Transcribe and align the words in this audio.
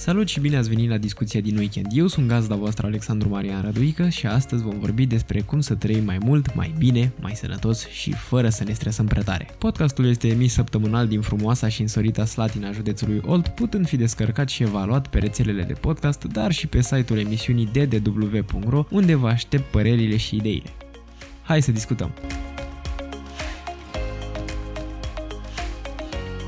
Salut 0.00 0.28
și 0.28 0.40
bine 0.40 0.56
ați 0.56 0.68
venit 0.68 0.88
la 0.88 0.96
discuția 0.96 1.40
din 1.40 1.56
weekend. 1.56 1.86
Eu 1.92 2.06
sunt 2.06 2.28
gazda 2.28 2.54
voastră 2.54 2.86
Alexandru 2.86 3.28
Marian 3.28 3.62
Răduică 3.62 4.08
și 4.08 4.26
astăzi 4.26 4.62
vom 4.62 4.78
vorbi 4.78 5.06
despre 5.06 5.40
cum 5.40 5.60
să 5.60 5.74
trăim 5.74 6.04
mai 6.04 6.18
mult, 6.24 6.54
mai 6.54 6.74
bine, 6.78 7.12
mai 7.20 7.34
sănătos 7.34 7.88
și 7.88 8.12
fără 8.12 8.48
să 8.48 8.64
ne 8.64 8.72
stresăm 8.72 9.06
prea 9.06 9.22
tare. 9.22 9.48
Podcastul 9.58 10.06
este 10.06 10.28
emis 10.28 10.52
săptămânal 10.52 11.06
din 11.06 11.20
frumoasa 11.20 11.68
și 11.68 11.80
însorita 11.80 12.24
Slatina 12.24 12.72
județului 12.72 13.22
Olt, 13.26 13.48
putând 13.48 13.86
fi 13.86 13.96
descărcat 13.96 14.48
și 14.48 14.62
evaluat 14.62 15.08
pe 15.08 15.18
rețelele 15.18 15.62
de 15.62 15.72
podcast, 15.72 16.24
dar 16.24 16.52
și 16.52 16.66
pe 16.66 16.82
site-ul 16.82 17.18
emisiunii 17.18 17.70
ddw.ro, 17.72 18.84
unde 18.90 19.14
vă 19.14 19.28
aștept 19.28 19.70
părerile 19.70 20.16
și 20.16 20.36
ideile. 20.36 20.70
Hai 21.50 21.62
să 21.62 21.72
discutăm! 21.72 22.10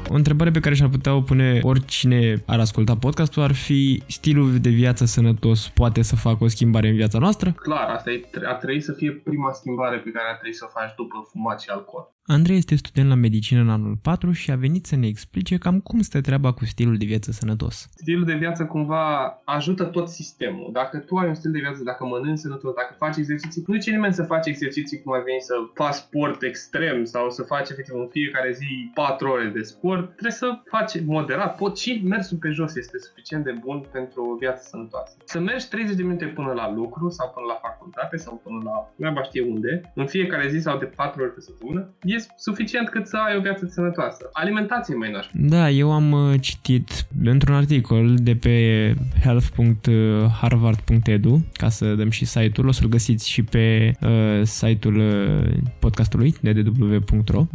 O 0.09 0.15
întrebare 0.15 0.51
pe 0.51 0.60
care 0.60 0.74
și-ar 0.74 0.88
putea 0.88 1.15
o 1.15 1.20
pune 1.20 1.60
oricine 1.62 2.43
ar 2.47 2.59
asculta 2.59 2.97
podcastul 2.97 3.43
ar 3.43 3.52
fi 3.52 4.02
stilul 4.07 4.59
de 4.59 4.69
viață 4.69 5.05
sănătos 5.05 5.69
poate 5.69 6.02
să 6.02 6.16
facă 6.16 6.45
o 6.45 6.48
schimbare 6.48 6.88
în 6.88 6.95
viața 6.95 7.19
noastră? 7.19 7.52
Clar, 7.52 7.88
asta 7.88 8.10
e, 8.10 8.29
ar 8.45 8.55
trebui 8.55 8.80
să 8.80 8.93
fie 8.93 9.10
prima 9.10 9.52
schimbare 9.52 9.96
pe 9.98 10.10
care 10.10 10.27
ar 10.29 10.34
trebui 10.34 10.57
să 10.57 10.65
o 10.69 10.79
faci 10.80 10.95
după 10.96 11.29
fumat 11.30 11.60
și 11.60 11.69
alcool. 11.71 12.15
Andrei 12.32 12.56
este 12.56 12.74
student 12.74 13.09
la 13.09 13.14
medicină 13.14 13.60
în 13.60 13.70
anul 13.70 13.96
4 14.02 14.32
și 14.32 14.50
a 14.50 14.56
venit 14.56 14.86
să 14.86 14.96
ne 14.96 15.06
explice 15.06 15.56
cam 15.56 15.80
cum 15.80 16.00
stă 16.00 16.20
treaba 16.20 16.52
cu 16.52 16.64
stilul 16.64 16.96
de 16.96 17.04
viață 17.04 17.30
sănătos. 17.32 17.88
Stilul 17.95 18.24
de 18.24 18.34
viață 18.34 18.64
cumva 18.64 19.04
ajută 19.45 19.84
tot 19.84 20.09
sistemul. 20.09 20.70
Dacă 20.73 20.98
tu 20.98 21.16
ai 21.16 21.28
un 21.28 21.34
stil 21.34 21.50
de 21.50 21.59
viață, 21.59 21.82
dacă 21.82 22.04
mănânci 22.04 22.38
sănătos, 22.38 22.74
dacă 22.74 22.95
faci 22.98 23.16
exerciții, 23.16 23.64
nu 23.66 23.74
zice 23.74 23.90
nimeni 23.90 24.14
să 24.14 24.23
faci 24.23 24.46
exerciții 24.46 25.02
cum 25.02 25.12
ar 25.12 25.23
veni 25.23 25.40
să 25.40 25.54
faci 25.74 25.95
sport 25.95 26.42
extrem 26.42 27.04
sau 27.04 27.30
să 27.30 27.42
faci 27.42 27.68
efectiv 27.70 27.95
în 27.95 28.09
fiecare 28.10 28.52
zi 28.52 28.90
4 28.95 29.29
ore 29.29 29.48
de 29.54 29.62
sport. 29.62 30.04
Trebuie 30.10 30.32
să 30.32 30.48
faci 30.64 30.92
moderat. 31.04 31.57
Pot 31.57 31.79
și 31.79 32.02
mersul 32.04 32.38
pe 32.38 32.51
jos 32.51 32.76
este 32.76 32.98
suficient 32.98 33.45
de 33.45 33.54
bun 33.64 33.85
pentru 33.92 34.20
o 34.32 34.37
viață 34.37 34.62
sănătoasă. 34.70 35.16
Să 35.24 35.38
mergi 35.40 35.68
30 35.68 35.96
de 35.96 36.02
minute 36.02 36.26
până 36.26 36.52
la 36.52 36.73
lucru 36.73 37.09
sau 37.09 37.30
până 37.35 37.46
la 37.46 37.59
facultate 37.62 38.16
sau 38.16 38.40
până 38.45 38.59
la 38.96 39.10
mai 39.10 39.24
știe 39.24 39.42
unde, 39.42 39.92
în 39.95 40.07
fiecare 40.07 40.48
zi 40.48 40.59
sau 40.59 40.79
de 40.79 40.85
4 40.85 41.23
ori 41.23 41.35
pe 41.35 41.40
săptămână, 41.40 41.90
e 42.02 42.18
suficient 42.37 42.88
cât 42.88 43.06
să 43.06 43.16
ai 43.28 43.37
o 43.37 43.40
viață 43.40 43.66
sănătoasă. 43.70 44.28
Alimentație 44.32 44.95
mai 44.95 45.10
naș. 45.10 45.26
Da, 45.32 45.70
eu 45.70 45.92
am 45.92 46.12
uh, 46.12 46.34
citit 46.40 47.06
într-un 47.24 47.54
articol 47.54 48.14
de 48.14 48.34
pe 48.34 48.95
health.harvard.edu, 49.23 51.45
ca 51.52 51.68
să 51.68 51.95
dăm 51.95 52.10
și 52.10 52.24
site-ul, 52.24 52.68
o 52.68 52.73
să-l 52.73 52.88
găsiți 52.88 53.30
și 53.30 53.42
pe 53.42 53.92
uh, 54.01 54.40
site-ul 54.42 54.96
uh, 54.96 55.48
podcastului 55.79 56.34
ddw.ro, 56.40 57.38
uh, 57.38 57.46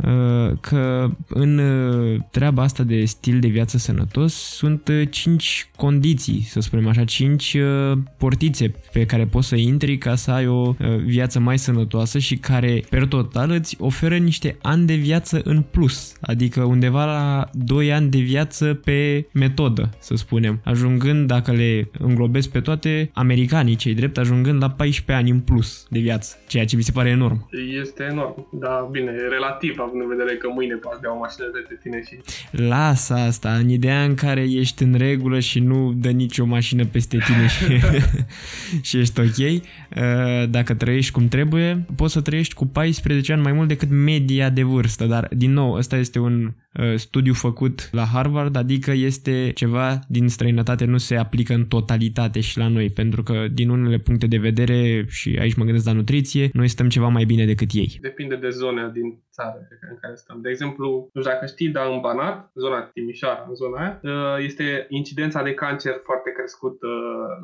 că 0.60 1.10
în 1.28 1.58
uh, 1.58 2.20
treaba 2.32 2.62
asta 2.62 2.84
de 2.84 3.06
stil 3.06 3.40
de 3.40 3.48
viață 3.48 3.78
sănătos 3.78 4.34
sunt 4.34 4.88
uh, 4.88 5.08
5 5.10 5.70
condiții, 5.76 6.42
să 6.42 6.60
spunem 6.60 6.88
așa, 6.88 7.04
5 7.04 7.54
uh, 7.54 7.98
portițe 8.18 8.74
pe 8.92 9.06
care 9.06 9.26
poți 9.26 9.48
să 9.48 9.56
intri 9.56 9.98
ca 9.98 10.16
să 10.16 10.32
ai 10.32 10.48
o 10.48 10.68
uh, 10.68 10.76
viață 11.06 11.40
mai 11.40 11.58
sănătoasă 11.58 12.20
și 12.20 12.36
care, 12.36 12.84
per 12.90 13.06
total, 13.06 13.52
îți 13.52 13.76
oferă 13.80 14.18
niște 14.18 14.47
ani 14.62 14.86
de 14.86 14.94
viață 14.94 15.42
în 15.44 15.62
plus, 15.62 16.18
adică 16.22 16.64
undeva 16.64 17.06
la 17.06 17.50
2 17.54 17.94
ani 17.94 18.10
de 18.10 18.18
viață 18.18 18.74
pe 18.84 19.28
metodă, 19.32 19.90
să 20.00 20.16
spunem, 20.16 20.62
ajungând, 20.64 21.28
dacă 21.28 21.52
le 21.52 21.90
înglobesc 22.00 22.50
pe 22.50 22.60
toate, 22.60 23.10
americanii 23.14 23.76
cei 23.76 23.94
drept, 23.94 24.18
ajungând 24.18 24.62
la 24.62 24.70
14 24.70 25.26
ani 25.26 25.36
în 25.36 25.40
plus 25.40 25.86
de 25.90 26.00
viață, 26.00 26.38
ceea 26.48 26.66
ce 26.66 26.76
mi 26.76 26.82
se 26.82 26.92
pare 26.92 27.10
enorm. 27.10 27.50
Este 27.82 28.08
enorm, 28.12 28.48
da, 28.52 28.88
bine, 28.92 29.12
relativ, 29.30 29.76
având 29.80 30.02
în 30.02 30.08
vedere 30.08 30.38
că 30.38 30.50
mâine 30.54 30.76
poți 30.76 31.02
dea 31.02 31.14
o 31.14 31.18
mașină 31.18 31.46
de 31.70 31.78
tine 31.84 32.04
și... 32.08 32.18
Lasă 32.52 33.14
asta, 33.14 33.54
în 33.54 33.70
ideea 33.70 34.04
în 34.04 34.16
care 34.16 34.42
ești 34.42 34.84
în 34.84 34.94
regulă 34.94 35.40
și 35.40 35.60
nu 35.60 35.94
dă 35.98 36.10
nicio 36.10 36.46
mașină 36.46 36.86
peste 36.86 37.18
tine 37.18 37.48
și, 37.48 37.80
și 38.88 38.98
ești 38.98 39.20
ok, 39.20 39.38
uh, 39.38 40.50
dacă 40.50 40.74
trăiești 40.74 41.12
cum 41.12 41.28
trebuie, 41.28 41.86
poți 41.96 42.14
să 42.14 42.22
trăiești 42.22 42.54
cu 42.54 42.66
14 42.66 43.34
ani 43.34 43.42
mai 43.42 43.52
mult 43.52 43.68
decât 43.68 43.90
media 44.38 44.56
de 44.56 44.64
vârstă, 44.64 45.06
dar 45.06 45.28
din 45.32 45.54
nou, 45.54 45.74
ăsta 45.74 45.96
este 45.96 46.20
un 46.20 46.44
uh, 46.44 46.96
studiu 46.96 47.34
făcut 47.34 47.90
la 47.92 48.04
Harvard, 48.14 48.56
adică 48.56 48.92
este 48.92 49.52
ceva 49.56 50.00
din 50.08 50.28
străinătate, 50.28 50.86
nu 50.86 50.98
se 50.98 51.16
aplică 51.16 51.54
în 51.54 51.66
totalitate 51.66 52.40
și 52.40 52.58
la 52.58 52.68
noi, 52.68 52.90
pentru 52.90 53.24
că 53.24 53.48
din 53.54 53.70
unele 53.70 53.98
puncte 53.98 54.28
de 54.28 54.38
vedere, 54.38 55.06
și 55.10 55.38
aici 55.40 55.56
mă 55.56 55.64
gândesc 55.64 55.86
la 55.86 55.92
nutriție, 55.92 56.50
noi 56.54 56.68
stăm 56.68 56.90
ceva 56.90 57.08
mai 57.08 57.26
bine 57.26 57.46
decât 57.46 57.70
ei. 57.74 57.98
Depinde 58.02 58.36
de 58.36 58.50
zona 58.50 58.88
din 58.88 59.08
țară 59.32 59.60
în 59.92 59.98
care 60.02 60.16
stăm. 60.16 60.42
De 60.42 60.50
exemplu, 60.50 61.10
nu 61.14 61.22
știu 61.22 61.34
dacă 61.34 61.46
știi, 61.46 61.70
dar 61.70 61.86
în 61.94 62.00
Banat, 62.00 62.52
zona 62.56 62.80
Timișoara, 62.94 63.46
în 63.48 63.56
zona 63.56 63.78
aia, 63.80 64.00
uh, 64.04 64.44
este 64.50 64.86
incidența 64.90 65.44
de 65.44 65.54
cancer 65.54 65.96
foarte 66.04 66.30
crescută 66.38 66.88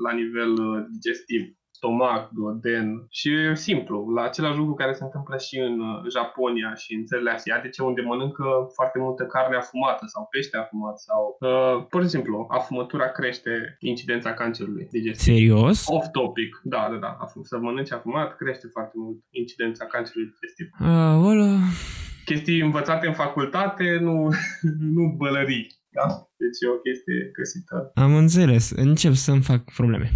la 0.06 0.12
nivel 0.20 0.52
uh, 0.52 0.86
digestiv 0.94 1.42
stomac, 1.84 2.30
duoden 2.32 2.88
și 3.10 3.30
e 3.34 3.56
simplu, 3.56 4.10
la 4.16 4.22
același 4.24 4.58
lucru 4.58 4.74
care 4.74 4.94
se 4.94 5.04
întâmplă 5.04 5.38
și 5.38 5.56
în 5.60 5.80
uh, 5.80 6.12
Japonia 6.16 6.74
și 6.74 6.94
în 6.94 7.06
țările 7.06 7.32
asiatice 7.32 7.84
unde 7.84 8.02
mănâncă 8.02 8.48
foarte 8.74 9.00
multă 9.00 9.24
carne 9.26 9.56
afumată 9.56 10.06
sau 10.14 10.28
pește 10.32 10.58
afumat 10.58 10.98
sau 11.00 11.22
uh, 11.40 11.86
pur 11.90 12.02
și 12.04 12.10
simplu 12.10 12.46
afumătura 12.50 13.08
crește 13.08 13.76
incidența 13.80 14.34
cancerului 14.34 14.88
digestiv. 14.92 15.34
Serios? 15.34 15.88
Off 15.88 16.08
topic, 16.12 16.60
da, 16.64 16.88
da, 16.92 16.98
da. 17.06 17.18
Să 17.42 17.58
mănânci 17.58 17.92
afumat 17.92 18.36
crește 18.36 18.68
foarte 18.68 18.94
mult 18.96 19.18
incidența 19.30 19.86
cancerului 19.86 20.34
digestiv. 20.34 20.68
Uh, 20.80 21.60
Chestii 22.26 22.60
învățate 22.62 23.08
în 23.08 23.14
facultate, 23.14 23.98
nu, 24.02 24.16
nu 24.96 25.04
bălării. 25.18 25.68
Da? 25.90 26.28
Deci 26.44 26.60
e 26.62 26.68
o 26.76 26.80
chestie 26.86 27.32
găsită. 27.38 27.92
Am 27.96 28.16
înțeles. 28.16 28.70
Încep 28.70 29.14
să-mi 29.14 29.42
fac 29.42 29.62
probleme. 29.80 30.08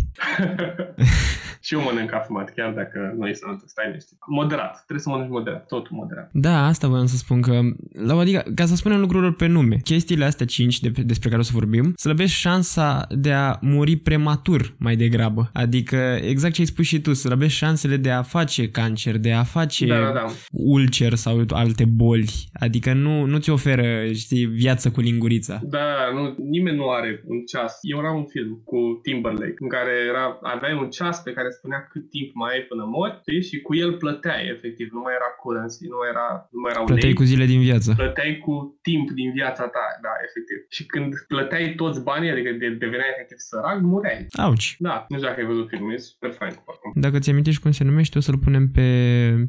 și 1.65 1.73
eu 1.73 1.81
mănânc 1.81 2.13
afumat, 2.13 2.53
chiar 2.53 2.73
dacă 2.73 3.13
nu 3.17 3.27
e 3.27 3.33
sănătos, 3.33 3.69
stai 3.69 3.85
liniștit. 3.87 4.17
Moderat, 4.27 4.75
trebuie 4.75 4.99
să 4.99 5.09
mănânci 5.09 5.29
moderat, 5.29 5.65
totul 5.65 5.95
moderat. 5.95 6.29
Da, 6.33 6.65
asta 6.65 6.87
voiam 6.87 7.05
să 7.05 7.17
spun 7.17 7.41
că, 7.41 7.59
la, 7.91 8.19
adică, 8.19 8.43
ca 8.55 8.65
să 8.65 8.75
spunem 8.75 8.99
lucrurilor 8.99 9.35
pe 9.35 9.47
nume, 9.47 9.77
chestiile 9.83 10.25
astea 10.25 10.45
5 10.45 10.79
de, 10.79 10.91
despre 11.03 11.29
care 11.29 11.41
o 11.41 11.43
să 11.43 11.51
vorbim, 11.53 11.93
slăbesc 11.95 12.33
șansa 12.33 13.07
de 13.09 13.31
a 13.31 13.57
muri 13.61 13.95
prematur 13.95 14.73
mai 14.77 14.95
degrabă. 14.95 15.49
Adică, 15.53 16.17
exact 16.21 16.53
ce 16.53 16.61
ai 16.61 16.67
spus 16.67 16.85
și 16.85 17.01
tu, 17.01 17.13
slăbesc 17.13 17.53
șansele 17.53 17.97
de 17.97 18.11
a 18.11 18.21
face 18.21 18.69
cancer, 18.69 19.17
de 19.17 19.31
a 19.31 19.43
face 19.43 19.85
da, 19.85 19.99
da, 19.99 20.11
da. 20.11 20.25
ulcer 20.49 21.13
sau 21.13 21.43
alte 21.49 21.85
boli. 21.85 22.49
Adică 22.53 22.93
nu, 22.93 23.25
nu 23.25 23.37
ți 23.37 23.49
oferă, 23.49 24.11
știi, 24.13 24.45
viață 24.45 24.91
cu 24.91 25.01
lingurița. 25.01 25.59
Da, 25.63 25.85
nu, 26.17 26.35
nimeni 26.55 26.77
nu 26.81 26.89
are 26.89 27.11
un 27.31 27.39
ceas. 27.51 27.73
Eu 27.81 27.97
era 28.03 28.11
un 28.11 28.25
film 28.33 28.51
cu 28.69 28.79
Timberlake 29.05 29.61
în 29.65 29.69
care 29.75 29.93
era, 30.11 30.25
aveai 30.41 30.75
un 30.83 30.89
ceas 30.89 31.17
pe 31.21 31.35
care 31.37 31.49
spunea 31.49 31.79
cât 31.91 32.09
timp 32.09 32.29
mai 32.33 32.51
ai 32.53 32.63
până 32.69 32.83
mori 32.95 33.19
știi? 33.21 33.43
și 33.49 33.55
cu 33.65 33.71
el 33.83 33.91
plăteai 34.03 34.43
efectiv. 34.55 34.87
Nu 34.91 35.01
mai 35.05 35.13
era 35.19 35.29
currency, 35.41 35.87
nu 35.93 35.99
era 36.11 36.27
nu 36.53 36.59
mai 36.63 36.71
erau 36.73 36.85
Plăteai 36.85 37.11
lei, 37.11 37.19
cu 37.19 37.29
zile 37.31 37.45
din 37.53 37.61
viață. 37.69 37.89
Plăteai 38.03 38.33
cu 38.45 38.53
timp 38.81 39.07
din 39.19 39.29
viața 39.39 39.63
ta, 39.75 39.85
da, 40.05 40.13
efectiv. 40.27 40.57
Și 40.75 40.83
când 40.85 41.09
plăteai 41.27 41.73
toți 41.81 41.99
banii, 42.09 42.31
adică 42.33 42.49
de, 42.61 42.67
deveneai 42.83 43.13
efectiv 43.13 43.37
sărac, 43.49 43.77
mureai. 43.81 44.25
Auci. 44.45 44.75
Da, 44.79 44.95
nu 45.09 45.15
știu 45.15 45.27
dacă 45.27 45.39
ai 45.41 45.47
văzut 45.47 45.67
filmul, 45.67 45.93
e 45.93 45.97
super 45.97 46.31
fain. 46.39 46.53
Oricum. 46.65 46.91
Dacă 46.95 47.19
ți 47.19 47.29
amintești 47.29 47.61
cum 47.61 47.71
se 47.71 47.83
numește, 47.83 48.17
o 48.17 48.21
să-l 48.21 48.37
punem 48.37 48.65
pe, 48.75 48.87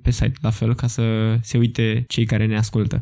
pe 0.02 0.10
site, 0.10 0.38
la 0.42 0.50
fel, 0.50 0.74
ca 0.74 0.86
să 0.86 1.04
se 1.42 1.58
uite 1.58 2.04
cei 2.08 2.26
care 2.26 2.46
ne 2.46 2.56
ascultă. 2.56 3.00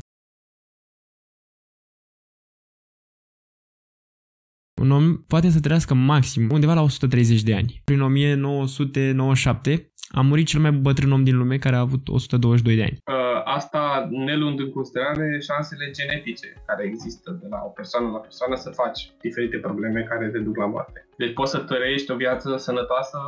Un 4.87 4.93
om 4.93 5.17
poate 5.33 5.49
să 5.49 5.61
trăiască 5.61 5.95
maxim 5.95 6.43
undeva 6.51 6.75
la 6.75 6.83
130 6.83 7.43
de 7.43 7.55
ani. 7.55 7.81
Prin 7.85 8.01
1997 8.01 9.93
a 10.19 10.21
murit 10.21 10.47
cel 10.47 10.61
mai 10.61 10.73
bătrân 10.73 11.13
om 11.13 11.25
din 11.25 11.37
lume 11.37 11.57
care 11.59 11.77
a 11.77 11.87
avut 11.89 12.09
122 12.09 12.77
de 12.77 12.83
ani. 12.83 12.97
Uh, 13.05 13.41
asta 13.45 14.09
ne 14.11 14.37
luând 14.37 14.59
în 14.61 14.71
considerare 14.71 15.39
șansele 15.49 15.91
genetice 15.99 16.63
care 16.67 16.83
există 16.85 17.39
de 17.43 17.47
la 17.51 17.61
o 17.65 17.69
persoană 17.69 18.07
la 18.11 18.19
persoană 18.19 18.55
să 18.55 18.71
faci 18.71 19.01
diferite 19.21 19.57
probleme 19.57 20.01
care 20.11 20.29
te 20.29 20.39
duc 20.39 20.57
la 20.57 20.67
moarte. 20.67 21.09
Deci 21.17 21.33
poți 21.33 21.51
să 21.51 21.59
trăiești 21.59 22.11
o 22.11 22.17
viață 22.17 22.57
sănătoasă 22.57 23.19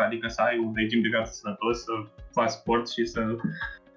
100%, 0.00 0.04
adică 0.06 0.26
să 0.28 0.40
ai 0.46 0.58
un 0.64 0.72
regim 0.74 1.00
de 1.02 1.08
viață 1.08 1.32
sănătos, 1.32 1.76
să 1.82 1.92
faci 2.32 2.50
sport 2.50 2.88
și 2.90 3.04
să... 3.04 3.20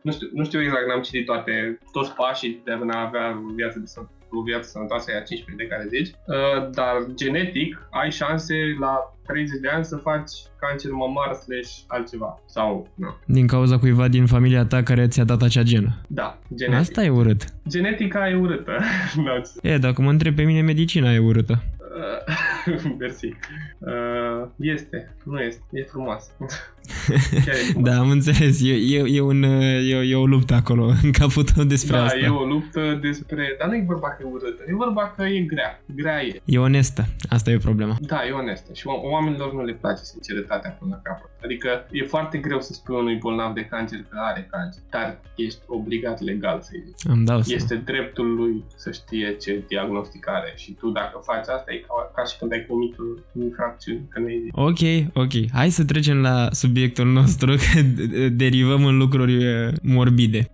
Nu 0.02 0.12
știu, 0.12 0.28
nu 0.34 0.44
știu 0.44 0.62
exact, 0.62 0.88
n-am 0.88 1.02
citit 1.02 1.26
toate, 1.26 1.78
toți 1.92 2.14
pașii 2.14 2.62
de 2.66 2.72
a 2.72 3.06
avea 3.08 3.28
o 3.50 3.54
viață 3.54 3.80
de 3.80 3.86
sănătate 3.86 4.21
o 4.40 4.42
viață 4.42 4.70
sănătoasă 4.70 5.12
aia 5.12 5.22
15 5.22 5.64
de 5.64 5.70
care 5.74 5.86
zici, 5.96 6.12
uh, 6.26 6.70
dar 6.72 6.96
genetic 7.14 7.88
ai 7.92 8.12
șanse 8.12 8.56
la 8.80 8.94
30 9.28 9.60
de 9.62 9.68
ani 9.68 9.86
să 9.86 9.96
faci 9.96 10.32
cancer 10.60 10.92
mamar 10.92 11.34
slash 11.34 11.72
altceva. 11.88 12.40
Sau, 12.46 12.88
nu. 12.96 13.16
Din 13.26 13.48
cauza 13.48 13.80
cuiva 13.80 14.08
din 14.08 14.26
familia 14.26 14.66
ta 14.66 14.84
care 14.84 15.08
ți-a 15.08 15.24
dat 15.24 15.42
acea 15.42 15.62
genă. 15.62 16.02
Da, 16.08 16.38
genetic. 16.56 16.80
Asta 16.80 17.04
e 17.04 17.10
urât. 17.10 17.44
Genetica 17.68 18.30
e 18.30 18.36
urâtă. 18.36 18.78
e, 19.62 19.78
dacă 19.78 20.02
mă 20.02 20.10
întreb 20.10 20.36
pe 20.36 20.44
mine, 20.44 20.62
medicina 20.62 21.14
e 21.14 21.20
urâtă. 21.20 21.64
Uh, 21.96 22.92
mersi. 23.00 23.26
Uh, 23.80 24.48
este, 24.60 25.16
nu 25.24 25.40
este, 25.40 25.64
e 25.72 25.84
frumos. 25.84 26.24
Chiar 27.46 27.56
e 27.56 27.72
frumos. 27.72 27.90
Da, 27.90 28.00
am 28.00 28.10
înțeles. 28.10 28.62
E, 28.62 28.74
e, 28.74 29.04
e, 29.08 29.22
un, 29.22 29.44
e, 29.44 30.10
e 30.10 30.16
o 30.16 30.26
luptă 30.26 30.54
acolo 30.54 30.86
în 31.04 31.12
capul 31.12 31.44
tău 31.44 31.64
despre 31.64 31.98
da, 31.98 32.04
asta. 32.04 32.18
e 32.18 32.28
o 32.28 32.46
luptă 32.46 33.00
despre... 33.02 33.56
Dar 33.60 33.68
nu 33.68 33.76
e 33.76 33.84
vorba 33.88 34.10
că 34.10 34.24
e 34.24 34.30
urâtă, 34.32 34.64
e 34.68 34.74
vorba 34.76 35.14
că 35.18 35.24
e 35.24 35.40
grea. 35.40 35.82
Grea 35.96 36.24
e. 36.24 36.42
E 36.46 36.60
onestă. 36.60 37.06
Asta 37.30 37.52
e 37.52 37.58
problema. 37.58 37.96
Da, 38.00 38.26
e 38.28 38.32
onestă. 38.32 38.74
Și 38.74 38.88
o- 38.88 39.10
oamenilor 39.10 39.54
nu 39.54 39.64
le 39.64 39.74
place 39.74 40.04
sinceritatea 40.04 40.70
până 40.80 41.02
la 41.04 41.12
capăt. 41.12 41.30
Adică 41.44 41.88
e 41.92 42.04
foarte 42.04 42.38
greu 42.38 42.62
să 42.62 42.74
spui 42.74 42.96
unui 42.96 43.16
bolnav 43.16 43.54
de 43.54 43.66
cancer 43.66 44.00
că 44.10 44.18
are 44.20 44.48
cancer, 44.52 44.82
dar 44.90 45.20
ești 45.36 45.60
obligat 45.68 46.22
legal 46.22 46.62
să-i 46.62 46.84
zici. 46.86 47.02
Îmi 47.04 47.26
dau 47.26 47.42
seama. 47.42 47.62
Este 47.62 47.76
dreptul 47.76 48.36
lui 48.36 48.64
să 48.76 48.92
știe 48.92 49.36
ce 49.36 49.64
diagnostic 49.68 50.28
are 50.30 50.54
și 50.56 50.72
tu 50.72 50.90
dacă 50.90 51.20
faci 51.24 51.48
asta 51.48 51.66
e 51.68 51.81
ca, 51.88 52.12
ca 52.16 52.24
și 52.24 52.38
când 52.38 52.52
ai 52.52 52.66
comit 52.68 52.94
o 53.00 53.40
infracțiune, 53.44 54.02
că 54.10 54.20
nu 54.20 54.30
e 54.30 54.40
zis. 54.42 54.52
Ok, 54.54 54.82
ok. 55.24 55.52
Hai 55.52 55.70
să 55.70 55.86
trecem 55.86 56.18
la 56.18 56.48
subiectul 56.52 57.06
nostru, 57.06 57.56
că 57.64 57.82
derivăm 58.30 58.86
în 58.86 58.98
lucruri 58.98 59.44
eh, 59.44 59.74
morbide. 59.82 60.50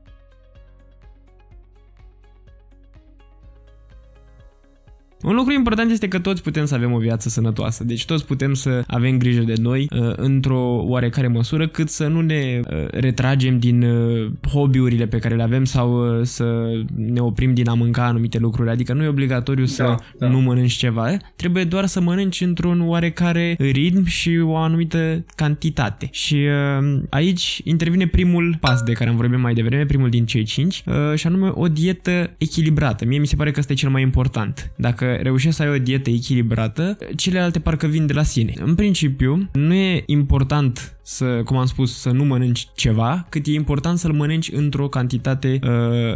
Un 5.23 5.35
lucru 5.35 5.53
important 5.53 5.91
este 5.91 6.07
că 6.07 6.19
toți 6.19 6.41
putem 6.41 6.65
să 6.65 6.75
avem 6.75 6.91
o 6.91 6.97
viață 6.97 7.29
sănătoasă, 7.29 7.83
deci 7.83 8.05
toți 8.05 8.25
putem 8.25 8.53
să 8.53 8.83
avem 8.87 9.17
grijă 9.17 9.41
de 9.41 9.53
noi 9.61 9.87
uh, 9.91 10.11
într-o 10.15 10.83
oarecare 10.87 11.27
măsură 11.27 11.67
cât 11.67 11.89
să 11.89 12.07
nu 12.07 12.21
ne 12.21 12.59
uh, 12.63 12.87
retragem 12.91 13.59
din 13.59 13.83
uh, 13.83 14.31
hobby-urile 14.53 15.05
pe 15.07 15.17
care 15.17 15.35
le 15.35 15.43
avem 15.43 15.65
sau 15.65 16.17
uh, 16.19 16.25
să 16.25 16.71
ne 16.95 17.19
oprim 17.19 17.53
din 17.53 17.69
a 17.69 17.73
mânca 17.73 18.05
anumite 18.05 18.37
lucruri. 18.37 18.69
Adică 18.69 18.93
nu 18.93 19.03
e 19.03 19.07
obligatoriu 19.07 19.65
să 19.65 19.83
Da, 19.83 19.97
da. 20.17 20.27
nu 20.27 20.39
mănânci 20.39 20.71
ceva, 20.71 21.11
eh? 21.11 21.17
trebuie 21.35 21.63
doar 21.63 21.85
să 21.85 22.01
mănânci 22.01 22.41
într-un 22.41 22.81
oarecare 22.87 23.55
ritm 23.59 24.05
și 24.05 24.39
o 24.43 24.55
anumită 24.55 25.25
cantitate. 25.35 26.07
Și 26.11 26.35
uh, 26.81 27.01
aici 27.09 27.61
intervine 27.63 28.07
primul 28.07 28.57
pas 28.59 28.81
de 28.81 28.91
care 28.91 29.09
am 29.09 29.15
vorbit 29.15 29.39
mai 29.39 29.53
devreme, 29.53 29.85
primul 29.85 30.09
din 30.09 30.25
cei 30.25 30.43
cinci, 30.43 30.83
uh, 30.85 30.93
și 31.15 31.27
anume 31.27 31.51
o 31.53 31.67
dietă 31.67 32.29
echilibrată. 32.37 33.05
Mie 33.05 33.19
mi 33.19 33.27
se 33.27 33.35
pare 33.35 33.51
că 33.51 33.59
asta 33.59 33.71
e 33.71 33.75
cel 33.75 33.89
mai 33.89 34.01
important. 34.01 34.71
Dacă 34.75 35.06
reușești 35.15 35.55
să 35.55 35.63
ai 35.63 35.69
o 35.69 35.77
dietă 35.77 36.09
echilibrată, 36.09 36.97
celelalte 37.15 37.59
parcă 37.59 37.87
vin 37.87 38.05
de 38.05 38.13
la 38.13 38.23
sine. 38.23 38.53
În 38.59 38.75
principiu, 38.75 39.49
nu 39.53 39.73
e 39.73 40.03
important 40.05 40.97
să, 41.01 41.25
cum 41.25 41.57
am 41.57 41.65
spus, 41.65 41.99
să 41.99 42.09
nu 42.11 42.23
mănânci 42.23 42.67
ceva, 42.75 43.25
cât 43.29 43.45
e 43.45 43.51
important 43.51 43.97
să-l 43.97 44.13
mănânci 44.13 44.51
într-o 44.51 44.87
cantitate 44.87 45.59
uh, 45.63 45.69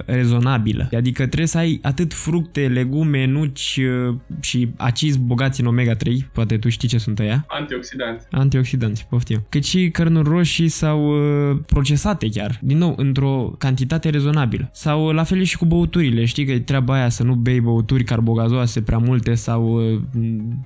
rezonabilă. 0.05 0.89
Adică 0.97 1.25
trebuie 1.25 1.47
să 1.47 1.57
ai 1.57 1.79
atât 1.81 2.13
fructe, 2.13 2.67
legume, 2.67 3.25
nuci 3.25 3.79
uh, 4.07 4.15
și 4.39 4.69
acizi 4.77 5.19
bogați 5.19 5.61
în 5.61 5.67
omega-3, 5.67 6.31
poate 6.33 6.57
tu 6.57 6.69
știi 6.69 6.87
ce 6.87 6.97
sunt 6.97 7.19
ăia, 7.19 7.45
Antioxidanți. 7.47 8.25
antioxidanți, 8.31 9.05
poftim, 9.09 9.45
cât 9.49 9.65
și 9.65 9.89
cărnuri 9.89 10.29
roșii 10.29 10.67
sau 10.67 11.07
uh, 11.51 11.57
procesate 11.65 12.29
chiar, 12.29 12.59
din 12.61 12.77
nou, 12.77 12.93
într-o 12.97 13.53
cantitate 13.57 14.09
rezonabilă. 14.09 14.69
Sau 14.73 15.07
uh, 15.07 15.13
la 15.13 15.23
fel 15.23 15.39
e 15.39 15.43
și 15.43 15.57
cu 15.57 15.65
băuturile, 15.65 16.25
știi 16.25 16.45
că 16.45 16.51
e 16.51 16.59
treaba 16.59 16.93
aia 16.93 17.09
să 17.09 17.23
nu 17.23 17.33
bei 17.33 17.59
băuturi 17.61 18.03
carbogazoase 18.03 18.80
prea 18.81 18.97
multe 18.97 19.33
sau, 19.33 19.91
uh, 19.91 19.99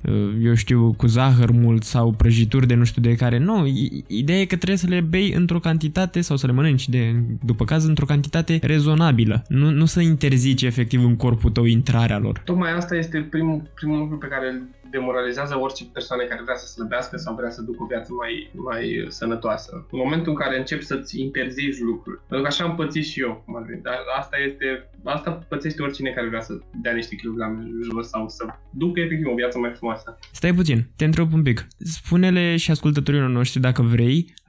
uh, 0.09 0.13
eu 0.43 0.53
știu, 0.53 0.93
cu 0.97 1.07
zahăr 1.07 1.51
mult 1.51 1.83
sau 1.83 2.11
prăjituri 2.11 2.67
de 2.67 2.73
nu 2.75 2.83
știu 2.83 3.01
de 3.01 3.15
care. 3.15 3.37
Nu, 3.37 3.65
i- 3.65 4.03
ideea 4.07 4.39
e 4.39 4.45
că 4.45 4.55
trebuie 4.55 4.77
să 4.77 4.87
le 4.89 5.01
bei 5.01 5.31
într-o 5.33 5.59
cantitate 5.59 6.21
sau 6.21 6.37
să 6.37 6.45
le 6.45 6.53
mănânci, 6.53 6.89
de, 6.89 7.15
după 7.45 7.65
caz, 7.65 7.85
într-o 7.85 8.05
cantitate 8.05 8.59
rezonabilă. 8.61 9.43
Nu, 9.47 9.71
nu 9.71 9.85
să 9.85 10.01
interzici 10.01 10.61
efectiv 10.61 11.03
în 11.03 11.15
corpul 11.15 11.49
tău 11.51 11.65
intrarea 11.65 12.17
lor. 12.19 12.41
Tocmai 12.45 12.75
asta 12.75 12.95
este 12.95 13.27
primul, 13.29 13.61
primul 13.75 13.97
lucru 13.97 14.17
pe 14.17 14.27
care 14.27 14.47
îl 14.49 14.61
demoralizează 14.89 15.59
orice 15.59 15.83
persoană 15.93 16.23
care 16.23 16.41
vrea 16.43 16.55
să 16.55 16.67
slăbească 16.67 17.17
sau 17.17 17.35
vrea 17.35 17.49
să 17.49 17.61
ducă 17.61 17.83
o 17.83 17.85
viață 17.85 18.11
mai, 18.13 18.51
mai 18.53 18.99
uh, 18.99 19.07
sănătoasă. 19.09 19.71
În 19.91 19.99
momentul 20.03 20.31
în 20.31 20.37
care 20.37 20.57
începi 20.57 20.85
să-ți 20.91 21.21
interzici 21.21 21.79
lucruri. 21.79 22.19
Pentru 22.27 22.41
că 22.41 22.47
așa 22.47 22.63
am 22.63 22.75
pățit 22.75 23.05
și 23.05 23.19
eu, 23.19 23.41
cum 23.45 23.55
ar 23.55 23.63
veni. 23.67 23.81
Dar 23.81 23.97
asta 24.19 24.37
este, 24.47 24.89
asta 25.03 25.31
pățește 25.31 25.81
oricine 25.81 26.09
care 26.09 26.27
vrea 26.27 26.41
să 26.41 26.53
dea 26.81 26.93
niște 26.93 27.15
kilograme 27.15 27.63
jos 27.91 28.07
sau 28.09 28.29
să 28.29 28.45
ducă 28.69 28.99
efectiv 28.99 29.27
o 29.27 29.33
viață 29.35 29.57
mai 29.57 29.73
frumoasă. 29.77 30.17
Stai 30.31 30.53
puțin, 30.53 30.79
te 30.95 31.05
întreb 31.05 31.33
un 31.33 31.41
pic. 31.41 31.67
Spune-le 31.77 32.57
și 32.57 32.71
ascultătorilor 32.71 33.29
noștri, 33.29 33.59
dacă 33.59 33.81
vrei, 33.81 34.17
uh, 34.17 34.44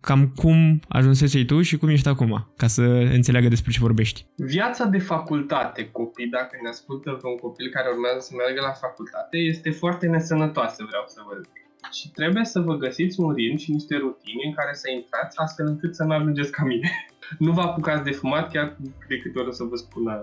cam 0.00 0.32
cum 0.34 0.80
ajunsesei 0.88 1.44
tu 1.44 1.62
și 1.62 1.76
cum 1.76 1.88
ești 1.88 2.08
acum, 2.08 2.52
ca 2.56 2.66
să 2.66 2.82
înțeleagă 3.12 3.48
despre 3.48 3.70
ce 3.70 3.78
vorbești. 3.78 4.26
Viața 4.36 4.84
de 4.84 4.98
facultate, 4.98 5.88
copii, 5.90 6.26
dacă 6.26 6.58
ne 6.62 6.68
ascultă 6.68 7.10
un 7.10 7.36
copil 7.36 7.70
care 7.70 7.88
urmează 7.92 8.18
să 8.20 8.32
meargă 8.36 8.60
la 8.60 8.72
facultate, 8.72 9.36
este 9.36 9.70
foarte 9.70 10.06
nesănătoasă, 10.06 10.84
vreau 10.88 11.04
să 11.06 11.20
vă 11.28 11.34
zic. 11.42 11.61
Și 11.90 12.10
trebuie 12.10 12.44
să 12.44 12.60
vă 12.60 12.74
găsiți 12.76 13.20
un 13.20 13.32
ritm 13.32 13.56
și 13.56 13.70
niște 13.70 13.96
rutine 13.96 14.42
în 14.46 14.54
care 14.54 14.74
să 14.74 14.90
intrați 14.90 15.38
astfel 15.38 15.66
încât 15.66 15.94
să 15.94 16.04
nu 16.04 16.14
ajungeți 16.14 16.50
ca 16.50 16.64
mine. 16.64 16.90
Nu 17.38 17.52
vă 17.52 17.60
apucați 17.60 18.04
de 18.04 18.10
fumat, 18.10 18.50
chiar 18.50 18.76
de 19.08 19.16
câte 19.18 19.38
ori 19.38 19.48
o 19.48 19.52
să 19.52 19.64
vă 19.64 19.76
spună 19.76 20.22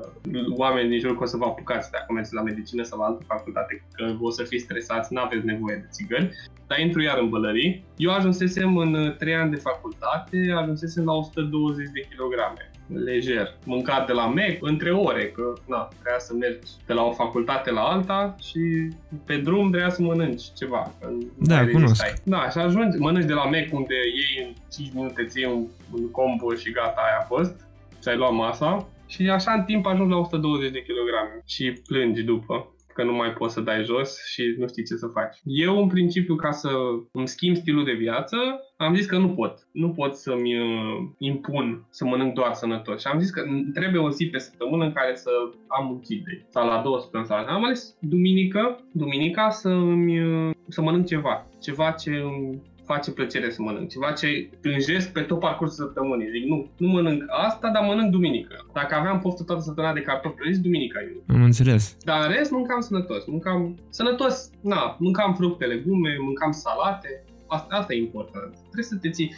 oamenii 0.56 0.90
din 0.90 1.00
jur 1.00 1.18
că 1.18 1.24
o 1.24 1.26
să 1.26 1.38
vă 1.38 1.46
apucați 1.46 1.92
dacă 1.92 2.14
mergeți 2.14 2.34
la 2.34 2.42
medicină 2.42 2.84
sau 2.84 3.00
la 3.00 3.06
altă 3.06 3.24
facultate, 3.28 3.84
că 3.92 4.16
o 4.20 4.30
să 4.30 4.44
fiți 4.44 4.64
stresați, 4.64 5.14
nu 5.14 5.22
aveți 5.22 5.46
nevoie 5.46 5.76
de 5.76 5.88
țigări, 5.90 6.32
dar 6.68 6.80
intru 6.80 7.02
iar 7.02 7.18
în 7.18 7.30
bălării. 7.30 7.86
Eu 7.98 8.12
ajunsesem 8.12 8.78
în 8.78 9.16
3 9.18 9.36
ani 9.36 9.50
de 9.50 9.56
facultate, 9.56 10.54
ajunsesem 10.58 11.04
la 11.06 11.14
120 11.14 11.90
de 11.94 12.08
kilograme 12.10 12.72
lejer, 12.94 13.58
mâncat 13.66 14.08
de 14.08 14.14
la 14.14 14.26
Mac 14.26 14.58
între 14.62 14.92
ore, 14.92 15.28
că 15.32 15.54
na, 15.68 15.78
trebuia 15.78 16.20
să 16.20 16.34
mergi 16.34 16.72
de 16.86 16.94
la 16.94 17.04
o 17.04 17.12
facultate 17.12 17.72
la 17.72 17.82
alta 17.82 18.36
și 18.42 18.60
pe 19.26 19.38
drum 19.38 19.70
trebuia 19.72 19.90
să 19.90 20.02
mănânci 20.02 20.44
ceva. 20.58 20.92
că 21.02 21.08
nu 21.10 21.28
Da, 21.38 21.56
mai 21.56 21.72
cunosc. 21.72 22.02
rezistai. 22.04 22.14
Da, 22.24 22.50
și 22.50 22.58
ajungi, 22.58 22.98
mănânci 22.98 23.26
de 23.26 23.34
la 23.34 23.44
Mac 23.44 23.68
unde 23.72 23.96
iei 23.96 24.46
în 24.48 24.54
5 24.72 24.94
minute, 24.94 25.26
ți 25.26 25.40
iei 25.40 25.52
un, 25.52 25.68
un 25.94 26.12
combo 26.12 26.54
și 26.54 26.72
gata, 26.72 27.02
aia 27.02 27.20
a 27.22 27.26
fost. 27.26 27.68
Și 28.02 28.08
ai 28.10 28.18
luat 28.18 28.34
masa. 28.34 28.88
Și 29.08 29.30
așa 29.30 29.52
în 29.52 29.64
timp 29.64 29.86
ajungi 29.86 30.12
la 30.14 30.18
120 30.20 30.72
de 30.72 30.82
kilograme 30.82 31.42
și 31.46 31.72
plângi 31.88 32.22
după 32.22 32.74
că 33.00 33.06
nu 33.06 33.16
mai 33.16 33.34
poți 33.34 33.54
să 33.54 33.62
dai 33.62 33.84
jos 33.84 34.26
și 34.26 34.56
nu 34.58 34.68
știi 34.68 34.84
ce 34.84 34.96
să 34.96 35.08
faci. 35.08 35.38
Eu, 35.44 35.82
în 35.82 35.88
principiu, 35.88 36.36
ca 36.36 36.52
să 36.52 36.70
îmi 37.12 37.28
schimb 37.28 37.56
stilul 37.56 37.86
de 37.86 37.92
viață, 37.92 38.38
am 38.78 38.96
zis 38.96 39.06
că 39.06 39.18
nu 39.18 39.30
pot. 39.30 39.68
Nu 39.72 39.90
pot 39.90 40.16
să-mi 40.16 40.60
uh, 40.60 41.10
impun 41.18 41.86
să 41.90 42.06
mănânc 42.06 42.34
doar 42.34 42.54
sănătos. 42.54 43.02
Și 43.02 43.08
am 43.08 43.20
zis 43.20 43.30
că 43.30 43.44
trebuie 43.74 44.02
o 44.02 44.10
zi 44.10 44.28
pe 44.28 44.38
săptămână 44.38 44.84
în 44.86 44.92
care 44.92 45.16
să 45.16 45.30
am 45.68 45.90
un 45.90 46.00
cheat 46.00 46.22
day. 46.26 46.46
Sau 46.50 46.68
la 46.68 46.82
două 46.82 47.00
săptămâni. 47.00 47.30
Sau 47.30 47.38
am 47.38 47.64
ales 47.64 47.98
duminică, 48.00 48.80
duminica 48.92 49.50
să, 49.50 49.70
îmi, 49.70 50.20
uh, 50.24 50.56
să 50.68 50.82
mănânc 50.82 51.06
ceva. 51.06 51.48
Ceva 51.62 51.92
ce 51.92 52.10
îmi 52.10 52.62
face 52.94 53.12
plăcere 53.12 53.50
să 53.50 53.62
mănânc. 53.62 53.90
Ceva 53.90 54.12
ce 54.12 54.50
tânjesc 54.62 55.08
pe 55.12 55.22
tot 55.22 55.40
parcursul 55.40 55.84
săptămânii. 55.84 56.30
Zic, 56.34 56.44
nu, 56.52 56.58
nu 56.78 56.88
mănânc 56.88 57.24
asta, 57.48 57.70
dar 57.74 57.84
mănânc 57.84 58.10
duminică. 58.12 58.56
Dacă 58.74 58.96
aveam 58.96 59.20
poftă 59.20 59.44
toată 59.44 59.62
săptămâna 59.62 59.94
de 59.94 60.02
cartofi, 60.02 60.52
zis 60.52 60.60
duminica 60.60 61.00
eu. 61.12 61.36
Am 61.36 61.44
înțeles. 61.44 61.98
Dar 62.04 62.20
în 62.26 62.32
rest 62.36 62.52
mâncam 62.52 62.80
sănătos. 62.80 63.26
Mâncam 63.26 63.78
sănătos, 63.90 64.50
na, 64.62 64.96
mâncam 65.00 65.34
fructe, 65.34 65.66
legume, 65.66 66.18
mâncam 66.20 66.52
salate. 66.52 67.24
Asta, 67.50 67.76
asta 67.76 67.94
e 67.94 67.98
important. 67.98 68.54
Trebuie 68.54 68.84
să 68.84 68.96
te 69.02 69.10
ții... 69.10 69.34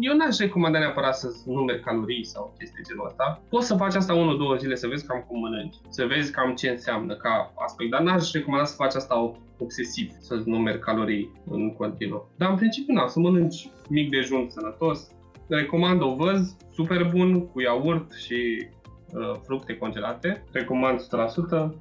Eu 0.00 0.16
n-aș 0.16 0.36
recomanda 0.38 0.78
neapărat 0.78 1.16
să 1.16 1.28
numeri 1.46 1.80
calorii 1.80 2.24
sau 2.24 2.54
chestii 2.58 2.84
genul 2.88 3.06
ăsta. 3.06 3.42
Poți 3.48 3.66
să 3.66 3.74
faci 3.74 3.94
asta 3.94 4.14
1-2 4.56 4.58
zile, 4.58 4.74
să 4.74 4.86
vezi 4.86 5.06
cam 5.06 5.24
cum 5.28 5.40
mănânci, 5.40 5.76
să 5.88 6.06
vezi 6.06 6.32
cam 6.32 6.54
ce 6.54 6.68
înseamnă 6.68 7.14
ca 7.14 7.52
aspect, 7.56 7.90
dar 7.90 8.00
n-aș 8.00 8.32
recomanda 8.32 8.64
să 8.64 8.74
faci 8.74 8.94
asta 8.94 9.32
obsesiv, 9.58 10.10
să-ți 10.18 10.48
numeri 10.48 10.78
calorii 10.78 11.32
în 11.50 11.72
continuu. 11.72 12.28
Dar 12.36 12.50
în 12.50 12.56
principiu, 12.56 12.94
na, 12.94 13.06
să 13.06 13.18
mănânci 13.20 13.70
mic 13.88 14.10
dejun 14.10 14.46
sănătos. 14.48 15.10
Recomand 15.48 16.02
o 16.02 16.14
văz, 16.14 16.56
super 16.72 17.04
bun, 17.04 17.46
cu 17.46 17.60
iaurt 17.60 18.12
și 18.12 18.68
uh, 19.12 19.32
fructe 19.44 19.76
congelate. 19.76 20.44
Recomand 20.52 21.00
100%. 21.00 21.74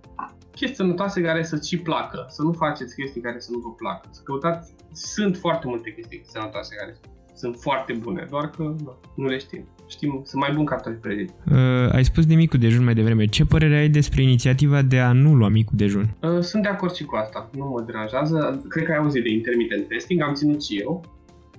Chestii 0.56 0.76
sănătoase 0.76 1.22
care 1.22 1.44
să-ți 1.44 1.68
și 1.70 1.78
placă. 1.78 2.26
Să 2.30 2.42
nu 2.42 2.52
faceți 2.52 2.96
chestii 2.96 3.22
care 3.22 3.40
să 3.40 3.50
nu 3.52 3.60
vă 3.60 3.72
placă. 3.72 4.08
Să 4.12 4.22
căutați... 4.24 4.74
Sunt 4.92 5.38
foarte 5.38 5.68
multe 5.68 5.94
chestii 5.94 6.22
sănătoase 6.26 6.76
care 6.76 6.98
sunt 7.36 7.56
foarte 7.60 7.94
bune, 7.94 8.28
doar 8.30 8.50
că 8.50 8.62
nu, 8.64 8.98
nu 9.16 9.26
le 9.26 9.38
știm. 9.38 9.68
Știm, 9.88 10.22
sunt 10.26 10.42
mai 10.42 10.52
bun 10.56 10.66
cartofi 10.66 10.96
prăjiți. 10.96 11.34
Uh, 11.52 11.94
ai 11.94 12.06
spus 12.06 12.26
de 12.26 12.36
micul 12.36 12.60
dejun 12.60 12.84
mai 12.84 12.94
devreme. 12.94 13.26
Ce 13.26 13.46
părere 13.46 13.76
ai 13.76 13.90
despre 13.90 14.22
inițiativa 14.22 14.82
de 14.82 15.00
a 15.00 15.12
nu 15.12 15.36
lua 15.36 15.50
micul 15.50 15.78
dejun? 15.78 16.16
Uh, 16.22 16.40
Sunt 16.40 16.64
de 16.64 16.70
acord 16.70 16.94
și 16.94 17.04
cu 17.04 17.16
asta. 17.16 17.50
Nu 17.58 17.66
mă 17.66 17.82
deranjează. 17.86 18.62
Cred 18.70 18.86
că 18.86 18.92
ai 18.92 18.98
auzit 18.98 19.24
de 19.24 19.32
intermittent 19.32 19.86
fasting, 19.92 20.22
am 20.22 20.34
ținut 20.34 20.64
și 20.64 20.78
eu. 20.80 21.04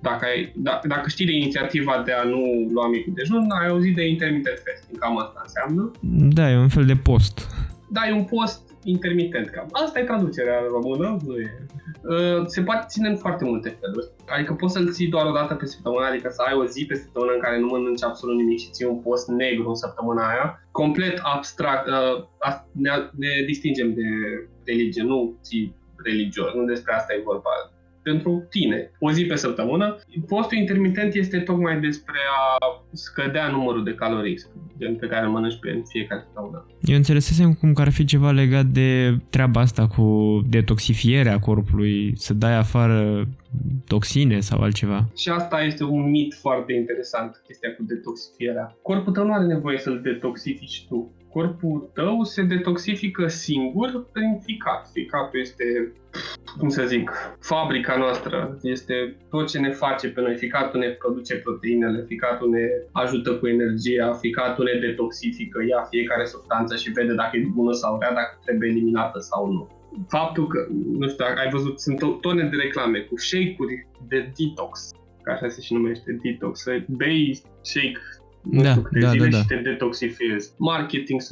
Dacă, 0.01 0.25
ai, 0.25 0.53
da, 0.57 0.81
dacă 0.89 1.09
știi 1.09 1.27
de 1.27 1.33
inițiativa 1.33 2.03
de 2.05 2.13
a 2.13 2.23
nu 2.23 2.69
lua 2.73 2.89
micul 2.89 3.13
dejun, 3.17 3.51
ai 3.61 3.69
auzit 3.69 3.95
de 3.95 4.09
intermittent 4.09 4.59
fasting. 4.67 4.99
Cam 4.99 5.19
asta 5.19 5.41
înseamnă. 5.43 5.91
Da, 6.35 6.51
e 6.51 6.57
un 6.57 6.69
fel 6.69 6.87
de 6.87 6.95
post. 6.95 7.47
Da, 7.91 8.09
e 8.09 8.13
un 8.13 8.25
post 8.25 8.66
intermitent. 8.95 9.49
Cam. 9.49 9.69
Asta 9.73 9.99
e 9.99 10.05
traducerea 10.05 10.59
în 10.63 10.69
română. 10.77 11.17
Nu 11.27 11.35
e. 11.39 11.51
Uh, 12.03 12.43
Se 12.47 12.63
poate 12.63 12.85
ține 12.89 13.09
în 13.09 13.17
foarte 13.17 13.45
multe 13.45 13.69
feluri. 13.81 14.07
Adică 14.35 14.53
poți 14.55 14.73
să-l 14.73 14.93
ții 14.93 15.09
doar 15.09 15.27
o 15.27 15.33
dată 15.33 15.55
pe 15.55 15.67
săptămână, 15.67 16.05
adică 16.07 16.29
să 16.31 16.43
ai 16.47 16.55
o 16.59 16.65
zi 16.65 16.87
pe 16.87 16.95
săptămână 16.95 17.33
în 17.33 17.41
care 17.41 17.59
nu 17.59 17.67
mănânci 17.67 18.03
absolut 18.05 18.37
nimic 18.37 18.59
și 18.59 18.71
ții 18.71 18.87
un 18.87 19.01
post 19.01 19.29
negru 19.29 19.69
în 19.69 19.75
săptămâna 19.75 20.29
aia. 20.29 20.47
Complet 20.71 21.19
abstract. 21.23 21.87
Uh, 21.87 22.25
a- 22.39 22.67
Ne, 22.73 22.91
ne 23.23 23.29
distingem 23.47 23.95
de 23.95 24.07
religie, 24.65 25.03
nu 25.03 25.39
ții 25.43 25.75
religios, 26.05 26.53
nu 26.55 26.65
despre 26.65 26.93
asta 26.95 27.15
e 27.15 27.21
vorba. 27.25 27.51
Pentru 28.11 28.47
tine, 28.51 28.91
o 28.99 29.13
zi 29.13 29.25
pe 29.25 29.37
săptămână. 29.37 29.97
Postul 30.27 30.59
intermitent 30.59 31.15
este 31.15 31.39
tocmai 31.39 31.81
despre 31.81 32.19
a 32.39 32.67
scădea 32.93 33.49
numărul 33.49 33.85
de 33.85 33.95
calorii 33.95 34.39
pe 35.01 35.07
care 35.07 35.25
îl 35.25 35.31
mănânci 35.31 35.59
pe 35.61 35.83
fiecare 35.89 36.21
săptămână. 36.25 36.67
Eu 36.81 36.97
înțelesesem 36.97 37.55
cum 37.55 37.73
că 37.73 37.81
ar 37.81 37.91
fi 37.91 38.05
ceva 38.05 38.31
legat 38.31 38.65
de 38.65 39.17
treaba 39.31 39.61
asta 39.61 39.87
cu 39.87 40.07
detoxifierea 40.49 41.39
corpului, 41.39 42.13
să 42.17 42.35
dai 42.35 42.57
afară 42.57 43.29
toxine 43.87 44.41
sau 44.41 44.61
altceva. 44.61 45.09
Și 45.17 45.29
asta 45.29 45.63
este 45.63 45.85
un 45.85 46.11
mit 46.11 46.35
foarte 46.35 46.73
interesant, 46.73 47.43
chestia 47.47 47.75
cu 47.77 47.83
detoxifierea. 47.83 48.77
Corpul 48.83 49.13
tău 49.13 49.25
nu 49.27 49.33
are 49.33 49.45
nevoie 49.45 49.79
să-l 49.79 50.01
detoxifici 50.03 50.87
tu 50.89 51.13
corpul 51.37 51.91
tău 51.95 52.23
se 52.23 52.43
detoxifică 52.43 53.27
singur 53.27 54.07
prin 54.13 54.41
ficat. 54.45 54.91
Ficatul 54.93 55.41
este, 55.41 55.93
cum 56.59 56.69
să 56.69 56.83
zic, 56.87 57.11
fabrica 57.41 57.97
noastră. 57.97 58.59
Este 58.63 59.17
tot 59.31 59.49
ce 59.49 59.59
ne 59.59 59.71
face 59.71 60.09
pe 60.09 60.21
noi. 60.21 60.37
Ficatul 60.37 60.81
ne 60.81 60.89
produce 60.89 61.35
proteinele, 61.37 62.05
ficatul 62.07 62.49
ne 62.51 62.67
ajută 62.93 63.31
cu 63.35 63.47
energia, 63.47 64.13
ficatul 64.13 64.65
ne 64.65 64.87
detoxifică, 64.87 65.59
ia 65.69 65.83
fiecare 65.91 66.25
substanță 66.25 66.77
și 66.77 66.91
vede 66.91 67.15
dacă 67.15 67.37
e 67.37 67.53
bună 67.55 67.73
sau 67.73 67.99
rea, 68.01 68.13
dacă 68.13 68.39
trebuie 68.45 68.69
eliminată 68.71 69.19
sau 69.19 69.53
nu 69.53 69.69
faptul 70.09 70.47
că, 70.47 70.67
nu 70.99 71.09
știu, 71.09 71.25
ai 71.25 71.51
văzut, 71.51 71.81
sunt 71.81 72.21
tone 72.21 72.43
de 72.43 72.57
reclame 72.57 72.99
cu 72.99 73.17
shake-uri 73.17 73.87
de 74.09 74.33
detox, 74.37 74.91
ca 75.23 75.33
așa 75.33 75.49
se 75.49 75.61
și 75.61 75.73
numește, 75.73 76.19
detox. 76.23 76.65
Bei 76.89 77.41
shake 77.61 78.01
nu 78.51 78.63
da, 78.63 78.71
știu 78.71 78.83
câte 78.83 78.99
da, 78.99 79.11
zile 79.11 79.25
da, 79.25 79.31
da. 79.31 79.37
și 79.37 79.47
te 79.47 79.57
detoxifiezi. 79.57 80.53
Marketing 80.57 81.21
100%. 81.23 81.25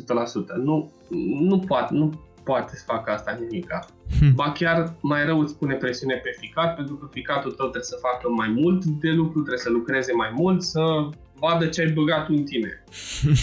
Nu, 0.62 0.92
nu 1.40 1.58
poate, 1.58 1.94
nu 1.94 2.20
poate 2.44 2.76
să 2.76 2.82
facă 2.86 3.10
asta 3.10 3.38
nimica. 3.40 3.86
Hm. 4.18 4.34
Ba 4.34 4.52
chiar 4.52 4.94
mai 5.00 5.24
rău 5.24 5.40
îți 5.40 5.58
pune 5.58 5.74
presiune 5.74 6.14
pe 6.14 6.36
ficat, 6.40 6.74
pentru 6.74 6.94
că 6.94 7.08
ficatul 7.12 7.50
tău 7.50 7.68
trebuie 7.68 7.92
să 7.94 7.98
facă 8.00 8.28
mai 8.28 8.48
mult 8.60 8.84
de 8.84 9.10
lucru, 9.10 9.38
trebuie 9.40 9.58
să 9.58 9.70
lucreze 9.70 10.12
mai 10.12 10.32
mult, 10.34 10.62
să 10.62 10.80
vadă 11.38 11.66
ce 11.66 11.80
ai 11.80 11.92
băgat 11.92 12.28
în 12.28 12.42
tine. 12.44 12.84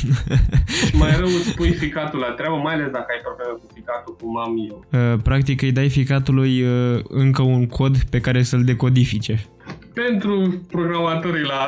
și 0.88 0.96
mai 0.96 1.16
rău 1.18 1.28
îți 1.28 1.56
pui 1.56 1.74
ficatul 1.74 2.20
la 2.20 2.32
treabă, 2.32 2.56
mai 2.56 2.74
ales 2.74 2.92
dacă 2.92 3.06
ai 3.10 3.22
probleme 3.24 3.51
cu 3.51 3.68
ficatul, 3.74 4.16
cum 4.22 4.38
am 4.38 4.56
eu. 4.70 4.86
Uh, 4.92 5.20
practic 5.24 5.62
îi 5.62 5.72
dai 5.72 5.90
ficatului 5.90 6.62
uh, 6.62 7.00
încă 7.08 7.42
un 7.42 7.68
cod 7.68 8.04
pe 8.04 8.20
care 8.20 8.44
să-l 8.44 8.63
decodifice. 8.63 9.46
Pentru 10.08 10.62
programatorii 10.72 11.43
la, 11.43 11.67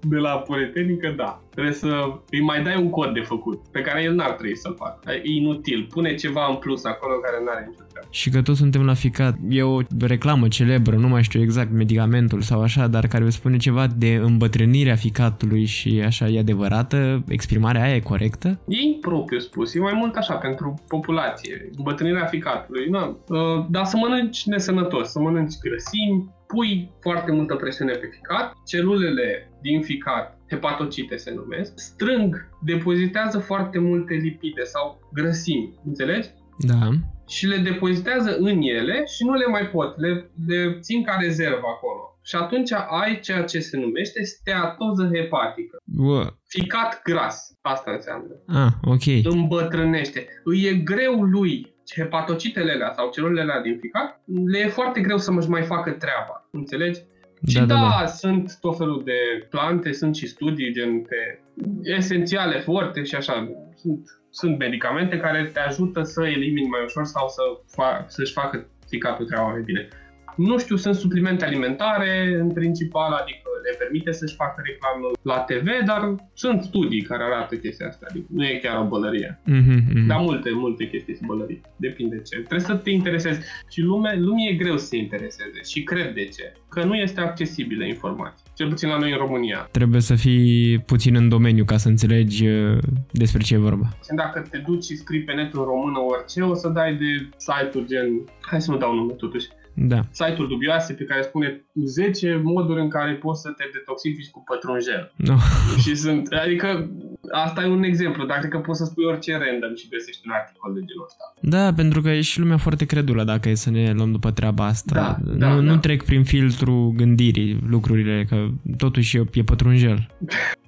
de 0.00 0.16
la 0.16 0.30
Politehnică, 0.30 1.14
da. 1.16 1.40
Trebuie 1.50 1.74
să 1.74 1.88
îi 2.30 2.42
mai 2.42 2.62
dai 2.62 2.76
un 2.76 2.90
cod 2.90 3.14
de 3.14 3.20
făcut, 3.20 3.62
pe 3.70 3.80
care 3.80 4.02
el 4.02 4.14
n-ar 4.14 4.30
trebui 4.30 4.56
să-l 4.56 4.74
facă. 4.78 5.12
E 5.12 5.20
inutil. 5.22 5.86
Pune 5.90 6.14
ceva 6.14 6.46
în 6.50 6.56
plus 6.56 6.84
acolo 6.84 7.14
care 7.14 7.44
n-are 7.44 7.64
nicio 7.68 7.82
treabă. 7.90 8.08
Și 8.10 8.30
că 8.30 8.42
toți 8.42 8.58
suntem 8.58 8.84
la 8.84 8.94
ficat. 8.94 9.34
E 9.48 9.62
o 9.62 9.80
reclamă 9.98 10.48
celebră, 10.48 10.96
nu 10.96 11.08
mai 11.08 11.22
știu 11.22 11.40
exact 11.40 11.72
medicamentul 11.72 12.40
sau 12.40 12.62
așa, 12.62 12.86
dar 12.86 13.06
care 13.06 13.30
spune 13.30 13.56
ceva 13.56 13.86
de 13.96 14.20
îmbătrânirea 14.22 14.96
ficatului 14.96 15.64
și 15.64 16.02
așa, 16.06 16.28
e 16.28 16.38
adevărată? 16.38 17.24
Exprimarea 17.28 17.82
aia 17.82 17.94
e 17.94 18.00
corectă? 18.00 18.60
E 18.68 18.76
propriu 19.00 19.38
spus. 19.38 19.74
E 19.74 19.78
mai 19.78 19.94
mult 19.96 20.14
așa 20.14 20.34
pentru 20.34 20.74
populație. 20.88 21.70
Îmbătrânirea 21.76 22.24
ficatului. 22.24 22.88
Na, 22.90 23.16
uh, 23.28 23.66
dar 23.68 23.84
să 23.84 23.96
mănânci 23.96 24.44
nesănătos, 24.44 25.10
să 25.10 25.20
mănânci 25.20 25.54
grăsimi, 25.62 26.32
pui 26.54 26.90
foarte 27.00 27.32
multă 27.32 27.54
presiune 27.54 27.92
pe 27.92 28.08
ficat, 28.12 28.54
celulele 28.66 29.50
din 29.60 29.82
ficat, 29.82 30.38
hepatocite 30.50 31.16
se 31.16 31.34
numesc, 31.34 31.72
strâng, 31.76 32.48
depozitează 32.62 33.38
foarte 33.38 33.78
multe 33.78 34.14
lipide 34.14 34.62
sau 34.62 35.10
grăsimi, 35.12 35.74
înțelegi? 35.86 36.28
Da. 36.58 36.88
Și 37.28 37.46
le 37.46 37.56
depozitează 37.56 38.36
în 38.38 38.60
ele 38.60 39.04
și 39.06 39.24
nu 39.24 39.34
le 39.34 39.46
mai 39.46 39.68
pot, 39.68 39.98
le, 39.98 40.30
le 40.46 40.78
țin 40.80 41.04
ca 41.04 41.16
rezervă 41.20 41.66
acolo. 41.74 42.18
Și 42.22 42.36
atunci 42.36 42.72
ai 42.72 43.20
ceea 43.20 43.42
ce 43.42 43.60
se 43.60 43.76
numește 43.76 44.24
steatoză 44.24 45.10
hepatică. 45.14 45.76
Bă. 45.84 46.32
Ficat 46.46 47.02
gras, 47.02 47.58
asta 47.60 47.90
înseamnă. 47.90 48.34
Ah, 48.46 48.72
ok. 48.82 49.32
Îmbătrânește. 49.34 50.26
Îi 50.44 50.62
e 50.62 50.74
greu 50.74 51.22
lui 51.22 51.73
hepatocitele 51.94 52.72
alea 52.72 52.92
sau 52.92 53.10
celulele 53.10 53.40
alea 53.40 53.60
din 53.62 53.78
ficat, 53.80 54.20
le 54.46 54.58
e 54.58 54.68
foarte 54.68 55.00
greu 55.00 55.18
să 55.18 55.32
mă 55.32 55.44
mai 55.48 55.62
facă 55.62 55.90
treaba, 55.90 56.48
înțelegi? 56.50 57.00
Da, 57.40 57.50
și 57.50 57.58
da, 57.58 57.64
da, 57.64 57.96
da, 58.00 58.06
sunt 58.06 58.58
tot 58.60 58.76
felul 58.76 59.02
de 59.04 59.46
plante, 59.50 59.92
sunt 59.92 60.16
și 60.16 60.26
studii 60.26 60.72
gen 60.72 61.00
pe 61.02 61.40
esențiale, 61.82 62.60
forte 62.60 63.02
și 63.02 63.14
așa. 63.14 63.48
Sunt, 63.74 64.20
sunt 64.30 64.58
medicamente 64.58 65.16
care 65.18 65.50
te 65.52 65.60
ajută 65.60 66.02
să 66.02 66.26
elimini 66.26 66.68
mai 66.68 66.80
ușor 66.84 67.04
sau 67.04 67.28
să 67.28 67.42
fa- 67.72 68.06
să-și 68.06 68.32
facă 68.32 68.66
ficatul 68.88 69.26
treaba 69.26 69.50
mai 69.50 69.60
bine. 69.60 69.88
Nu 70.36 70.58
știu, 70.58 70.76
sunt 70.76 70.94
suplimente 70.94 71.44
alimentare 71.44 72.36
în 72.40 72.52
principal, 72.52 73.12
adică 73.12 73.48
le 73.64 73.76
permite 73.78 74.12
să-și 74.12 74.34
facă 74.34 74.62
reclamă 74.68 75.06
la 75.22 75.38
TV, 75.48 75.68
dar 75.86 76.14
sunt 76.34 76.62
studii 76.62 77.02
care 77.02 77.22
arată 77.22 77.54
chestia 77.54 77.86
asta. 77.88 78.06
Adică 78.10 78.26
nu 78.30 78.44
e 78.44 78.60
chiar 78.62 78.76
o 78.80 78.86
bălărie. 78.92 79.40
Mm-hmm, 79.40 79.80
mm-hmm. 79.80 80.06
Dar 80.06 80.18
multe, 80.20 80.50
multe 80.54 80.88
chestii 80.88 81.16
sunt 81.16 81.28
bălării. 81.28 81.60
Depinde 81.76 82.22
ce. 82.28 82.36
Trebuie 82.36 82.60
să 82.60 82.74
te 82.74 82.90
interesezi. 82.90 83.40
Și 83.70 83.80
lume, 83.80 84.16
lumii 84.18 84.50
e 84.50 84.54
greu 84.62 84.76
să 84.76 84.86
se 84.86 84.96
intereseze. 84.96 85.60
Și 85.70 85.82
cred 85.82 86.14
de 86.14 86.24
ce. 86.24 86.52
Că 86.68 86.84
nu 86.84 86.94
este 86.94 87.20
accesibilă 87.20 87.84
informația. 87.84 88.44
Cel 88.54 88.68
puțin 88.68 88.88
la 88.88 88.98
noi 88.98 89.10
în 89.10 89.18
România. 89.18 89.68
Trebuie 89.70 90.00
să 90.00 90.14
fii 90.14 90.78
puțin 90.78 91.14
în 91.14 91.28
domeniu 91.28 91.64
ca 91.64 91.76
să 91.76 91.88
înțelegi 91.88 92.46
uh, 92.46 92.78
despre 93.10 93.42
ce 93.42 93.54
e 93.54 93.58
vorba. 93.58 93.88
Dacă 94.14 94.46
te 94.50 94.58
duci 94.58 94.84
și 94.84 94.96
scrii 94.96 95.22
pe 95.22 95.32
netul 95.32 95.60
în 95.60 95.64
română 95.64 95.98
orice, 95.98 96.40
o 96.40 96.54
să 96.54 96.68
dai 96.68 96.94
de 96.94 97.28
site-uri 97.36 97.86
gen... 97.86 98.08
Hai 98.40 98.60
să 98.60 98.70
nu 98.70 98.76
dau 98.76 98.94
nume 98.94 99.12
totuși 99.12 99.46
da. 99.74 100.00
site-uri 100.10 100.48
dubioase 100.48 100.92
pe 100.92 101.04
care 101.04 101.22
spune 101.22 101.64
10 101.84 102.40
moduri 102.42 102.80
în 102.80 102.88
care 102.88 103.12
poți 103.12 103.40
să 103.40 103.50
te 103.50 103.64
detoxifici 103.72 104.30
cu 104.30 104.42
pătrunjel. 104.46 105.12
No. 105.16 105.36
Și 105.82 105.94
sunt, 105.94 106.28
adică 106.44 106.90
asta 107.30 107.62
e 107.62 107.66
un 107.66 107.82
exemplu, 107.82 108.26
dar 108.26 108.38
cred 108.38 108.50
că 108.50 108.58
poți 108.58 108.78
să 108.78 108.84
spui 108.84 109.04
orice 109.04 109.32
random 109.32 109.74
și 109.74 109.88
găsești 109.88 110.22
un 110.26 110.32
articol 110.32 110.72
de 110.74 110.80
genul 110.86 111.04
ăsta. 111.04 111.24
Da, 111.40 111.72
pentru 111.72 112.00
că 112.00 112.08
e 112.08 112.20
și 112.20 112.40
lumea 112.40 112.56
foarte 112.56 112.84
credulă 112.84 113.24
dacă 113.24 113.48
e 113.48 113.54
să 113.54 113.70
ne 113.70 113.92
luăm 113.92 114.12
după 114.12 114.30
treaba 114.30 114.64
asta. 114.66 114.94
Da, 114.94 115.32
da, 115.32 115.48
nu, 115.48 115.54
da. 115.54 115.72
nu 115.72 115.76
trec 115.76 116.04
prin 116.04 116.24
filtru 116.24 116.92
gândirii 116.96 117.58
lucrurile, 117.68 118.26
că 118.28 118.46
totuși 118.76 119.16
e, 119.16 119.24
e 119.32 119.42
pătrunjel. 119.42 120.06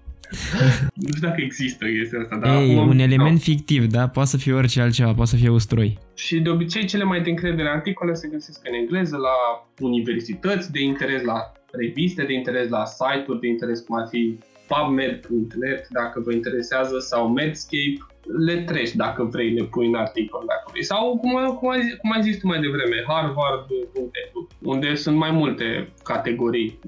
nu 0.95 1.09
știu 1.15 1.29
dacă 1.29 1.41
există 1.41 1.87
chestia 1.87 2.21
asta, 2.21 2.37
dar 2.37 2.63
Ei, 2.63 2.77
acum, 2.77 2.89
un 2.89 2.99
element 2.99 3.33
no. 3.33 3.39
fictiv, 3.39 3.87
da? 3.87 4.09
Poate 4.09 4.29
să 4.29 4.37
fie 4.37 4.53
orice 4.53 4.81
altceva, 4.81 5.15
poate 5.15 5.31
să 5.31 5.37
fie 5.37 5.49
ustroi. 5.49 5.99
Și 6.15 6.41
de 6.41 6.49
obicei 6.49 6.85
cele 6.87 7.05
mai 7.05 7.23
de 7.23 7.31
încredere 7.31 7.69
articole 7.69 8.15
se 8.15 8.29
găsesc 8.29 8.61
în 8.69 8.75
engleză 8.75 9.17
la 9.17 9.67
universități 9.81 10.73
de 10.73 10.83
interes, 10.83 11.23
la 11.23 11.53
reviste 11.73 12.23
de 12.23 12.33
interes, 12.33 12.69
la 12.69 12.85
site-uri 12.85 13.41
de 13.41 13.47
interes, 13.47 13.81
cum 13.81 13.97
ar 13.97 14.07
fi 14.11 14.39
PubMed.net, 14.69 15.89
dacă 15.89 16.21
vă 16.25 16.33
interesează, 16.33 16.99
sau 16.99 17.29
Medscape, 17.29 17.99
le 18.47 18.57
treci 18.57 18.95
dacă 18.95 19.25
vrei, 19.25 19.51
le 19.51 19.65
pui 19.65 19.87
în 19.87 19.95
articol 19.95 20.45
dacă 20.47 20.65
vrei. 20.71 20.85
Sau, 20.85 21.17
cum, 21.17 21.57
cum, 21.59 21.69
ai, 21.71 21.81
cum 22.01 22.13
ai 22.13 22.23
zis 22.23 22.39
tu 22.39 22.47
mai 22.47 22.61
devreme, 22.61 23.05
Harvard.edu, 23.07 24.49
unde 24.63 24.95
sunt 24.95 25.17
mai 25.17 25.31
multe 25.31 25.89
categorii, 26.03 26.79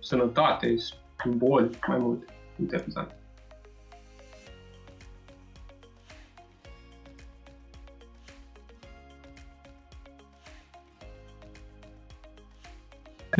sănătate, 0.00 0.74
boli, 1.36 1.70
mai 1.88 1.98
multe 2.00 2.24
em. 2.66 3.17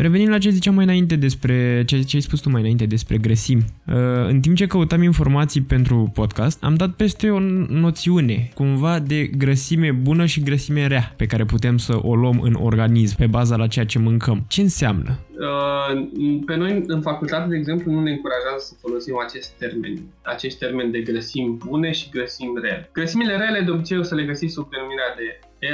Revenind 0.01 0.31
la 0.31 0.39
ce 0.39 0.51
ziceam 0.51 0.75
mai 0.75 0.85
înainte 0.85 1.17
despre 1.17 1.83
ce, 1.87 2.03
ce 2.03 2.17
ai 2.17 2.23
spus 2.23 2.41
tu 2.41 2.51
mai 2.51 2.61
înainte 2.61 2.87
despre 2.87 3.17
grăsimi. 3.17 3.65
Uh, 3.87 3.95
în 4.29 4.41
timp 4.41 4.57
ce 4.57 4.67
căutam 4.67 5.03
informații 5.03 5.61
pentru 5.61 6.11
podcast, 6.15 6.65
am 6.65 6.75
dat 6.75 6.91
peste 6.91 7.31
o 7.31 7.39
noțiune, 7.69 8.51
cumva 8.55 8.99
de 8.99 9.25
grăsime 9.25 9.91
bună 9.93 10.27
și 10.27 10.43
grăsime 10.43 10.87
rea, 10.87 11.15
pe 11.17 11.27
care 11.27 11.45
putem 11.45 11.77
să 11.79 11.99
o 12.03 12.15
luăm 12.15 12.41
în 12.41 12.55
organism 12.55 13.17
pe 13.17 13.27
baza 13.27 13.57
la 13.57 13.67
ceea 13.67 13.85
ce 13.85 13.99
mâncăm. 13.99 14.45
Ce 14.49 14.61
înseamnă? 14.61 15.19
Uh, 15.39 16.09
pe 16.47 16.57
noi, 16.57 16.83
în 16.87 17.01
facultate, 17.01 17.49
de 17.49 17.57
exemplu, 17.57 17.93
nu 17.93 18.01
ne 18.01 18.11
încurajează 18.11 18.59
să 18.59 18.75
folosim 18.81 19.15
acest 19.27 19.51
termen, 19.59 19.95
acest 20.23 20.59
termen 20.59 20.91
de 20.91 21.01
grăsimi 21.01 21.59
bune 21.67 21.91
și 21.93 22.09
grăsimi 22.11 22.61
rele. 22.63 22.91
Grăsimile 22.93 23.37
rele, 23.37 23.61
de 23.65 23.71
obicei, 23.71 23.99
o 23.99 24.03
să 24.03 24.15
le 24.15 24.25
găsiți 24.25 24.53
sub 24.53 24.71
denumirea 24.71 25.15
de 25.19 25.27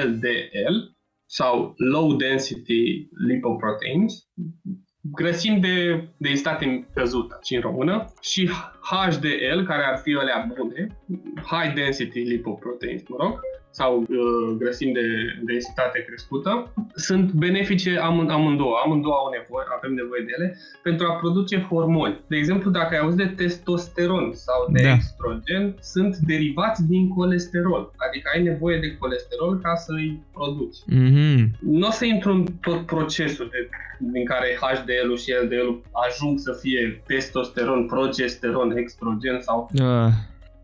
LDL, 0.04 0.93
sau 1.38 1.74
low 1.76 2.16
density 2.16 3.08
lipoproteins, 3.26 4.28
grăsimi 5.00 5.60
de 5.60 6.08
densitate 6.16 6.88
căzută 6.94 7.38
și 7.42 7.54
în 7.54 7.60
română, 7.60 8.12
și 8.20 8.50
HDL, 8.90 9.60
care 9.66 9.84
ar 9.84 9.98
fi 9.98 10.14
alea 10.14 10.50
bune, 10.56 10.86
high 11.50 11.74
density 11.74 12.18
lipoproteins, 12.18 13.02
mă 13.08 13.16
rog, 13.20 13.40
sau 13.80 13.92
uh, 14.00 14.56
grăsimi 14.58 14.92
de 14.92 15.06
densitate 15.44 15.98
crescută, 16.08 16.72
sunt 16.94 17.32
benefice 17.32 17.98
am, 17.98 18.28
amândouă. 18.30 18.74
Amândouă 18.84 19.14
au 19.14 19.30
nevoie, 19.38 19.66
avem 19.78 19.92
nevoie 19.94 20.22
de 20.26 20.32
ele 20.36 20.58
pentru 20.82 21.06
a 21.06 21.14
produce 21.22 21.66
hormoni. 21.70 22.20
De 22.26 22.36
exemplu, 22.36 22.70
dacă 22.70 22.94
ai 22.94 23.00
auzit 23.00 23.18
de 23.18 23.34
testosteron 23.42 24.32
sau 24.34 24.60
de 24.72 24.82
Da. 24.82 24.92
estrogen, 24.92 25.74
sunt 25.80 26.16
derivați 26.16 26.86
din 26.86 27.08
colesterol. 27.08 27.92
Adică 28.08 28.30
ai 28.34 28.42
nevoie 28.42 28.78
de 28.78 28.96
colesterol 28.96 29.58
ca 29.62 29.74
să-i 29.74 30.22
produci. 30.32 30.78
Mhm. 30.86 31.56
Nu 31.60 31.86
o 31.86 31.90
să 31.90 32.04
intru 32.04 32.30
în 32.32 32.44
tot 32.60 32.80
procesul 32.86 33.48
de, 33.50 33.68
din 34.12 34.24
care 34.24 34.58
HDL-ul 34.60 35.16
și 35.16 35.32
LDL-ul 35.42 35.82
ajung 36.06 36.38
să 36.38 36.58
fie 36.60 37.02
testosteron, 37.06 37.86
progesteron, 37.86 38.76
estrogen 38.76 39.40
sau 39.40 39.68
Uh, 39.74 40.08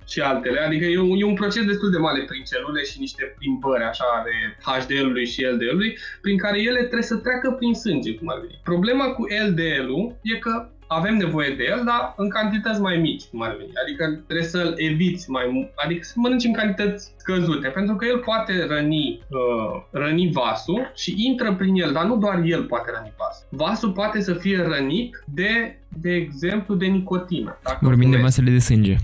și 0.08 0.20
altele. 0.20 0.60
Adică 0.60 0.84
e 0.84 0.98
un, 0.98 1.16
e 1.20 1.24
un 1.24 1.34
proces 1.34 1.64
destul 1.64 1.90
de 1.90 1.98
mare 1.98 2.24
prin 2.26 2.42
celule 2.50 2.82
și 2.82 3.00
niște 3.00 3.34
plimbări 3.38 3.84
așa 3.84 4.04
ale 4.18 4.34
HDL-ului 4.68 5.26
și 5.26 5.46
LDL-ului, 5.52 5.98
prin 6.20 6.38
care 6.38 6.58
ele 6.60 6.78
trebuie 6.78 7.12
să 7.12 7.16
treacă 7.16 7.50
prin 7.50 7.74
sânge, 7.74 8.14
cum 8.14 8.28
ar 8.28 8.38
veni. 8.40 8.60
Problema 8.62 9.06
cu 9.06 9.22
LDL-ul 9.46 10.16
e 10.22 10.38
că 10.38 10.68
avem 10.92 11.16
nevoie 11.16 11.54
de 11.54 11.64
el, 11.64 11.82
dar 11.84 12.14
în 12.16 12.28
cantități 12.28 12.80
mai 12.80 12.96
mici, 12.96 13.24
cum 13.30 13.42
ar 13.42 13.56
veni. 13.58 13.72
Adică 13.84 14.22
trebuie 14.26 14.46
să-l 14.46 14.74
eviți 14.76 15.30
mai 15.30 15.48
mult, 15.52 15.70
adică 15.84 16.00
să 16.02 16.12
mănânci 16.16 16.44
în 16.44 16.52
cantități 16.52 17.12
scăzute, 17.16 17.68
pentru 17.68 17.94
că 17.96 18.04
el 18.06 18.18
poate 18.18 18.66
răni, 18.68 19.20
uh, 19.28 19.82
răni 19.90 20.30
vasul 20.32 20.92
și 20.94 21.14
intră 21.16 21.54
prin 21.54 21.74
el, 21.74 21.92
dar 21.92 22.04
nu 22.04 22.16
doar 22.16 22.42
el 22.44 22.62
poate 22.62 22.90
răni 22.94 23.12
vasul. 23.18 23.46
Vasul 23.50 23.92
poate 23.92 24.20
să 24.20 24.34
fie 24.34 24.62
rănit 24.62 25.24
de, 25.34 25.78
de 25.88 26.12
exemplu, 26.14 26.74
de 26.74 26.86
nicotină. 26.86 27.58
Dacă 27.62 27.78
vorbim 27.80 28.10
de 28.10 28.16
fumezi. 28.16 28.22
vasele 28.22 28.50
de 28.50 28.58
sânge. 28.58 28.96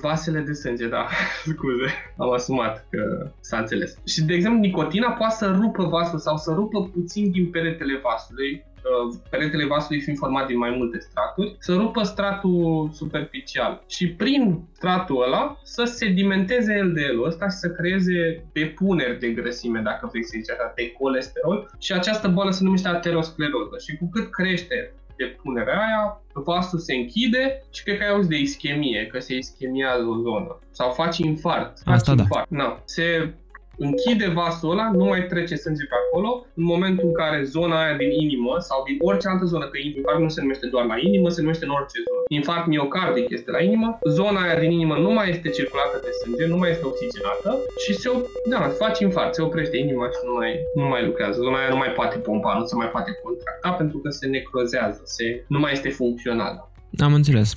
Vasele 0.00 0.40
de 0.40 0.52
sânge, 0.52 0.88
da, 0.88 1.06
scuze, 1.52 1.88
am 2.16 2.32
asumat 2.32 2.86
că 2.90 3.30
s-a 3.40 3.58
înțeles. 3.58 3.98
Și, 4.04 4.22
de 4.22 4.34
exemplu, 4.34 4.60
nicotina 4.60 5.10
poate 5.10 5.34
să 5.34 5.58
rupă 5.60 5.84
vasul 5.84 6.18
sau 6.18 6.36
să 6.36 6.52
rupă 6.54 6.82
puțin 6.82 7.30
din 7.30 7.50
peretele 7.50 8.00
vasului, 8.02 8.64
uh, 8.76 9.14
peretele 9.30 9.66
vasului 9.66 10.00
fiind 10.00 10.18
format 10.18 10.46
din 10.46 10.58
mai 10.58 10.74
multe 10.76 10.98
straturi, 10.98 11.56
să 11.58 11.74
rupă 11.74 12.02
stratul 12.02 12.90
superficial 12.92 13.84
și 13.86 14.08
prin 14.08 14.68
stratul 14.72 15.22
ăla 15.22 15.60
să 15.62 15.84
sedimenteze 15.84 16.82
LDL-ul 16.82 17.26
ăsta 17.26 17.48
și 17.48 17.56
să 17.56 17.70
creeze 17.70 18.44
depuneri 18.52 19.18
de 19.18 19.28
grăsime, 19.28 19.80
dacă 19.80 20.08
vrei 20.10 20.24
să 20.24 20.32
zici 20.32 20.50
așa, 20.50 20.72
de 20.76 20.92
colesterol 20.92 21.70
și 21.78 21.92
această 21.92 22.28
boală 22.28 22.50
se 22.50 22.64
numește 22.64 22.88
ateroscleroză 22.88 23.76
și 23.78 23.96
cu 23.96 24.08
cât 24.12 24.30
crește 24.30 24.92
depunerea 25.16 25.78
aia, 25.78 26.22
vasul 26.32 26.78
se 26.78 26.94
închide 26.94 27.62
și 27.70 27.82
cred 27.82 27.98
că 27.98 28.04
ai 28.04 28.10
auzit 28.10 28.30
de 28.30 28.38
ischemie, 28.38 29.06
că 29.06 29.18
se 29.18 29.34
ischemiază 29.34 30.04
o 30.04 30.20
zonă. 30.20 30.58
Sau 30.70 30.90
faci 30.90 31.18
infart. 31.18 31.78
Faci 31.84 31.94
Asta 31.94 32.14
da. 32.14 32.22
infart. 32.22 32.50
Na, 32.50 32.82
se 32.84 33.34
închide 33.78 34.28
vasul 34.28 34.70
ăla, 34.70 34.90
nu 35.00 35.04
mai 35.04 35.26
trece 35.26 35.54
sânge 35.54 35.84
pe 35.84 35.96
acolo, 36.02 36.46
în 36.54 36.64
momentul 36.72 37.06
în 37.06 37.14
care 37.22 37.42
zona 37.42 37.76
aia 37.84 37.96
din 37.96 38.10
inimă 38.10 38.54
sau 38.58 38.78
din 38.88 38.96
orice 39.00 39.28
altă 39.28 39.44
zonă, 39.44 39.66
că 39.66 39.78
infart 39.78 40.20
nu 40.20 40.28
se 40.28 40.40
numește 40.40 40.66
doar 40.66 40.84
la 40.92 40.96
inimă, 40.98 41.28
se 41.28 41.40
numește 41.40 41.64
în 41.64 41.70
orice 41.70 41.98
zonă. 42.06 42.22
Infart 42.28 42.66
miocardic 42.66 43.26
este 43.30 43.50
la 43.50 43.60
inimă, 43.62 43.98
zona 44.18 44.40
aia 44.42 44.58
din 44.58 44.70
inimă 44.70 44.94
nu 45.06 45.10
mai 45.10 45.28
este 45.34 45.48
circulată 45.48 45.96
de 46.04 46.10
sânge, 46.20 46.46
nu 46.46 46.56
mai 46.56 46.70
este 46.70 46.84
oxigenată 46.86 47.50
și 47.82 47.92
se, 47.94 48.08
op- 48.14 48.30
da, 48.52 48.60
faci 48.82 48.98
infart, 48.98 49.34
se 49.34 49.42
oprește 49.42 49.76
inima 49.76 50.06
și 50.14 50.20
nu 50.28 50.32
mai, 50.32 50.52
nu 50.74 50.84
mai 50.92 51.04
lucrează. 51.06 51.40
Zona 51.40 51.58
aia 51.58 51.68
nu 51.68 51.76
mai 51.76 51.92
poate 51.98 52.18
pompa, 52.18 52.58
nu 52.58 52.64
se 52.64 52.74
mai 52.74 52.90
poate 52.94 53.10
contracta 53.22 53.70
pentru 53.70 53.98
că 53.98 54.08
se 54.10 54.26
necrozează, 54.26 55.00
se, 55.04 55.44
nu 55.48 55.58
mai 55.58 55.72
este 55.72 55.88
funcțională. 55.88 56.70
Am 56.98 57.14
înțeles. 57.14 57.52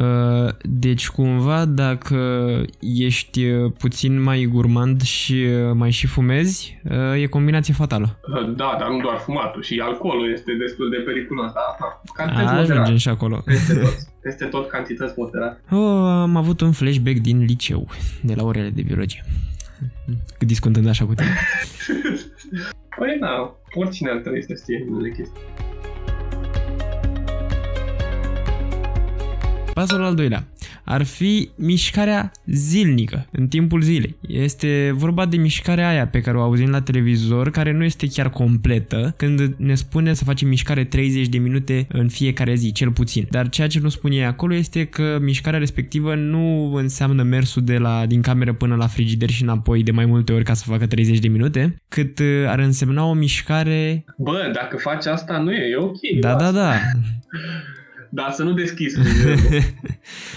Uh, 0.00 0.48
Deci 0.62 1.08
cumva 1.08 1.64
dacă 1.64 2.16
ești 2.80 3.44
uh, 3.46 3.72
puțin 3.78 4.22
mai 4.22 4.44
gurmand 4.52 5.02
și 5.02 5.32
uh, 5.34 5.70
mai 5.74 5.90
și 5.90 6.06
fumezi, 6.06 6.80
uh, 6.90 7.22
e 7.22 7.26
combinație 7.26 7.74
fatală. 7.74 8.18
Da, 8.56 8.76
dar 8.78 8.88
nu 8.88 9.00
doar 9.00 9.16
fumatul, 9.16 9.62
și 9.62 9.80
alcoolul 9.84 10.32
este 10.32 10.52
destul 10.58 10.90
de 10.90 10.96
periculos, 10.96 11.52
da, 11.52 11.60
da. 11.80 12.02
Cantități 12.14 12.46
A, 12.46 12.50
ajungem 12.50 12.76
moderate. 12.76 12.96
și 12.98 13.08
acolo. 13.08 13.42
Peste 13.44 13.74
tot, 13.74 13.94
peste 14.22 14.44
tot 14.44 14.68
cantități 14.68 15.14
moderate. 15.16 15.60
Oh, 15.70 16.08
am 16.22 16.36
avut 16.36 16.60
un 16.60 16.72
flashback 16.72 17.16
din 17.18 17.44
liceu, 17.44 17.88
de 18.22 18.34
la 18.34 18.44
orele 18.44 18.70
de 18.70 18.82
biologie. 18.82 19.24
Discutând 20.38 20.88
așa 20.88 21.04
cu 21.04 21.14
tine. 21.14 21.28
Păi 22.98 23.16
da, 23.20 23.54
oricine 23.74 24.10
ar 24.10 24.16
trebui 24.18 24.42
să 24.42 24.54
știe 24.62 24.86
unele 24.90 25.08
chestii. 25.10 25.40
Pasul 29.80 30.04
al 30.04 30.14
doilea 30.14 30.46
ar 30.84 31.02
fi 31.02 31.50
mișcarea 31.56 32.32
zilnică, 32.46 33.26
în 33.30 33.48
timpul 33.48 33.80
zilei. 33.82 34.16
Este 34.28 34.90
vorba 34.94 35.26
de 35.26 35.36
mișcarea 35.36 35.88
aia 35.88 36.06
pe 36.06 36.20
care 36.20 36.36
o 36.36 36.42
auzim 36.42 36.70
la 36.70 36.80
televizor, 36.80 37.50
care 37.50 37.72
nu 37.72 37.84
este 37.84 38.06
chiar 38.08 38.30
completă, 38.30 39.14
când 39.16 39.54
ne 39.56 39.74
spune 39.74 40.14
să 40.14 40.24
facem 40.24 40.48
mișcare 40.48 40.84
30 40.84 41.26
de 41.26 41.38
minute 41.38 41.86
în 41.88 42.08
fiecare 42.08 42.54
zi, 42.54 42.72
cel 42.72 42.90
puțin. 42.90 43.26
Dar 43.30 43.48
ceea 43.48 43.66
ce 43.66 43.80
nu 43.80 43.88
spune 43.88 44.16
ea 44.16 44.28
acolo 44.28 44.54
este 44.54 44.84
că 44.84 45.18
mișcarea 45.20 45.58
respectivă 45.58 46.14
nu 46.14 46.74
înseamnă 46.74 47.22
mersul 47.22 47.64
de 47.64 47.78
la, 47.78 48.06
din 48.06 48.22
cameră 48.22 48.52
până 48.52 48.74
la 48.74 48.86
frigider 48.86 49.30
și 49.30 49.42
înapoi 49.42 49.82
de 49.82 49.90
mai 49.90 50.04
multe 50.04 50.32
ori 50.32 50.44
ca 50.44 50.54
să 50.54 50.64
facă 50.66 50.86
30 50.86 51.18
de 51.18 51.28
minute, 51.28 51.82
cât 51.88 52.18
uh, 52.18 52.26
ar 52.46 52.58
însemna 52.58 53.04
o 53.04 53.12
mișcare... 53.12 54.04
Bă, 54.16 54.50
dacă 54.54 54.76
faci 54.76 55.06
asta, 55.06 55.38
nu 55.38 55.52
e, 55.52 55.70
e 55.70 55.76
ok. 55.76 55.98
Da, 56.20 56.34
da, 56.34 56.50
da. 56.50 56.72
Dar 58.10 58.32
să 58.32 58.42
nu 58.42 58.52
deschizi 58.52 59.00
frizerul. 59.00 59.38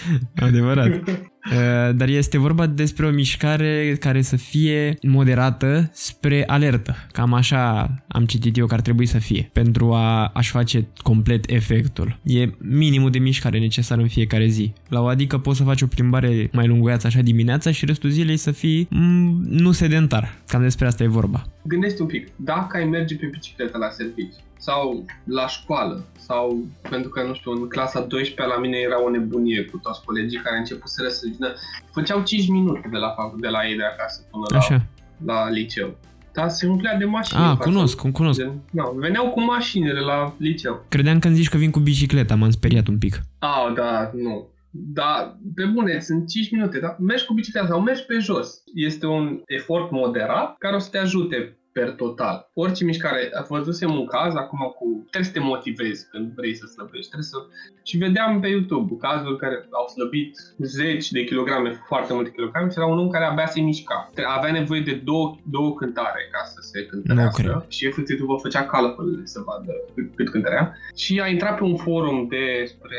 Adevărat. 0.48 1.04
Uh, 1.52 1.96
Dar 2.00 2.08
este 2.08 2.38
vorba 2.38 2.66
despre 2.66 3.06
o 3.06 3.10
mișcare 3.10 3.96
care 4.00 4.22
să 4.22 4.36
fie 4.36 4.98
moderată 5.02 5.90
spre 5.94 6.44
alertă. 6.48 6.96
Cam 7.12 7.34
așa 7.34 7.92
am 8.08 8.26
citit 8.26 8.58
eu 8.58 8.66
că 8.66 8.74
ar 8.74 8.82
trebui 8.82 9.06
să 9.06 9.18
fie 9.18 9.50
pentru 9.54 9.94
a, 9.94 10.32
a-și 10.34 10.52
face 10.52 10.88
complet 11.02 11.50
efectul. 11.50 12.20
E 12.24 12.50
minimul 12.58 13.12
de 13.12 13.20
mișcare 13.20 13.60
necesar 13.60 13.98
în 13.98 14.08
fiecare 14.08 14.48
zi. 14.48 14.74
La 14.90 15.02
o 15.02 15.06
adică 15.06 15.38
poți 15.38 15.58
să 15.58 15.64
faci 15.64 15.82
o 15.82 15.88
plimbare 15.88 16.50
mai 16.52 16.68
lunguiață 16.68 17.08
așa 17.08 17.22
dimineața 17.22 17.72
și 17.72 17.86
restul 17.86 18.10
zilei 18.10 18.38
să 18.38 18.52
fii 18.52 18.88
mm, 18.90 19.44
nu 19.50 19.72
sedentar. 19.72 20.38
Cam 20.48 20.62
despre 20.62 20.86
asta 20.86 21.04
e 21.04 21.08
vorba. 21.08 21.48
Gândește 21.64 22.02
un 22.02 22.08
pic, 22.08 22.28
dacă 22.36 22.78
ai 22.78 22.86
merge 22.86 23.16
pe 23.16 23.26
bicicletă 23.32 23.78
la 23.78 23.90
serviciu 23.90 24.38
sau 24.58 25.06
la 25.24 25.48
școală 25.48 26.06
sau 26.28 26.66
pentru 26.90 27.10
că, 27.10 27.24
nu 27.24 27.34
știu, 27.34 27.52
în 27.52 27.68
clasa 27.68 28.00
12 28.00 28.56
la 28.56 28.62
mine 28.62 28.78
era 28.78 29.04
o 29.04 29.10
nebunie 29.10 29.66
cu 29.66 29.78
toți 29.78 30.04
colegii 30.06 30.40
care 30.40 30.58
începuseră 30.58 31.10
să 31.10 31.26
vină, 31.36 31.54
făceau 31.92 32.24
5 32.24 32.48
minute 32.48 32.88
de 32.92 32.98
la, 32.98 33.10
fac- 33.10 33.40
de 33.40 33.48
la 33.48 33.66
ei 33.68 33.76
de 33.76 33.84
acasă 33.84 34.22
până 34.32 34.44
la, 34.50 34.58
Așa. 34.58 34.86
la 35.26 35.50
liceu. 35.50 35.98
Dar 36.34 36.50
se 36.50 36.68
umplea 36.68 36.98
de 36.98 37.06
mașini. 37.06 37.40
Ah, 37.40 37.50
în 37.50 37.56
fața- 37.56 37.70
cunosc, 37.70 37.98
cum 37.98 38.12
cunosc. 38.12 38.40
De, 38.40 38.52
da, 38.72 38.84
veneau 38.96 39.30
cu 39.30 39.42
mașinile 39.44 40.00
la 40.00 40.34
liceu. 40.38 40.86
Credeam 40.90 41.20
că 41.20 41.28
îmi 41.28 41.36
zici 41.36 41.50
că 41.50 41.58
vin 41.58 41.72
cu 41.72 41.80
bicicleta, 41.80 42.36
m-am 42.36 42.50
speriat 42.50 42.88
un 42.88 42.98
pic. 42.98 43.20
Ah, 43.40 43.74
da, 43.76 44.12
nu. 44.14 44.48
Da, 44.76 45.38
pe 45.56 45.66
bune, 45.66 46.00
sunt 46.00 46.30
5 46.30 46.52
minute, 46.52 46.80
dar 46.80 46.96
mergi 47.00 47.26
cu 47.26 47.34
bicicleta 47.34 47.68
sau 47.68 47.82
mergi 47.82 48.04
pe 48.06 48.18
jos. 48.20 48.62
Este 48.74 49.06
un 49.06 49.42
efort 49.46 49.92
moderat 49.92 50.58
care 50.58 50.76
o 50.76 50.80
să 50.80 50.90
te 50.92 50.98
ajute 50.98 51.58
per 51.74 51.90
total. 51.92 52.50
Orice 52.54 52.84
mișcare, 52.84 53.30
văzusem 53.48 53.92
un 54.00 54.06
caz 54.06 54.36
acum 54.36 54.60
cu... 54.78 54.86
Trebuie 55.10 55.32
să 55.32 55.38
te 55.38 55.46
motivezi 55.54 56.08
când 56.12 56.34
vrei 56.36 56.56
să 56.56 56.66
slăbești. 56.66 57.10
Trebuie 57.12 57.32
să... 57.34 57.38
Și 57.84 57.98
vedeam 57.98 58.40
pe 58.40 58.48
YouTube 58.48 58.96
cazuri 59.00 59.38
care 59.38 59.68
au 59.72 59.88
slăbit 59.88 60.30
zeci 60.58 61.12
de 61.12 61.24
kilograme, 61.24 61.70
foarte 61.86 62.14
multe 62.14 62.32
kilograme 62.32 62.70
și 62.70 62.78
era 62.78 62.88
un 62.88 63.00
om 63.00 63.10
care 63.10 63.26
abia 63.26 63.46
se 63.46 63.62
mișca. 63.62 64.10
Avea 64.38 64.52
nevoie 64.52 64.82
de 64.82 65.02
două, 65.04 65.36
două 65.56 65.74
cântare 65.74 66.22
ca 66.32 66.42
să 66.54 66.60
se 66.62 66.80
Nu 66.80 66.88
cântărească 66.90 67.42
cred. 67.42 67.66
și 67.68 67.86
efectiv 67.86 68.20
vă 68.20 68.36
făcea 68.42 68.64
calculele 68.66 69.26
să 69.26 69.40
vadă 69.46 69.74
cât, 69.96 70.16
cât 70.16 70.30
cântărea. 70.30 70.78
Și 70.96 71.22
a 71.24 71.28
intrat 71.28 71.58
pe 71.58 71.64
un 71.64 71.78
forum 71.78 72.28
despre 72.28 72.98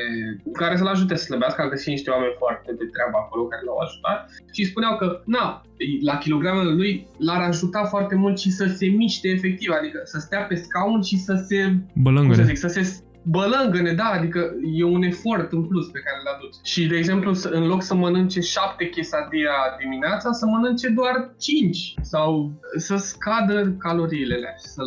care 0.52 0.76
să-l 0.76 0.87
ajute 0.87 1.14
să 1.16 1.24
slăbească, 1.24 1.62
a 1.62 1.68
găsit 1.68 1.88
niște 1.88 2.10
oameni 2.10 2.34
foarte 2.38 2.72
de 2.72 2.87
treabă 2.92 3.16
acolo 3.20 3.46
care 3.46 3.62
l-au 3.64 3.78
ajutat 3.78 4.18
și 4.52 4.64
spuneau 4.64 4.96
că, 4.96 5.22
na, 5.24 5.62
la 6.00 6.18
kilogramele 6.18 6.70
lui 6.70 7.06
l-ar 7.18 7.40
ajuta 7.40 7.84
foarte 7.84 8.14
mult 8.14 8.38
și 8.38 8.50
să 8.50 8.66
se 8.76 8.87
miște 8.87 9.28
efectiv, 9.28 9.70
adică 9.80 10.00
să 10.04 10.18
stea 10.18 10.40
pe 10.40 10.54
scaun 10.54 11.02
și 11.02 11.18
să 11.18 11.44
se, 11.48 11.64
cum 11.66 11.82
să 11.94 12.00
Bălângăre. 12.00 12.44
zic, 12.44 12.56
să 12.56 12.68
se 12.68 13.02
bălângăne, 13.24 13.92
da, 13.92 14.04
adică 14.04 14.40
e 14.74 14.84
un 14.84 15.02
efort 15.02 15.52
în 15.52 15.62
plus 15.66 15.87
pe 15.87 15.98
care 16.04 16.16
îl 16.22 16.32
aduce. 16.34 16.58
Și, 16.62 16.87
de 16.87 16.96
exemplu, 16.96 17.32
să- 17.32 17.48
în 17.52 17.66
loc 17.66 17.82
să 17.82 17.94
mănânce 17.94 18.40
șapte 18.40 18.88
quesadilla 18.94 19.50
dimineața, 19.82 20.32
să 20.32 20.46
mănânce 20.46 20.88
doar 20.88 21.34
5 21.38 21.94
sau 22.00 22.52
să 22.76 22.96
scadă 22.96 23.76
caloriile 23.78 24.34
alea. 24.34 24.54
Și, 24.58 24.66
să 24.76 24.82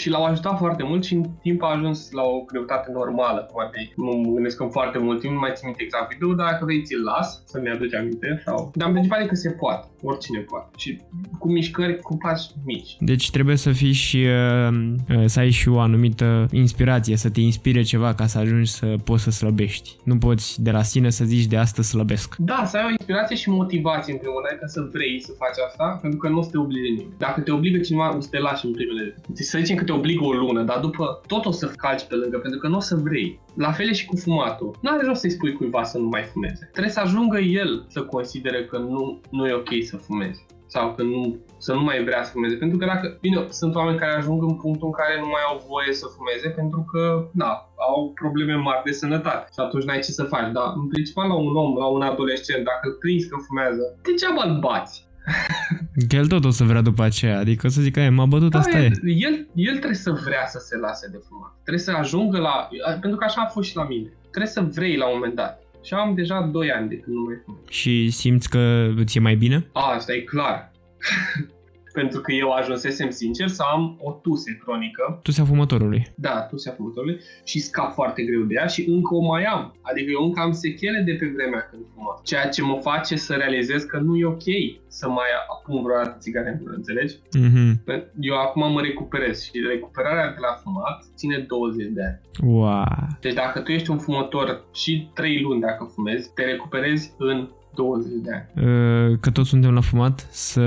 și 0.00 0.08
l-au 0.10 0.24
ajutat 0.24 0.58
foarte 0.58 0.82
mult 0.82 1.04
și 1.04 1.14
în 1.14 1.24
timp 1.42 1.62
a 1.62 1.70
ajuns 1.76 2.10
la 2.10 2.22
o 2.22 2.40
greutate 2.40 2.90
normală. 2.92 3.40
Cum 3.50 3.62
ar 3.62 3.70
fi. 3.72 3.92
Nu 3.96 4.04
mă 4.04 4.32
gândesc 4.34 4.60
în 4.60 4.70
foarte 4.70 4.98
mult 4.98 5.20
timp, 5.20 5.32
nu 5.32 5.38
mai 5.38 5.50
țin 5.54 5.66
minte 5.68 5.82
exact 5.82 6.12
video, 6.12 6.32
dar 6.34 6.50
dacă 6.50 6.64
vrei 6.64 6.82
ți-l 6.82 7.02
las 7.02 7.42
să-mi 7.46 7.68
aduci 7.70 7.94
aminte. 7.94 8.42
Sau... 8.46 8.70
Dar 8.74 8.88
îmi 8.88 9.06
pare 9.08 9.26
că 9.26 9.34
se 9.34 9.50
poate, 9.50 9.86
oricine 10.02 10.38
poate. 10.38 10.68
Și 10.76 11.00
cu 11.38 11.50
mișcări, 11.52 11.98
cu 12.00 12.16
pași 12.16 12.46
mici. 12.64 12.96
Deci 13.00 13.30
trebuie 13.30 13.56
să 13.56 13.70
fii 13.72 13.92
și 13.92 14.16
uh, 14.16 14.92
uh, 15.16 15.22
să 15.26 15.38
ai 15.38 15.50
și 15.50 15.68
o 15.68 15.78
anumită 15.80 16.46
inspirație, 16.50 17.16
să 17.16 17.30
te 17.30 17.40
inspiri 17.40 17.73
inspire 17.74 17.98
ceva 17.98 18.14
ca 18.14 18.26
să 18.26 18.38
ajungi 18.38 18.70
să 18.70 18.86
poți 19.04 19.22
să 19.22 19.30
slăbești. 19.30 19.96
Nu 20.02 20.18
poți 20.18 20.62
de 20.62 20.70
la 20.70 20.82
sine 20.82 21.10
să 21.10 21.24
zici 21.24 21.46
de 21.46 21.56
astăzi 21.56 21.88
slăbesc. 21.88 22.36
Da, 22.38 22.64
să 22.66 22.76
ai 22.76 22.84
o 22.86 22.90
inspirație 22.90 23.36
și 23.36 23.50
motivație 23.50 24.12
în 24.12 24.18
primul 24.18 24.40
rând, 24.40 24.48
adică 24.50 24.66
să 24.66 24.88
vrei 24.92 25.22
să 25.22 25.32
faci 25.42 25.58
asta, 25.68 25.98
pentru 26.02 26.18
că 26.18 26.28
nu 26.28 26.38
o 26.38 26.42
să 26.42 26.50
te 26.50 26.58
oblige 26.58 26.88
nimeni. 26.88 27.14
Dacă 27.18 27.40
te 27.40 27.52
obligă 27.52 27.78
cineva, 27.78 28.16
o 28.16 28.20
să 28.20 28.28
te 28.30 28.38
lași 28.38 28.66
în 28.66 28.72
primele. 28.72 29.14
Să 29.32 29.58
zicem 29.58 29.76
că 29.76 29.84
te 29.84 29.92
obligă 29.92 30.24
o 30.24 30.32
lună, 30.32 30.62
dar 30.62 30.78
după 30.78 31.20
tot 31.26 31.44
o 31.46 31.50
să 31.50 31.66
calci 31.66 32.02
pe 32.02 32.14
lângă, 32.14 32.38
pentru 32.38 32.60
că 32.60 32.68
nu 32.68 32.76
o 32.76 32.80
să 32.80 32.94
vrei. 32.96 33.40
La 33.56 33.72
fel 33.72 33.88
e 33.88 33.92
și 33.92 34.06
cu 34.06 34.16
fumatul. 34.16 34.76
Nu 34.80 34.90
are 34.90 35.06
rost 35.06 35.20
să-i 35.20 35.30
spui 35.30 35.52
cuiva 35.52 35.82
să 35.82 35.98
nu 35.98 36.08
mai 36.08 36.22
fumeze. 36.32 36.68
Trebuie 36.72 36.92
să 36.92 37.00
ajungă 37.00 37.38
el 37.38 37.84
să 37.88 38.00
considere 38.00 38.64
că 38.64 38.78
nu, 38.78 39.20
nu 39.30 39.46
e 39.46 39.52
ok 39.52 39.70
să 39.82 39.96
fumezi 39.96 40.44
sau 40.74 40.86
că 40.94 41.02
nu, 41.02 41.20
să 41.66 41.72
nu 41.78 41.82
mai 41.88 41.98
vrea 42.08 42.22
să 42.24 42.30
fumeze. 42.34 42.56
Pentru 42.62 42.76
că 42.78 42.84
dacă, 42.92 43.06
bine, 43.24 43.38
sunt 43.60 43.74
oameni 43.74 43.98
care 44.02 44.12
ajung 44.12 44.38
în 44.48 44.54
punctul 44.62 44.86
în 44.90 44.96
care 45.00 45.14
nu 45.22 45.28
mai 45.34 45.44
au 45.50 45.56
voie 45.70 45.92
să 46.00 46.06
fumeze 46.16 46.48
pentru 46.60 46.80
că, 46.90 47.02
da, 47.42 47.50
au 47.90 48.12
probleme 48.22 48.54
mari 48.54 48.86
de 48.88 48.92
sănătate 49.02 49.44
și 49.54 49.60
atunci 49.64 49.84
n-ai 49.84 50.04
ce 50.06 50.12
să 50.20 50.24
faci. 50.34 50.50
Dar, 50.56 50.68
în 50.82 50.88
principal, 50.94 51.26
la 51.28 51.38
un 51.46 51.56
om, 51.64 51.70
la 51.82 51.88
un 51.96 52.02
adolescent, 52.10 52.62
dacă 52.70 52.84
îl 52.88 52.96
prinzi 53.02 53.28
că 53.30 53.36
fumează, 53.46 53.82
degeaba 54.06 54.42
îl 54.48 54.54
bați. 54.66 54.96
Că 56.08 56.16
el 56.16 56.26
tot 56.26 56.44
o 56.44 56.50
să 56.50 56.64
vrea 56.64 56.80
după 56.90 57.02
aceea, 57.02 57.38
adică 57.38 57.66
o 57.66 57.70
să 57.70 57.80
zică, 57.80 58.00
m-a 58.10 58.26
bătut, 58.26 58.50
Da, 58.50 58.58
asta 58.58 58.78
e. 58.78 58.90
el, 59.26 59.34
el 59.54 59.76
trebuie 59.82 60.04
să 60.06 60.10
vrea 60.26 60.44
să 60.46 60.58
se 60.68 60.76
lase 60.76 61.08
de 61.14 61.20
fumat. 61.28 61.52
Trebuie 61.62 61.84
să 61.88 61.92
ajungă 61.92 62.38
la... 62.38 62.68
Pentru 63.00 63.18
că 63.18 63.24
așa 63.24 63.40
a 63.42 63.52
fost 63.54 63.68
și 63.68 63.76
la 63.76 63.86
mine. 63.86 64.08
Trebuie 64.30 64.52
să 64.56 64.60
vrei 64.60 64.96
la 64.96 65.06
un 65.06 65.14
moment 65.14 65.34
dat. 65.34 65.63
Și 65.84 65.94
am 65.94 66.14
deja 66.14 66.40
2 66.40 66.70
ani 66.72 66.88
de 66.88 66.96
când 66.96 67.16
nu 67.16 67.22
mai 67.22 67.34
fumez. 67.44 67.60
Și 67.68 68.10
simți 68.10 68.48
că 68.50 68.92
îți 68.96 69.16
e 69.16 69.20
mai 69.20 69.34
bine? 69.34 69.66
A, 69.72 69.92
asta 69.94 70.12
e 70.12 70.20
clar. 70.20 70.70
Pentru 71.98 72.20
că 72.20 72.32
eu 72.32 72.50
ajunsesem 72.50 73.10
sincer 73.10 73.48
să 73.48 73.62
am 73.74 73.98
o 74.02 74.10
tuse 74.12 74.60
cronică, 74.64 75.18
Tu 75.22 75.30
se 75.30 75.42
fumătorului. 75.42 76.02
da, 76.16 76.40
tusea 76.50 76.72
fumătorului, 76.72 77.20
și 77.44 77.58
scap 77.60 77.92
foarte 77.92 78.22
greu 78.22 78.40
de 78.42 78.54
ea 78.58 78.66
și 78.66 78.84
încă 78.88 79.14
o 79.14 79.20
mai 79.20 79.42
am. 79.44 79.74
Adică 79.80 80.10
eu 80.10 80.22
încă 80.24 80.40
am 80.40 80.52
sechele 80.52 81.00
de 81.08 81.12
pe 81.12 81.26
vremea 81.34 81.60
când 81.70 81.82
fumam. 81.94 82.20
Ceea 82.24 82.48
ce 82.48 82.62
mă 82.62 82.78
face 82.82 83.16
să 83.16 83.32
realizez 83.34 83.82
că 83.82 83.98
nu 83.98 84.16
e 84.16 84.24
ok 84.24 84.42
să 84.88 85.08
mai 85.08 85.26
apun 85.54 85.82
vreodată 85.82 86.16
țigare 86.20 86.48
în 86.50 86.58
gură, 86.62 86.74
înțelegi? 86.76 87.14
Mhm. 87.32 87.82
Eu 88.20 88.34
acum 88.36 88.72
mă 88.72 88.80
recuperez 88.80 89.42
și 89.42 89.50
recuperarea 89.68 90.28
de 90.30 90.38
la 90.40 90.52
fumat 90.62 91.04
ține 91.14 91.38
20 91.48 91.86
de 91.90 92.02
ani. 92.04 92.20
Wow. 92.52 92.84
Deci 93.20 93.34
dacă 93.34 93.60
tu 93.60 93.72
ești 93.72 93.90
un 93.90 93.98
fumător 93.98 94.64
și 94.72 95.10
3 95.14 95.40
luni 95.40 95.60
dacă 95.60 95.90
fumezi, 95.94 96.30
te 96.34 96.42
recuperezi 96.44 97.12
în 97.18 97.48
20 97.74 98.12
de 98.22 98.30
ani. 98.32 98.66
Uh, 98.66 99.18
Că 99.20 99.30
toți 99.30 99.48
suntem 99.48 99.70
la 99.72 99.80
fumat, 99.80 100.28
să 100.30 100.62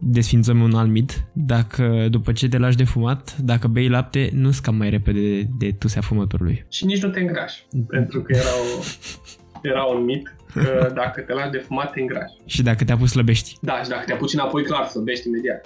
desfințăm 0.00 0.60
un 0.62 0.74
alt 0.74 0.90
mit. 0.90 1.24
Dacă 1.32 2.06
după 2.10 2.32
ce 2.32 2.48
te 2.48 2.58
lași 2.58 2.76
de 2.76 2.84
fumat, 2.84 3.36
dacă 3.38 3.68
bei 3.68 3.88
lapte, 3.88 4.30
nu 4.32 4.50
scap 4.50 4.74
mai 4.74 4.90
repede 4.90 5.20
de, 5.20 5.48
de 5.58 5.72
tusea 5.78 6.00
fumătorului. 6.00 6.64
Și 6.68 6.84
nici 6.86 7.02
nu 7.02 7.08
te 7.08 7.20
îngrași, 7.20 7.66
pentru 7.88 8.22
că 8.22 8.32
era, 8.36 8.48
o, 8.76 8.82
era 9.62 9.82
un 9.84 10.04
mit 10.04 10.36
că 10.52 10.92
dacă 10.94 11.20
te 11.20 11.32
lași 11.32 11.50
de 11.50 11.58
fumat, 11.58 11.92
te 11.92 12.00
îngrași. 12.00 12.32
Și 12.44 12.62
dacă 12.62 12.84
te-a 12.84 12.96
pus 12.96 13.10
slăbești. 13.10 13.56
Da, 13.60 13.82
și 13.82 13.88
dacă 13.88 14.02
te 14.06 14.12
apuci 14.12 14.32
înapoi, 14.32 14.62
clar, 14.62 14.86
să 14.86 14.98
bești 15.00 15.28
imediat. 15.28 15.64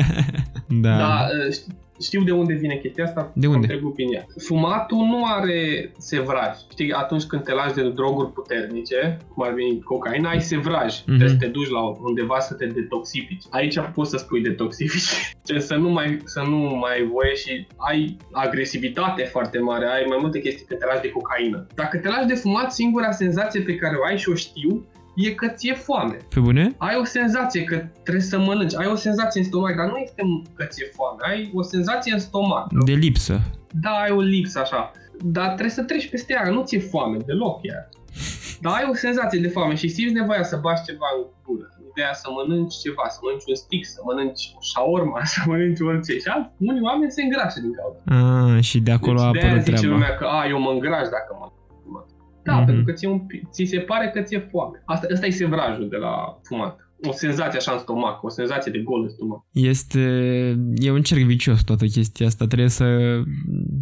da. 0.84 0.96
Da, 0.96 1.26
ști- 1.52 1.74
știu 2.00 2.22
de 2.22 2.32
unde 2.32 2.54
vine 2.54 2.76
chestia 2.76 3.04
asta. 3.04 3.32
De 3.34 3.46
unde? 3.46 3.58
Am 3.58 3.62
trecut 3.62 3.94
prin 3.94 4.12
ea. 4.14 4.26
Fumatul 4.46 4.98
nu 4.98 5.24
are 5.24 5.92
sevraj. 5.98 6.56
Știi, 6.70 6.92
atunci 6.92 7.24
când 7.24 7.42
te 7.42 7.52
lași 7.52 7.74
de 7.74 7.90
droguri 7.90 8.32
puternice, 8.32 9.18
cum 9.34 9.44
ar 9.44 9.52
veni 9.52 9.80
cocaina, 9.82 10.30
ai 10.30 10.40
sevraj. 10.40 10.98
Mhm. 10.98 11.04
Trebuie 11.04 11.28
să 11.28 11.36
te 11.36 11.46
duci 11.46 11.70
la 11.70 11.80
undeva 11.80 12.38
să 12.38 12.54
te 12.54 12.66
detoxifici. 12.66 13.44
Aici 13.50 13.78
poți 13.94 14.10
să 14.10 14.16
spui 14.16 14.42
detoxifici. 14.42 15.36
Ce 15.44 15.58
să 15.58 15.74
nu 15.74 15.88
mai, 15.88 16.22
să 16.24 16.40
nu 16.40 16.56
mai 16.56 16.92
ai 16.92 17.06
voie 17.06 17.34
și 17.34 17.66
ai 17.76 18.16
agresivitate 18.32 19.22
foarte 19.22 19.58
mare, 19.58 19.86
ai 19.86 20.04
mai 20.08 20.18
multe 20.20 20.40
chestii 20.40 20.64
când 20.66 20.80
te 20.80 20.86
lași 20.86 21.00
de 21.00 21.10
cocaină. 21.10 21.66
Dacă 21.74 21.98
te 21.98 22.08
lași 22.08 22.26
de 22.26 22.34
fumat, 22.34 22.72
singura 22.72 23.10
senzație 23.10 23.60
pe 23.60 23.74
care 23.74 23.96
o 23.96 24.04
ai 24.04 24.18
și 24.18 24.28
o 24.28 24.34
știu, 24.34 24.86
e 25.14 25.30
că 25.30 25.48
ți-e 25.48 25.74
foame. 25.74 26.16
Pe 26.34 26.40
bune? 26.40 26.74
Ai 26.78 26.96
o 27.00 27.04
senzație 27.04 27.64
că 27.64 27.84
trebuie 28.02 28.22
să 28.22 28.38
mănânci, 28.38 28.76
ai 28.76 28.86
o 28.86 28.94
senzație 28.94 29.40
în 29.40 29.46
stomac, 29.46 29.76
dar 29.76 29.86
nu 29.86 29.96
este 29.96 30.22
că 30.54 30.64
ți-e 30.64 30.90
foame, 30.94 31.18
ai 31.30 31.50
o 31.54 31.62
senzație 31.62 32.12
în 32.12 32.18
stomac. 32.18 32.66
De 32.84 32.92
lipsă. 32.92 33.40
Da, 33.70 33.90
ai 33.90 34.10
o 34.10 34.20
lipsă 34.20 34.58
așa, 34.60 34.90
dar 35.22 35.46
trebuie 35.46 35.70
să 35.70 35.82
treci 35.82 36.10
peste 36.10 36.32
ea, 36.32 36.50
nu 36.50 36.62
ți-e 36.64 36.78
foame 36.78 37.16
deloc 37.26 37.58
ea. 37.62 37.88
Dar 38.62 38.72
ai 38.78 38.86
o 38.90 38.94
senzație 38.94 39.40
de 39.40 39.48
foame 39.48 39.74
și 39.74 39.88
simți 39.88 40.14
nevoia 40.14 40.42
să 40.42 40.56
bași 40.64 40.82
ceva 40.84 41.08
în 41.16 41.22
gură. 41.44 41.66
Ideea 41.90 42.12
să 42.22 42.26
mănânci 42.36 42.74
ceva, 42.84 43.04
să 43.14 43.18
mănânci 43.22 43.48
un 43.52 43.54
stick, 43.54 43.84
să 43.94 44.00
mănânci 44.08 44.42
o 44.58 44.60
shawarma, 44.70 45.20
să 45.34 45.40
mănânci 45.46 45.80
orice. 45.80 46.12
Și 46.22 46.28
alți, 46.34 46.50
unii 46.58 46.86
oameni 46.88 47.10
se 47.16 47.22
îngrașă 47.22 47.58
din 47.64 47.72
cauza. 47.78 48.00
Ah, 48.16 48.62
și 48.68 48.78
de 48.86 48.92
acolo 48.98 49.20
a 49.20 49.30
deci 49.30 49.40
de 49.40 49.46
aia 49.46 49.56
apărut 49.56 49.68
zice 49.68 49.76
treaba. 49.76 49.94
lumea 49.94 50.14
că 50.20 50.24
a, 50.38 50.40
eu 50.52 50.58
mă 50.64 50.70
îngraș 50.76 51.06
dacă 51.16 51.30
mă 51.40 51.46
da, 52.42 52.56
Mhm. 52.56 52.64
pentru 52.66 52.84
că 52.84 52.92
ți, 52.92 53.06
un, 53.06 53.18
pi- 53.20 53.42
ți 53.50 53.64
se 53.64 53.78
pare 53.78 54.10
că 54.10 54.20
ți-e 54.22 54.38
foame. 54.38 54.82
Asta, 54.84 55.06
ăsta 55.12 55.26
e 55.26 55.30
sevrajul 55.30 55.88
de 55.88 55.96
la 55.96 56.38
fumat. 56.42 56.89
O 57.02 57.12
senzație 57.12 57.58
așa 57.58 57.72
în 57.72 57.78
stomac, 57.78 58.22
o 58.22 58.28
senzație 58.28 58.72
de 58.72 58.78
gol 58.78 59.02
în 59.02 59.08
stomac. 59.08 59.44
Este... 59.52 60.00
E 60.76 60.90
un 60.90 61.02
cerc 61.02 61.20
vicios 61.20 61.62
toată 61.64 61.84
chestia 61.84 62.26
asta. 62.26 62.46
Trebuie 62.46 62.68
să... 62.68 62.84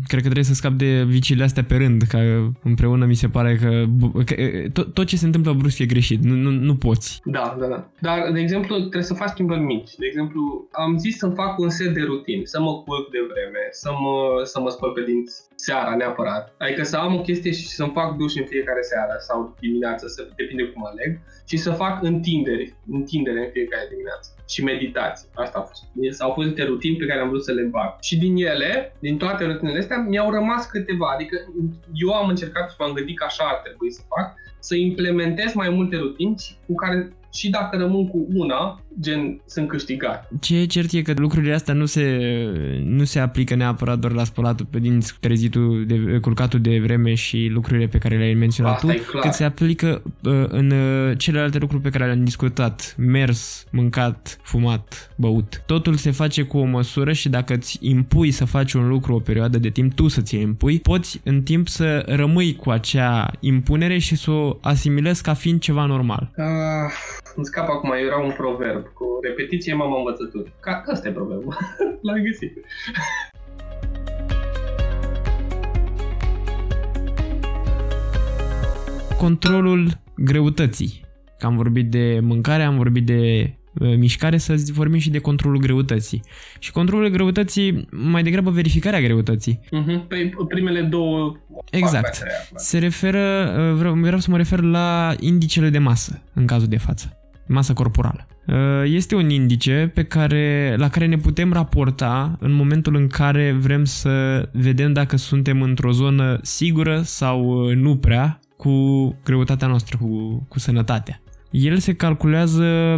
Cred 0.07 0.21
că 0.21 0.29
trebuie 0.29 0.45
să 0.45 0.55
scap 0.55 0.73
de 0.73 1.05
viciile 1.07 1.45
astea 1.45 1.65
pe 1.65 1.77
rând, 1.77 2.03
că 2.03 2.19
împreună 2.63 3.05
mi 3.05 3.15
se 3.15 3.29
pare 3.29 3.57
că, 3.57 3.85
bu- 3.89 4.13
că 4.27 4.35
tot, 4.73 4.95
tot 4.95 5.07
ce 5.07 5.17
se 5.17 5.27
întâmplă 5.27 5.53
brusc 5.53 5.79
e 5.79 5.87
greșit. 5.87 6.23
Nu, 6.23 6.35
nu, 6.35 6.51
nu 6.51 6.77
poți. 6.77 7.21
Da, 7.25 7.57
da, 7.61 7.67
da. 7.67 7.91
Dar, 8.01 8.33
de 8.33 8.41
exemplu, 8.41 8.79
trebuie 8.79 9.03
să 9.03 9.15
faci 9.15 9.29
schimbări 9.29 9.61
mici. 9.61 9.95
De 9.95 10.07
exemplu, 10.07 10.69
am 10.73 10.99
zis 10.99 11.17
să-mi 11.17 11.35
fac 11.35 11.59
un 11.59 11.71
set 11.71 11.95
de 11.95 12.01
rutini, 12.01 12.47
să 12.47 12.61
mă 12.61 12.73
culc 12.83 13.11
de 13.11 13.23
vreme, 13.31 13.63
să 13.71 13.91
mă, 14.03 14.17
să 14.45 14.61
mă 14.61 14.69
spăl 14.69 14.91
pe 14.91 15.03
dinți 15.09 15.35
seara 15.55 15.95
neapărat. 15.97 16.55
Adică 16.59 16.83
să 16.83 16.97
am 16.97 17.15
o 17.15 17.21
chestie 17.21 17.53
și 17.53 17.67
să-mi 17.69 17.93
fac 17.95 18.17
duș 18.17 18.35
în 18.35 18.47
fiecare 18.53 18.83
seară 18.83 19.15
sau 19.29 19.57
dimineață, 19.61 20.07
să 20.07 20.29
depinde 20.37 20.65
cum 20.65 20.83
aleg, 20.87 21.21
și 21.51 21.57
să 21.57 21.71
fac 21.71 22.03
întinderi, 22.03 22.75
întindere 23.09 23.45
în 23.45 23.51
fiecare 23.57 23.87
dimineață 23.91 24.29
și 24.53 24.65
meditații. 24.71 25.29
Asta 25.35 25.59
a 25.59 25.67
fost. 25.69 25.83
Au 26.21 26.33
fost 26.37 26.47
niște 26.47 26.65
rutini 26.65 26.97
pe 26.97 27.07
care 27.07 27.21
am 27.21 27.29
vrut 27.29 27.45
să 27.45 27.53
le 27.53 27.63
bag. 27.63 27.91
Și 28.01 28.15
din 28.19 28.35
ele, 28.37 28.71
din 28.99 29.17
toate 29.19 29.45
rutinele 29.45 29.79
astea, 29.79 29.99
mi-au 30.09 30.31
rămas 30.31 30.67
câteva. 30.67 31.09
Adică 31.15 31.37
eu 32.05 32.11
am 32.13 32.29
încercat 32.29 32.71
și 32.71 32.77
m-am 32.79 32.93
gândit 32.93 33.17
că 33.19 33.25
așa 33.25 33.45
ar 33.45 33.59
trebui 33.65 33.91
să 33.93 34.03
fac, 34.15 34.27
să 34.59 34.75
implementez 34.75 35.53
mai 35.53 35.71
multe 35.71 35.97
rutini 35.97 36.35
cu 36.67 36.75
care 36.75 37.13
și 37.33 37.51
dacă 37.51 37.77
rămân 37.77 38.09
cu 38.09 38.27
una, 38.35 38.81
gen, 39.01 39.41
sunt 39.47 39.69
câștigat. 39.69 40.29
Ce 40.41 40.57
e 40.57 40.67
cert 40.67 40.93
e 40.93 41.03
că 41.03 41.13
lucrurile 41.17 41.55
astea 41.55 41.75
nu 41.75 41.87
se, 41.87 42.19
nu 42.85 43.05
se 43.05 43.19
aplică 43.19 43.55
neapărat 43.55 43.99
doar 43.99 44.13
la 44.13 44.25
spălatul 44.25 44.67
pe 44.71 44.79
dinți, 44.79 45.17
trezitul, 45.21 45.85
de, 45.87 46.19
culcatul 46.21 46.61
de 46.61 46.79
vreme 46.79 47.15
și 47.15 47.49
lucrurile 47.53 47.87
pe 47.87 47.99
care 47.99 48.17
le-ai 48.17 48.35
menționat 48.35 48.75
Asta 48.75 48.87
tu, 48.87 48.93
e 48.93 48.97
clar. 48.97 49.23
cât 49.23 49.33
se 49.33 49.45
aplică 49.45 50.03
uh, 50.23 50.45
în 50.49 50.71
uh, 50.71 51.19
celelalte 51.19 51.59
lucruri 51.59 51.83
pe 51.83 51.91
care 51.91 52.05
le-am 52.05 52.25
discutat. 52.25 52.95
Mers, 52.99 53.65
mâncat, 53.71 54.39
fumat, 54.43 55.11
băut. 55.17 55.63
Totul 55.67 55.95
se 55.95 56.11
face 56.11 56.43
cu 56.43 56.59
o 56.59 56.65
măsură 56.65 57.13
și 57.13 57.29
dacă 57.29 57.55
îți 57.55 57.79
impui 57.81 58.31
să 58.31 58.45
faci 58.45 58.73
un 58.73 58.89
lucru 58.89 59.15
o 59.15 59.19
perioadă 59.19 59.59
de 59.59 59.69
timp, 59.69 59.95
tu 59.95 60.09
să-ți 60.09 60.37
impui, 60.37 60.81
poți 60.81 61.21
în 61.25 61.43
timp 61.43 61.69
să 61.69 62.05
rămâi 62.07 62.57
cu 62.57 62.71
acea 62.71 63.31
impunere 63.41 63.99
și 63.99 64.17
să 64.17 64.31
o 64.31 64.59
asimilezi 64.61 65.23
ca 65.23 65.35
fiind 65.35 65.61
ceva 65.61 65.85
normal. 65.85 66.31
Ah, 66.37 66.93
îmi 67.37 67.47
scap 67.47 67.69
acum, 67.69 67.93
era 68.07 68.17
un 68.17 68.33
proverb 68.37 68.88
cu 68.95 69.19
repetiție 69.23 69.75
mama 69.75 69.97
învățături. 69.99 70.53
Ca 70.61 70.85
ăsta 70.93 71.09
e 71.09 71.13
proverbul. 71.13 71.57
L-am 72.07 72.23
găsit. 72.23 72.53
controlul 79.19 80.01
greutății. 80.17 81.01
Că 81.39 81.47
am 81.47 81.57
vorbit 81.57 81.91
de 81.91 82.19
mâncare, 82.23 82.63
am 82.63 82.77
vorbit 82.77 83.07
de 83.07 83.53
uh, 83.79 83.97
mișcare, 83.97 84.39
să 84.39 84.55
zi- 84.55 84.73
vorbim 84.73 84.99
și 84.99 85.11
de 85.11 85.19
controlul 85.19 85.59
greutății. 85.59 86.23
Și 86.59 86.73
controlul 86.73 87.09
greutății, 87.09 87.89
mai 87.91 88.23
degrabă 88.23 88.51
verificarea 88.51 89.01
greutății. 89.01 89.61
Uh-huh. 89.65 90.09
Pe 90.09 90.33
primele 90.49 90.83
două 90.83 91.37
Exact. 91.71 92.05
fac 92.05 92.13
astea, 92.13 92.27
da. 92.53 92.59
Se 92.59 92.79
referă, 92.79 93.55
uh, 93.59 93.79
vreau, 93.79 93.95
vreau 93.95 94.19
să 94.19 94.31
mă 94.31 94.37
refer 94.37 94.61
la 94.61 95.15
indicele 95.21 95.69
de 95.69 95.79
masă, 95.79 96.23
în 96.35 96.47
cazul 96.47 96.69
de 96.69 96.79
față. 96.79 97.19
Masă 97.47 97.73
corporală. 97.73 98.27
Uh, 98.53 98.83
Este 98.85 99.15
un 99.15 99.31
indice 99.31 99.91
pe 99.95 100.05
care, 100.05 100.75
la 100.79 100.89
care 100.89 101.07
ne 101.07 101.17
putem 101.17 101.53
raporta 101.53 102.37
în 102.41 102.53
momentul 102.53 102.95
în 102.95 103.07
care 103.07 103.53
vrem 103.53 103.85
să 103.85 104.49
vedem 104.53 104.93
dacă 104.93 105.17
suntem 105.17 105.63
într-o 105.63 105.91
zonă 105.93 106.39
sigură 106.43 107.01
sau 107.05 107.45
uh, 107.45 107.75
nu 107.75 107.97
prea 107.97 108.41
cu 108.57 108.73
greutatea 109.25 109.69
noastră, 109.69 109.97
cu, 110.01 110.47
cu 110.49 110.59
sănătatea. 110.59 111.21
El 111.51 111.77
se 111.77 111.95
calculează 111.95 112.97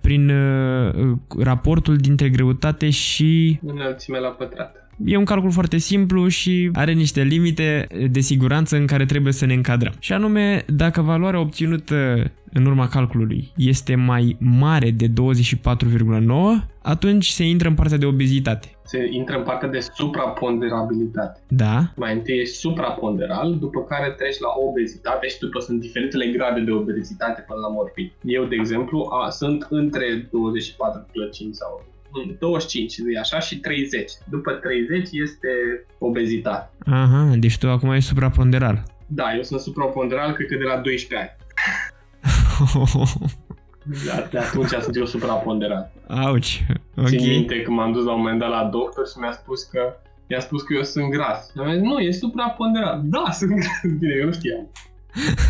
prin 0.00 0.30
uh, 0.30 1.16
raportul 1.38 1.96
dintre 1.96 2.28
greutate 2.28 2.90
și 2.90 3.58
Înălțime 3.62 4.18
la 4.18 4.28
pătrat. 4.28 4.83
E 5.04 5.16
un 5.16 5.24
calcul 5.24 5.50
foarte 5.50 5.76
simplu 5.76 6.28
și 6.28 6.70
are 6.72 6.92
niște 6.92 7.22
limite 7.22 7.86
de 8.10 8.20
siguranță 8.20 8.76
în 8.76 8.86
care 8.86 9.04
trebuie 9.04 9.32
să 9.32 9.46
ne 9.46 9.54
încadrăm. 9.54 9.92
Și 9.98 10.12
anume, 10.12 10.64
dacă 10.66 11.00
valoarea 11.00 11.40
obținută 11.40 12.30
în 12.52 12.66
urma 12.66 12.88
calculului 12.88 13.52
este 13.56 13.94
mai 13.94 14.36
mare 14.40 14.90
de 14.90 15.06
24,9, 15.06 15.12
atunci 16.82 17.28
se 17.28 17.44
intră 17.44 17.68
în 17.68 17.74
partea 17.74 17.98
de 17.98 18.06
obezitate. 18.06 18.68
Se 18.84 19.08
intră 19.10 19.36
în 19.36 19.42
partea 19.42 19.68
de 19.68 19.80
supraponderabilitate. 19.80 21.40
Da? 21.48 21.92
Mai 21.96 22.12
întâi 22.14 22.40
e 22.40 22.46
supraponderal, 22.46 23.56
după 23.58 23.80
care 23.82 24.14
treci 24.18 24.38
la 24.38 24.48
obezitate 24.68 25.26
și 25.28 25.38
după 25.38 25.60
sunt 25.60 25.80
diferitele 25.80 26.26
grade 26.26 26.60
de 26.60 26.70
obezitate 26.70 27.44
până 27.48 27.60
la 27.60 27.68
morbid. 27.68 28.12
Eu, 28.22 28.44
de 28.44 28.54
exemplu, 28.54 29.08
a, 29.10 29.30
sunt 29.30 29.66
între 29.70 30.06
24,5 30.22 30.30
sau 31.50 31.93
25, 32.38 32.96
de 32.96 33.18
așa, 33.18 33.38
și 33.38 33.58
30. 33.58 34.12
După 34.30 34.52
30 34.52 35.08
este 35.12 35.48
obezitate. 35.98 36.70
Aha, 36.86 37.32
deci 37.36 37.58
tu 37.58 37.70
acum 37.70 37.90
ești 37.90 38.08
supraponderal. 38.08 38.82
Da, 39.06 39.34
eu 39.34 39.42
sunt 39.42 39.60
supraponderal, 39.60 40.32
cred 40.32 40.48
că 40.48 40.56
de 40.56 40.64
la 40.64 40.76
12 40.76 41.16
ani. 41.16 41.32
De, 43.86 44.28
de 44.30 44.38
atunci 44.38 44.68
sunt 44.68 44.96
eu 44.96 45.04
supraponderal. 45.04 45.92
Auci, 46.08 46.64
ok. 46.96 47.06
Țin 47.06 47.28
minte 47.28 47.62
că 47.62 47.70
m-am 47.70 47.92
dus 47.92 48.04
la 48.04 48.12
un 48.12 48.18
moment 48.18 48.38
dat 48.38 48.48
la 48.48 48.64
doctor 48.64 49.08
și 49.08 49.18
mi-a 49.18 49.32
spus 49.32 49.62
că 49.62 49.96
mi-a 50.28 50.40
spus 50.40 50.62
că 50.62 50.74
eu 50.74 50.82
sunt 50.82 51.10
gras. 51.10 51.50
Și 51.50 51.58
am 51.58 51.72
zis, 51.72 51.82
nu, 51.82 51.98
e 51.98 52.10
supraponderal. 52.10 53.00
Da, 53.04 53.24
sunt 53.30 53.50
gras. 53.50 53.80
Bine, 53.98 54.14
eu 54.20 54.24
nu 54.24 54.32
știam. 54.32 54.70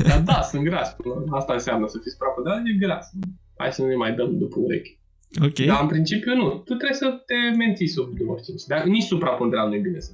Dar 0.09 0.21
da, 0.21 0.41
sunt 0.41 0.63
gras. 0.63 0.97
Asta 1.31 1.53
înseamnă 1.53 1.87
să 1.87 1.99
fii 2.03 2.11
supraponderal, 2.11 2.59
e 2.59 2.87
gras. 2.87 3.11
Hai 3.57 3.73
să 3.73 3.83
nu 3.83 3.89
ne 3.89 3.95
mai 3.95 4.13
dăm 4.13 4.39
după 4.39 4.57
urechi. 4.59 4.99
Ok. 5.43 5.59
Dar 5.67 5.79
în 5.83 5.89
principiu 5.89 6.35
nu. 6.35 6.49
Tu 6.49 6.75
trebuie 6.75 6.97
să 6.97 7.23
te 7.27 7.57
menții 7.57 7.87
sub 7.89 8.17
25. 8.19 8.63
Dar 8.69 8.85
nici 8.85 9.03
supraponderal 9.03 9.69
nu 9.69 9.75
e 9.75 9.79
bine 9.79 9.99
să 10.01 10.11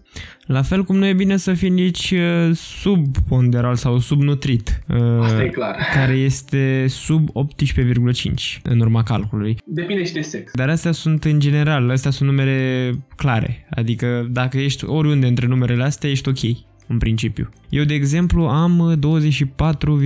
La 0.47 0.63
fel 0.63 0.83
cum 0.85 0.97
nu 0.97 1.07
e 1.07 1.13
bine 1.13 1.37
să 1.37 1.53
fii 1.55 1.69
nici 1.69 2.11
uh, 2.11 2.51
subponderal 2.55 3.75
sau 3.75 3.99
subnutrit. 3.99 4.83
uh, 4.89 5.21
Asta 5.21 5.43
e 5.43 5.49
clar. 5.49 5.77
Care 5.95 6.13
este 6.13 6.85
sub 6.89 7.29
18,5 7.29 8.63
în 8.63 8.81
urma 8.81 9.03
calculului. 9.03 9.57
Depinde 9.65 10.05
și 10.05 10.13
de 10.13 10.21
sex. 10.21 10.53
Dar 10.55 10.69
astea 10.69 10.93
sunt 10.93 11.25
în 11.25 11.41
general, 11.41 11.91
astea 11.91 12.11
sunt 12.11 12.29
numere 12.29 12.91
clare. 13.17 13.67
Adică 13.71 14.29
dacă 14.31 14.59
ești 14.59 14.85
oriunde 14.85 15.27
între 15.27 15.47
numerele 15.47 15.83
astea, 15.83 16.11
ești 16.11 16.29
ok 16.29 16.69
în 16.90 16.98
principiu. 16.98 17.48
Eu, 17.68 17.85
de 17.85 17.94
exemplu, 17.94 18.42
am 18.42 18.96
24, 18.98 19.96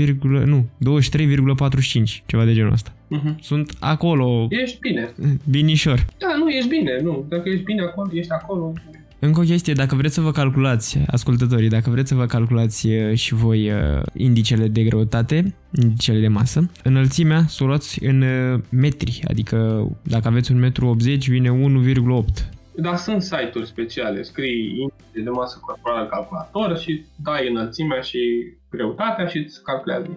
nu, 0.45 0.67
23,45, 0.79 2.25
ceva 2.27 2.45
de 2.45 2.53
genul 2.55 2.73
ăsta. 2.73 2.93
Uh-huh. 2.93 3.41
Sunt 3.41 3.77
acolo, 3.81 4.47
Ești 4.51 4.79
bine. 4.81 5.13
binișor. 5.51 6.05
Da, 6.19 6.37
nu, 6.39 6.49
ești 6.49 6.69
bine. 6.69 7.01
Nu. 7.03 7.25
Dacă 7.29 7.49
ești 7.49 7.65
bine 7.65 7.83
acolo, 7.83 8.11
ești 8.13 8.33
acolo. 8.33 8.73
Încă 9.19 9.41
o 9.41 9.43
chestie, 9.43 9.73
dacă 9.73 9.95
vreți 9.95 10.15
să 10.15 10.21
vă 10.21 10.31
calculați, 10.31 10.99
ascultătorii, 11.07 11.69
dacă 11.69 11.91
vreți 11.91 12.09
să 12.09 12.15
vă 12.15 12.27
calculați 12.27 12.87
uh, 12.87 13.15
și 13.15 13.35
voi 13.35 13.71
uh, 13.71 14.03
indicele 14.13 14.69
de 14.69 14.83
greutate, 14.83 15.55
indicele 15.83 16.21
de 16.21 16.29
masă, 16.29 16.71
înălțimea 16.83 17.45
să 17.49 17.65
o 17.65 17.67
luați 17.67 18.05
în 18.05 18.23
uh, 18.23 18.61
metri, 18.71 19.23
adică 19.29 19.89
dacă 20.03 20.29
aveți 20.29 20.53
un 20.53 20.59
metru 20.59 20.87
80 20.87 21.29
vine 21.29 21.49
1,8. 21.49 22.55
Dar 22.77 22.97
sunt 22.97 23.23
site-uri 23.23 23.67
speciale. 23.67 24.23
Scrii 24.23 24.69
indice 24.69 25.23
de 25.25 25.31
masă 25.31 25.59
corporală 25.61 26.03
în 26.03 26.09
calculator 26.09 26.79
și 26.79 27.05
dai 27.23 27.49
înălțimea 27.49 28.01
și 28.01 28.19
greutatea 28.71 29.27
și 29.27 29.39
îți 29.39 29.63
calculează. 29.63 30.15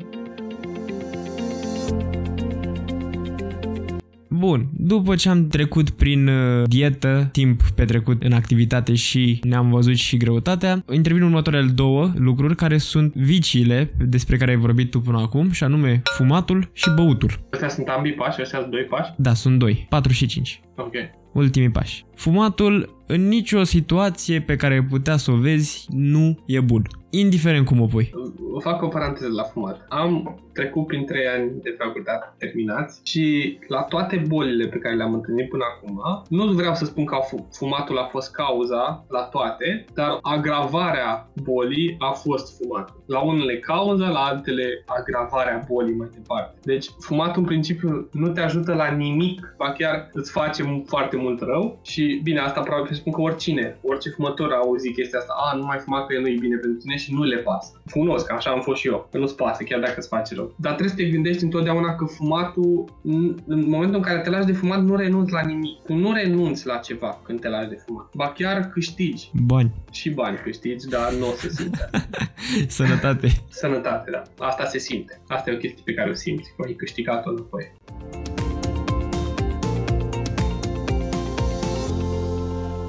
Bun, 4.29 4.67
după 4.73 5.15
ce 5.15 5.29
am 5.29 5.47
trecut 5.47 5.89
prin 5.89 6.27
uh, 6.27 6.63
dietă, 6.67 7.29
timp 7.31 7.61
petrecut 7.75 8.23
în 8.23 8.33
activitate 8.33 8.95
și 8.95 9.39
ne-am 9.43 9.69
văzut 9.69 9.95
și 9.95 10.17
greutatea, 10.17 10.83
intervin 10.91 11.23
următoarele 11.23 11.71
două 11.75 12.11
lucruri 12.15 12.55
care 12.55 12.77
sunt 12.77 13.13
viciile 13.13 13.93
despre 13.99 14.37
care 14.37 14.51
ai 14.51 14.57
vorbit 14.57 14.91
tu 14.91 14.99
până 14.99 15.19
acum, 15.19 15.51
și 15.51 15.63
anume 15.63 16.01
fumatul 16.03 16.69
și 16.73 16.91
băutul. 16.95 17.31
Astea 17.51 17.69
sunt 17.69 17.87
ambii 17.87 18.13
pași, 18.13 18.41
astea 18.41 18.59
sunt 18.59 18.71
doi 18.71 18.83
pași. 18.83 19.11
Da, 19.17 19.33
sunt 19.33 19.59
doi, 19.59 19.85
4 19.89 20.11
și 20.11 20.25
5. 20.25 20.61
Ok. 20.75 20.93
Ultimii 21.37 21.69
pași. 21.69 22.05
Fumatul, 22.15 23.03
în 23.07 23.27
nicio 23.27 23.63
situație 23.63 24.41
pe 24.41 24.55
care 24.55 24.73
ai 24.73 24.83
putea 24.83 25.17
să 25.17 25.31
o 25.31 25.35
vezi, 25.35 25.85
nu 25.89 26.43
e 26.45 26.59
bun. 26.59 26.87
Indiferent 27.09 27.65
cum 27.65 27.81
o 27.81 27.85
pui. 27.85 28.09
O 28.53 28.59
fac 28.59 28.81
o 28.81 28.87
paranteză 28.87 29.27
la 29.31 29.43
fumat. 29.43 29.85
Am 29.89 30.39
trecut 30.53 30.87
prin 30.87 31.05
3 31.05 31.25
ani 31.27 31.51
de 31.61 31.75
facultate 31.77 32.33
terminați 32.37 32.99
și 33.03 33.57
la 33.67 33.81
toate 33.81 34.23
bolile 34.27 34.67
pe 34.67 34.77
care 34.77 34.95
le-am 34.95 35.13
întâlnit 35.13 35.49
până 35.49 35.63
acum, 35.75 36.01
nu 36.29 36.45
vreau 36.53 36.73
să 36.75 36.85
spun 36.85 37.05
că 37.05 37.15
a 37.15 37.19
fu- 37.19 37.47
fumatul 37.51 37.97
a 37.97 38.03
fost 38.03 38.31
cauza 38.31 39.05
la 39.09 39.21
toate, 39.21 39.85
dar 39.93 40.19
agravarea 40.21 41.29
bolii 41.43 41.95
a 41.99 42.11
fost 42.11 42.57
fumatul. 42.61 43.03
La 43.05 43.19
unele 43.19 43.57
cauza, 43.59 44.07
la 44.09 44.19
altele 44.19 44.83
agravarea 44.85 45.63
bolii 45.67 45.95
mai 45.95 46.09
departe. 46.13 46.59
Deci 46.63 46.85
fumatul 46.99 47.41
în 47.41 47.47
principiu 47.47 48.09
nu 48.11 48.27
te 48.31 48.41
ajută 48.41 48.73
la 48.73 48.91
nimic, 48.91 49.53
ba 49.57 49.71
chiar 49.71 50.09
îți 50.13 50.31
face 50.31 50.63
mu- 50.63 50.83
foarte 50.87 51.15
mult 51.17 51.41
rău 51.41 51.79
și 51.83 52.19
bine, 52.23 52.39
asta 52.39 52.61
probabil 52.61 52.85
presupun 52.85 53.11
că 53.11 53.21
oricine, 53.21 53.77
orice 53.81 54.09
fumător 54.09 54.51
a 54.51 54.57
auzit 54.63 54.93
chestia 54.95 55.19
asta, 55.19 55.33
a, 55.51 55.55
nu 55.55 55.63
mai 55.65 55.77
fuma 55.79 56.05
că 56.05 56.19
nu 56.19 56.27
e 56.27 56.37
bine 56.39 56.55
pentru 56.55 56.79
tine 56.79 56.95
și 56.97 57.06
nu 57.13 57.23
le 57.23 57.37
pasă. 57.37 57.81
Cunosc, 57.91 58.31
așa 58.31 58.49
am 58.49 58.61
fost 58.61 58.79
și 58.79 58.87
eu, 58.87 59.07
că 59.11 59.17
nu-ți 59.17 59.35
pasă 59.35 59.63
chiar 59.63 59.79
dacă 59.79 59.93
îți 59.97 60.07
face 60.07 60.35
rău. 60.35 60.55
Dar 60.57 60.73
trebuie 60.73 60.95
să 60.95 61.03
te 61.03 61.09
gândești 61.09 61.43
întotdeauna 61.43 61.95
că 61.95 62.05
fumatul, 62.05 62.85
în 63.03 63.35
în 63.45 63.69
momentul 63.69 63.95
în 63.95 64.01
care 64.01 64.19
te 64.19 64.29
lași 64.29 64.45
de 64.45 64.53
fumat, 64.53 64.83
nu 64.83 64.95
renunți 64.95 65.31
la 65.31 65.41
nimic. 65.41 65.81
Tu 65.85 65.93
nu 65.93 66.13
renunți 66.13 66.67
la 66.67 66.77
ceva 66.77 67.19
când 67.23 67.39
te 67.39 67.47
lași 67.47 67.69
de 67.69 67.77
fumat. 67.85 68.09
Ba 68.15 68.31
chiar 68.31 68.69
câștigi. 68.69 69.31
Bani. 69.33 69.71
Și 69.91 70.09
bani 70.09 70.37
câștigi, 70.37 70.87
dar 70.87 71.13
nu 71.13 71.27
o 71.27 71.31
să 71.31 71.49
simte. 71.49 71.89
Sănătate. 72.67 73.27
Sănătate, 73.49 74.11
da. 74.11 74.45
Asta 74.45 74.65
se 74.65 74.77
simte. 74.77 75.21
Asta 75.27 75.49
e 75.49 75.53
o 75.53 75.57
chestie 75.57 75.81
pe 75.85 75.93
care 75.93 76.09
o 76.09 76.13
simți, 76.13 76.53
că 76.57 76.63
ai 76.65 76.73
câștigat-o 76.73 77.29
înapoi. 77.29 77.73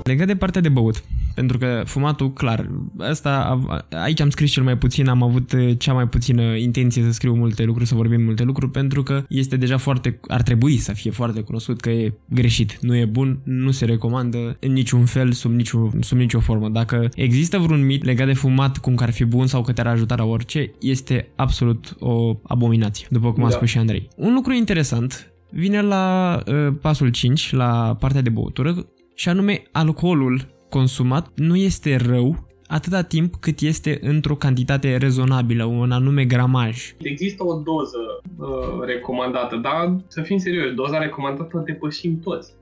Legat 0.02 0.26
de 0.26 0.36
partea 0.36 0.60
de 0.60 0.68
băut, 0.68 1.02
pentru 1.38 1.58
că 1.58 1.82
fumatul, 1.86 2.32
clar, 2.32 2.70
asta, 2.98 3.60
aici 4.04 4.20
am 4.20 4.30
scris 4.30 4.50
cel 4.50 4.62
mai 4.62 4.78
puțin, 4.78 5.08
am 5.08 5.22
avut 5.22 5.52
uh, 5.52 5.70
cea 5.78 5.92
mai 5.92 6.08
puțină 6.08 6.42
intenție 6.42 7.02
să 7.02 7.10
scriu 7.10 7.34
multe 7.34 7.64
lucruri, 7.64 7.88
să 7.88 7.94
vorbim 7.94 8.22
multe 8.22 8.42
lucruri, 8.42 8.70
pentru 8.70 9.02
că 9.02 9.24
este 9.28 9.56
deja 9.56 9.76
foarte, 9.76 10.20
ar 10.28 10.42
trebui 10.42 10.76
să 10.76 10.92
fie 10.92 11.10
foarte 11.10 11.40
cunoscut 11.40 11.80
că 11.80 11.90
e 11.90 12.14
greșit, 12.28 12.78
nu 12.80 12.96
e 12.96 13.04
bun, 13.04 13.38
nu 13.44 13.70
se 13.70 13.84
recomandă 13.84 14.56
în 14.60 14.72
niciun 14.72 15.04
fel, 15.04 15.32
sub, 15.32 15.52
nicio, 15.52 15.90
sub 16.00 16.18
nicio 16.18 16.40
formă. 16.40 16.68
Dacă 16.68 17.08
există 17.14 17.58
vreun 17.58 17.86
mit 17.86 18.04
legat 18.04 18.26
de 18.26 18.32
fumat, 18.32 18.78
cum 18.78 18.94
că 18.94 19.02
ar 19.02 19.10
fi 19.10 19.24
bun 19.24 19.46
sau 19.46 19.62
că 19.62 19.72
te-ar 19.72 19.86
ajuta 19.86 20.14
la 20.14 20.24
orice, 20.24 20.70
este 20.80 21.28
absolut 21.36 21.96
o 21.98 22.40
abominație, 22.42 23.06
după 23.10 23.32
cum 23.32 23.44
a 23.44 23.48
Da. 23.48 23.54
spus 23.54 23.68
și 23.68 23.78
Andrei. 23.78 24.08
Un 24.16 24.34
lucru 24.34 24.52
interesant 24.52 25.32
vine 25.50 25.82
la 25.82 26.38
uh, 26.46 26.74
pasul 26.80 27.08
5, 27.08 27.52
la 27.52 27.96
partea 28.00 28.20
de 28.20 28.30
băutură, 28.30 28.86
și 29.14 29.28
anume 29.28 29.62
alcoolul 29.72 30.56
consumat 30.68 31.28
nu 31.34 31.56
este 31.56 31.96
rău 31.96 32.46
atâta 32.66 33.02
timp 33.02 33.34
cât 33.34 33.60
este 33.60 33.98
într-o 34.02 34.34
cantitate 34.34 34.96
rezonabilă, 34.96 35.64
un 35.64 35.90
anume 35.92 36.24
gramaj. 36.24 36.94
Există 36.98 37.44
o 37.46 37.54
doză 37.54 37.98
uh, 38.38 38.86
recomandată, 38.86 39.56
dar 39.56 39.96
să 40.06 40.22
fim 40.22 40.38
serioși, 40.38 40.74
doza 40.74 40.98
recomandată 40.98 41.56
o 41.56 41.60
depășim 41.60 42.20
toți 42.20 42.52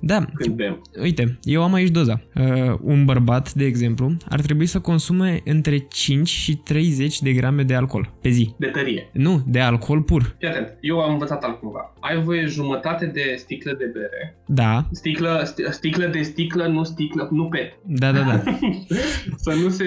Da, 0.00 0.24
când 0.34 0.54
bem. 0.54 0.82
uite, 1.00 1.38
eu 1.42 1.62
am 1.62 1.72
aici 1.74 1.90
doza. 1.90 2.20
Uh, 2.34 2.74
un 2.80 3.04
bărbat, 3.04 3.52
de 3.52 3.64
exemplu, 3.64 4.16
ar 4.28 4.40
trebui 4.40 4.66
să 4.66 4.80
consume 4.80 5.40
între 5.44 5.78
5 5.78 6.28
și 6.28 6.56
30 6.56 7.20
de 7.20 7.32
grame 7.32 7.62
de 7.62 7.74
alcool 7.74 8.10
pe 8.20 8.28
zi. 8.28 8.54
De 8.58 8.66
tărie. 8.66 9.08
Nu, 9.12 9.42
de 9.46 9.60
alcool 9.60 10.02
pur. 10.02 10.34
Fii 10.38 10.48
atent, 10.48 10.76
eu 10.80 11.00
am 11.00 11.12
învățat 11.12 11.44
altcumva. 11.44 11.92
Ai 12.00 12.22
voie 12.22 12.46
jumătate 12.46 13.06
de 13.06 13.34
sticlă 13.38 13.72
de 13.78 13.90
bere. 13.92 14.36
Da, 14.46 14.88
Sticlă, 14.92 15.42
sti- 15.44 15.70
sticlă 15.70 16.06
de 16.06 16.22
sticlă, 16.22 16.66
nu 16.66 16.84
sticlă, 16.84 17.28
nu 17.32 17.48
pet. 17.48 17.72
da, 17.82 18.12
da, 18.12 18.20
da. 18.22 18.42
să 19.44 19.54
nu 19.62 19.68
se, 19.68 19.84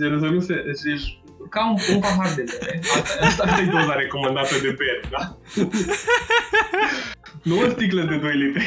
gen, 0.00 0.18
să 0.20 0.26
nu 0.26 0.40
se, 0.40 0.54
deci, 0.84 1.20
ca 1.48 1.70
un, 1.70 1.94
un 1.94 2.00
pahar 2.00 2.34
de 2.34 2.44
bere. 2.60 2.80
Asta, 3.22 3.42
asta 3.44 3.60
e 3.62 3.64
doza 3.64 3.94
recomandată 3.94 4.54
de 4.62 4.76
bere, 4.78 5.00
da? 5.10 5.36
nu 7.48 7.58
o 7.58 7.68
sticlă 7.68 8.02
de 8.02 8.16
2 8.16 8.36
litri. 8.36 8.66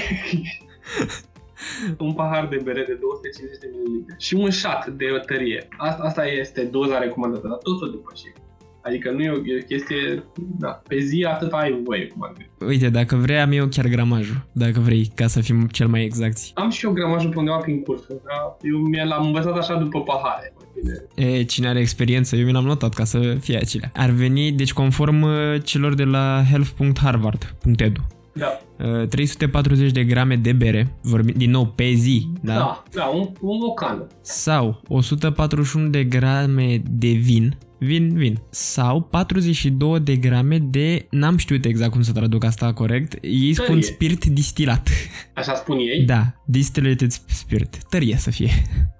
un 1.97 2.13
pahar 2.13 2.47
de 2.47 2.61
bere 2.63 2.83
de 2.87 2.93
250 2.93 3.59
de 3.59 3.67
ml 3.73 4.15
și 4.17 4.33
un 4.35 4.49
șat 4.49 4.87
de 4.87 5.05
tărie. 5.25 5.67
Asta, 5.77 6.03
asta 6.03 6.25
este 6.25 6.63
doza 6.63 6.99
recomandată, 6.99 7.47
dar 7.47 7.57
tot 7.57 7.81
o 7.81 7.87
depășim. 7.87 8.33
Adică 8.81 9.11
nu 9.11 9.21
e 9.21 9.29
o, 9.29 9.35
e 9.35 9.59
o 9.61 9.65
chestie, 9.65 10.23
da, 10.35 10.81
pe 10.87 10.99
zi 10.99 11.25
atât 11.29 11.51
ai 11.51 11.81
voie, 11.83 12.07
cum 12.07 12.23
ar 12.23 12.33
fi. 12.37 12.63
Uite, 12.63 12.89
dacă 12.89 13.15
vrei 13.15 13.39
am 13.39 13.51
eu 13.51 13.67
chiar 13.67 13.87
gramajul, 13.87 14.45
dacă 14.51 14.79
vrei, 14.79 15.11
ca 15.15 15.27
să 15.27 15.41
fim 15.41 15.67
cel 15.67 15.87
mai 15.87 16.03
exacti. 16.03 16.51
Am 16.53 16.69
și 16.69 16.85
eu 16.85 16.91
gramajul 16.91 17.29
pe 17.29 17.37
undeva 17.37 17.57
prin 17.57 17.83
cursul, 17.83 18.21
dar 18.25 18.57
eu 18.61 18.77
mi 18.77 19.07
l-am 19.07 19.25
învățat 19.25 19.57
așa 19.57 19.75
după 19.75 20.01
pahare. 20.01 20.53
Mai 20.83 20.95
bine. 21.15 21.29
E, 21.37 21.43
cine 21.43 21.67
are 21.67 21.79
experiență, 21.79 22.35
eu 22.35 22.45
mi 22.45 22.51
l-am 22.51 22.65
notat 22.65 22.93
ca 22.93 23.03
să 23.03 23.37
fie 23.41 23.57
acelea. 23.57 23.91
Ar 23.93 24.09
veni, 24.09 24.51
deci 24.51 24.73
conform 24.73 25.21
uh, 25.21 25.31
celor 25.63 25.93
de 25.93 26.03
la 26.03 26.43
health.harvard.edu. 26.49 28.07
Da. 28.37 28.59
uh, 29.01 29.07
340 29.07 29.91
de 29.91 30.03
grame 30.03 30.35
de 30.35 30.51
bere, 30.51 30.95
vorbim 31.01 31.33
din 31.37 31.49
nou 31.51 31.65
pe 31.67 31.93
zi, 31.93 32.27
da? 32.41 32.53
Da, 32.53 32.83
da, 32.93 33.05
un, 33.05 33.29
un 33.41 33.61
o 33.61 33.71
cană. 33.73 34.07
Sau 34.21 34.81
141 34.87 35.87
de 35.89 36.03
grame 36.03 36.81
de 36.89 37.07
vin, 37.07 37.57
vin, 37.79 38.13
vin, 38.15 38.39
sau 38.49 39.01
42 39.01 39.99
de 39.99 40.15
grame 40.15 40.57
de, 40.57 41.07
n-am 41.09 41.37
știut 41.37 41.65
exact 41.65 41.91
cum 41.91 42.01
să 42.01 42.11
traduc 42.11 42.43
asta 42.43 42.73
corect, 42.73 43.17
ei 43.21 43.53
spun 43.53 43.65
Tărie. 43.67 43.81
spirit 43.81 44.25
distilat. 44.25 44.89
Așa 45.33 45.53
spun 45.55 45.77
ei. 45.77 46.03
Da, 46.05 46.33
distillated 46.45 47.11
spirit, 47.11 47.77
tărie 47.89 48.15
să 48.17 48.29
fie. 48.29 48.49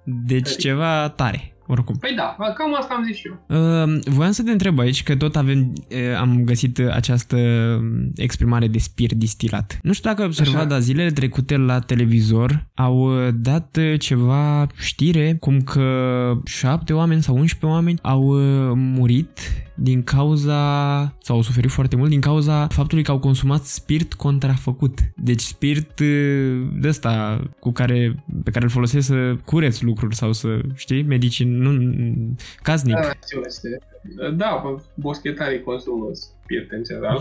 Deci 0.04 0.42
Tărie. 0.42 0.56
ceva 0.58 1.08
tare. 1.08 1.50
Oricum. 1.66 1.96
Păi 1.96 2.14
da, 2.16 2.36
cam 2.54 2.74
asta 2.76 2.94
am 2.94 3.04
zis 3.04 3.16
și 3.16 3.26
eu. 3.26 3.58
Uh, 3.84 3.98
voiam 4.04 4.32
să 4.32 4.42
te 4.42 4.50
întreb 4.50 4.78
aici 4.78 5.02
că 5.02 5.16
tot 5.16 5.36
avem, 5.36 5.72
uh, 5.90 6.18
am 6.18 6.44
găsit 6.44 6.78
uh, 6.78 6.88
această 6.92 7.36
um, 7.36 8.10
exprimare 8.16 8.66
de 8.66 8.78
spirit 8.78 9.18
distilat. 9.18 9.78
Nu 9.82 9.92
știu 9.92 10.08
dacă 10.10 10.20
ai 10.22 10.26
observat, 10.26 10.54
Așa. 10.54 10.64
dar 10.64 10.80
zilele 10.80 11.10
trecute 11.10 11.56
la 11.56 11.78
televizor 11.78 12.66
au 12.74 13.26
uh, 13.26 13.28
dat 13.34 13.76
uh, 13.80 14.00
ceva 14.00 14.66
știre 14.78 15.36
cum 15.40 15.60
că 15.60 16.32
șapte 16.44 16.92
oameni 16.92 17.22
sau 17.22 17.34
11 17.34 17.66
oameni 17.66 17.98
au 18.02 18.22
uh, 18.22 18.72
murit 18.74 19.40
din 19.76 20.02
cauza, 20.02 20.60
sau 21.22 21.36
au 21.36 21.42
suferit 21.42 21.70
foarte 21.70 21.96
mult 21.96 22.10
din 22.10 22.20
cauza 22.20 22.66
faptului 22.66 23.04
că 23.04 23.10
au 23.10 23.18
consumat 23.18 23.62
spirit 23.62 24.14
contrafăcut. 24.14 24.98
Deci 25.16 25.40
spirit 25.40 25.98
uh, 26.00 26.68
de 26.80 26.88
ăsta 26.88 27.42
cu 27.60 27.70
care, 27.72 28.24
pe 28.44 28.50
care 28.50 28.64
îl 28.64 28.70
folosesc 28.70 29.06
să 29.06 29.36
cureți 29.44 29.84
lucruri 29.84 30.14
sau 30.14 30.32
să, 30.32 30.60
știi, 30.74 31.02
medicin, 31.02 31.58
nu, 31.58 31.94
casnic. 32.62 32.94
Da, 32.94 33.10
știu, 33.26 33.40
este. 33.46 33.78
Da, 34.36 34.60
bă, 34.64 34.80
boschetarii 34.94 35.62
consumă 35.62 36.06
spirit 36.46 36.70
în 36.72 36.82
general 36.88 37.18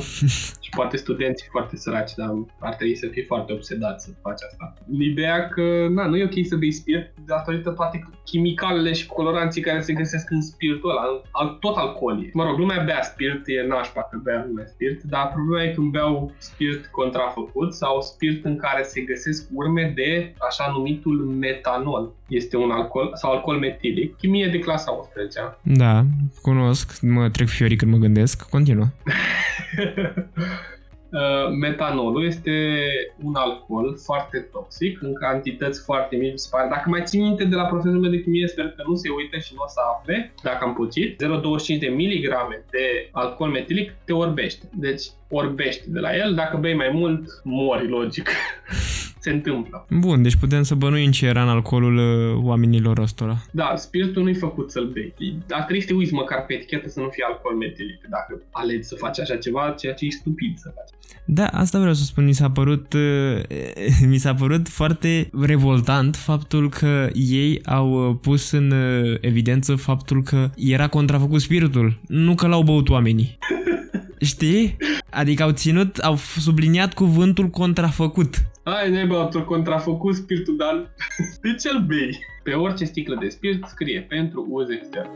și 0.66 0.70
poate 0.76 0.98
studenții 0.98 1.48
foarte 1.52 1.76
săraci, 1.78 2.14
dar 2.16 2.30
ar 2.60 2.74
trebui 2.76 2.96
să 2.96 3.08
fii 3.12 3.24
foarte 3.32 3.54
obsedat 3.54 4.02
să 4.02 4.10
faci 4.22 4.42
asta. 4.50 4.74
Ideea 5.00 5.48
că, 5.54 5.66
na, 5.90 6.06
nu 6.06 6.16
e 6.18 6.24
ok 6.24 6.38
să 6.48 6.56
bei 6.56 6.72
spirit 6.72 7.08
datorită 7.26 7.70
toate 7.70 8.04
chimicalele 8.26 8.94
și 8.94 9.06
coloranții 9.06 9.62
care 9.62 9.82
se 9.82 9.94
găsesc 9.94 10.32
în 10.32 10.42
spiritul 10.42 10.90
ăla, 10.90 11.02
în- 11.12 11.22
al, 11.32 11.58
tot 11.60 11.76
alcool 11.78 12.24
e. 12.24 12.30
Mă 12.34 12.44
rog, 12.44 12.58
lumea 12.58 12.84
bea 12.84 13.02
spirit, 13.02 13.42
e 13.46 13.68
nașpa 13.68 14.02
că 14.12 14.20
bea 14.24 14.46
lumea 14.48 14.66
spirit, 14.66 15.02
dar 15.04 15.32
problema 15.34 15.64
e 15.64 15.74
când 15.74 15.92
beau 15.92 16.34
spirit 16.38 16.86
contrafăcut 16.86 17.74
sau 17.74 18.02
spirit 18.02 18.46
în 18.46 18.56
care 18.58 18.84
se 18.84 19.02
găsesc 19.02 19.48
urme 19.54 19.92
de 19.96 20.34
așa 20.50 20.72
numitul 20.76 21.16
metanol. 21.26 22.14
Este 22.28 22.58
un 22.58 22.72
alcool 22.72 23.12
sau 23.14 23.32
alcool 23.32 23.58
metilic, 23.58 24.18
chimie 24.18 24.48
de 24.48 24.60
clasa 24.60 24.92
11 24.92 25.58
Da, 25.62 26.04
cunosc, 26.42 27.02
mă 27.02 27.30
trec 27.30 27.48
fiorii 27.48 27.76
când 27.78 27.92
mă 27.92 27.98
gândesc. 27.98 28.50
Continuă. 28.50 28.86
Uh, 31.15 31.49
Metanolul 31.60 32.25
este 32.25 32.80
un 33.23 33.36
alcool 33.36 33.97
foarte 34.04 34.39
toxic, 34.51 35.01
în 35.01 35.13
cantități 35.13 35.84
foarte 35.84 36.15
mici. 36.15 36.32
mi 36.32 36.39
se 36.39 36.47
pare. 36.51 36.67
Dacă 36.69 36.89
mai 36.89 37.01
țin 37.04 37.21
minte 37.21 37.43
de 37.43 37.56
la 37.56 37.65
profesorul 37.65 37.99
meu 38.01 38.12
de 38.12 38.21
chimie, 38.21 38.47
sper 38.47 38.65
că 38.65 38.84
nu 38.88 38.95
se 38.95 39.10
uită 39.10 39.38
și 39.38 39.51
nu 39.56 39.62
o 39.63 39.67
să 39.67 39.80
afle, 39.95 40.34
dacă 40.43 40.63
am 40.63 40.73
puțit, 40.73 41.23
0,25 41.23 41.80
de 41.80 41.88
miligrame 41.88 42.65
de 42.69 43.10
alcool 43.12 43.49
metilic 43.49 43.91
te 44.06 44.13
orbește. 44.13 44.69
Deci 44.73 45.04
orbește 45.30 45.86
de 45.88 45.99
la 45.99 46.15
el, 46.15 46.34
dacă 46.34 46.58
bei 46.58 46.73
mai 46.73 46.89
mult, 46.93 47.41
mori, 47.43 47.88
logic. 47.88 48.30
se 49.26 49.32
întâmplă. 49.32 49.86
Bun, 49.90 50.22
deci 50.22 50.36
putem 50.36 50.64
să 50.64 50.76
bănuim 50.76 51.12
ce 51.12 51.26
era 51.26 51.42
în 51.42 51.50
alcoolul 51.50 51.98
uh, 51.98 52.44
oamenilor 52.44 52.98
ăstora. 52.98 53.36
Da, 53.52 53.74
spiritul 53.76 54.24
nu-i 54.24 54.34
făcut 54.34 54.72
să-l 54.72 54.88
bei. 54.94 55.14
Ar 55.50 55.64
trebui 55.64 55.82
să 55.82 55.88
te 55.88 55.94
uiți 55.94 56.14
măcar 56.14 56.46
pe 56.46 56.54
etichetă 56.54 56.90
să 56.90 57.00
nu 57.00 57.10
fie 57.10 57.24
alcool 57.28 57.56
metilic. 57.56 58.02
Dacă 58.10 58.42
alegi 58.52 58.84
să 58.84 58.96
faci 58.96 59.20
așa 59.20 59.36
ceva, 59.36 59.76
ceea 59.80 59.94
ce 59.94 60.06
e 60.06 60.10
stupid 60.10 60.58
să 60.58 60.72
faci. 60.76 60.90
Da, 61.26 61.46
asta 61.48 61.80
vreau 61.80 61.94
să 61.94 62.04
spun, 62.04 62.26
mi 62.26 62.34
s-a 62.34 62.50
părut, 62.50 62.94
uh, 62.94 63.42
mi 64.12 64.18
s-a 64.18 64.34
părut 64.34 64.68
foarte 64.68 65.30
revoltant 65.42 66.16
faptul 66.16 66.70
că 66.70 67.10
ei 67.14 67.62
au 67.66 68.10
uh, 68.10 68.16
pus 68.22 68.52
în 68.52 68.72
uh, 68.72 69.18
evidență 69.22 69.76
faptul 69.76 70.24
că 70.24 70.50
era 70.56 70.88
contrafăcut 70.88 71.42
spiritul, 71.42 72.00
nu 72.08 72.36
că 72.36 72.48
l-au 72.48 72.64
băut 72.64 72.90
oamenii. 72.90 73.38
Știi? 74.19 74.78
Adică 75.10 75.43
au 75.43 75.51
ținut, 75.51 75.97
au 75.97 76.15
subliniat 76.15 76.93
cuvântul 76.93 77.47
contrafăcut. 77.47 78.36
Ai, 78.63 78.91
ne 78.91 79.06
băut 79.06 79.36
contrafăcut 79.36 80.15
spiritul, 80.15 80.56
dar 80.58 80.93
de 81.41 81.56
ce-l 81.60 81.86
bei? 81.88 82.19
Pe 82.43 82.51
orice 82.51 82.86
sticlă 82.86 83.17
de 83.19 83.28
spirit 83.28 83.65
scrie 83.67 84.01
pentru 84.01 84.47
uz 84.49 84.69
extern. 84.69 85.10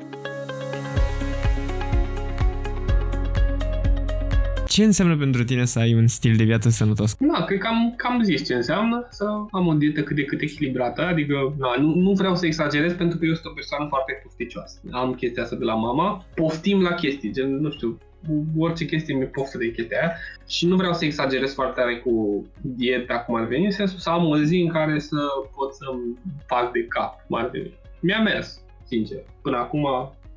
Ce 4.68 4.84
înseamnă 4.84 5.18
pentru 5.18 5.44
tine 5.44 5.66
să 5.66 5.80
ai 5.80 5.94
un 5.94 6.08
stil 6.08 6.36
de 6.36 6.44
viață 6.44 6.70
sănătos? 6.70 7.16
Na, 7.20 7.44
cred 7.44 7.60
că 7.60 7.68
am, 7.68 7.94
cam 7.98 8.24
zis 8.24 8.46
ce 8.46 8.54
înseamnă 8.54 9.08
să 9.10 9.26
am 9.52 9.68
o 9.68 9.74
dietă 9.74 10.02
cât 10.02 10.16
de 10.16 10.24
cât 10.24 10.42
echilibrată, 10.42 11.02
adică 11.02 11.56
na, 11.58 11.76
nu, 11.80 11.96
nu 11.96 12.12
vreau 12.12 12.36
să 12.36 12.46
exagerez 12.46 12.94
pentru 12.94 13.18
că 13.18 13.26
eu 13.26 13.34
sunt 13.34 13.46
o 13.46 13.54
persoană 13.54 13.86
foarte 13.90 14.20
pofticioasă. 14.24 14.80
Am 14.92 15.14
chestia 15.14 15.44
asta 15.44 15.56
de 15.56 15.64
la 15.64 15.74
mama, 15.74 16.26
poftim 16.36 16.82
la 16.82 16.94
chestii, 16.94 17.32
gen, 17.32 17.56
nu 17.56 17.72
știu, 17.72 17.98
orice 18.58 18.86
chestie 18.86 19.16
mi-e 19.16 19.26
poftă 19.26 19.58
de 19.58 19.72
chestia 19.72 19.98
aia 20.00 20.16
și 20.48 20.66
nu 20.66 20.76
vreau 20.76 20.94
să 20.94 21.06
exagerez 21.06 21.54
foarte 21.54 21.82
tare 21.82 21.98
cu 21.98 22.46
dieta 22.62 23.20
cum 23.20 23.36
ar 23.36 23.46
veni, 23.46 23.66
în 23.66 23.72
sensul 23.72 24.00
să 24.00 24.10
am 24.10 24.26
o 24.26 24.38
zi 24.38 24.56
în 24.56 24.68
care 24.68 25.00
să 25.00 25.18
pot 25.56 25.74
să-mi 25.74 26.18
fac 26.46 26.72
de 26.72 26.86
cap, 26.88 27.26
cum 27.28 27.38
ar 27.38 27.50
veni. 27.50 27.74
Mi-a 28.00 28.22
mers, 28.22 28.62
sincer. 28.88 29.20
Până 29.42 29.58
acum, 29.58 29.86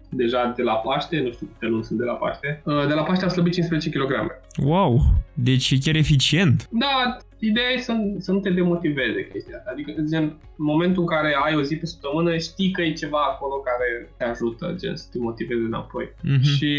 deja 0.09 0.53
de 0.57 0.63
la 0.63 0.75
Paște, 0.75 1.21
nu 1.21 1.33
știu 1.33 1.47
câte 1.47 1.67
luni 1.67 1.85
sunt 1.85 1.99
de 1.99 2.05
la 2.05 2.13
Paște, 2.13 2.63
uh, 2.65 2.87
de 2.87 2.93
la 2.93 3.03
Paște 3.03 3.25
am 3.25 3.31
slăbit 3.31 3.53
15 3.53 3.91
kg. 3.91 4.41
Wow, 4.65 5.01
deci 5.35 5.71
e 5.71 5.77
chiar 5.85 5.95
eficient. 5.95 6.69
Da, 6.71 7.17
ideea 7.47 7.71
e 7.71 7.79
să, 7.79 7.95
să 8.19 8.33
nu 8.33 8.39
te 8.39 8.51
demotiveze 8.51 9.29
chestia 9.33 9.57
asta. 9.57 9.71
Adică, 9.73 9.91
gen, 10.11 10.23
în 10.57 10.65
momentul 10.65 11.03
în 11.03 11.09
care 11.09 11.37
ai 11.45 11.55
o 11.57 11.63
zi 11.63 11.77
pe 11.77 11.87
săptămână, 11.87 12.37
știi 12.37 12.71
că 12.71 12.83
e 12.83 12.93
ceva 12.93 13.19
acolo 13.19 13.55
care 13.55 14.11
te 14.17 14.25
ajută, 14.25 14.75
gen, 14.79 14.97
să 14.97 15.07
te 15.13 15.19
motiveze 15.19 15.61
înapoi. 15.61 16.13
Mhm. 16.23 16.43
Și, 16.43 16.73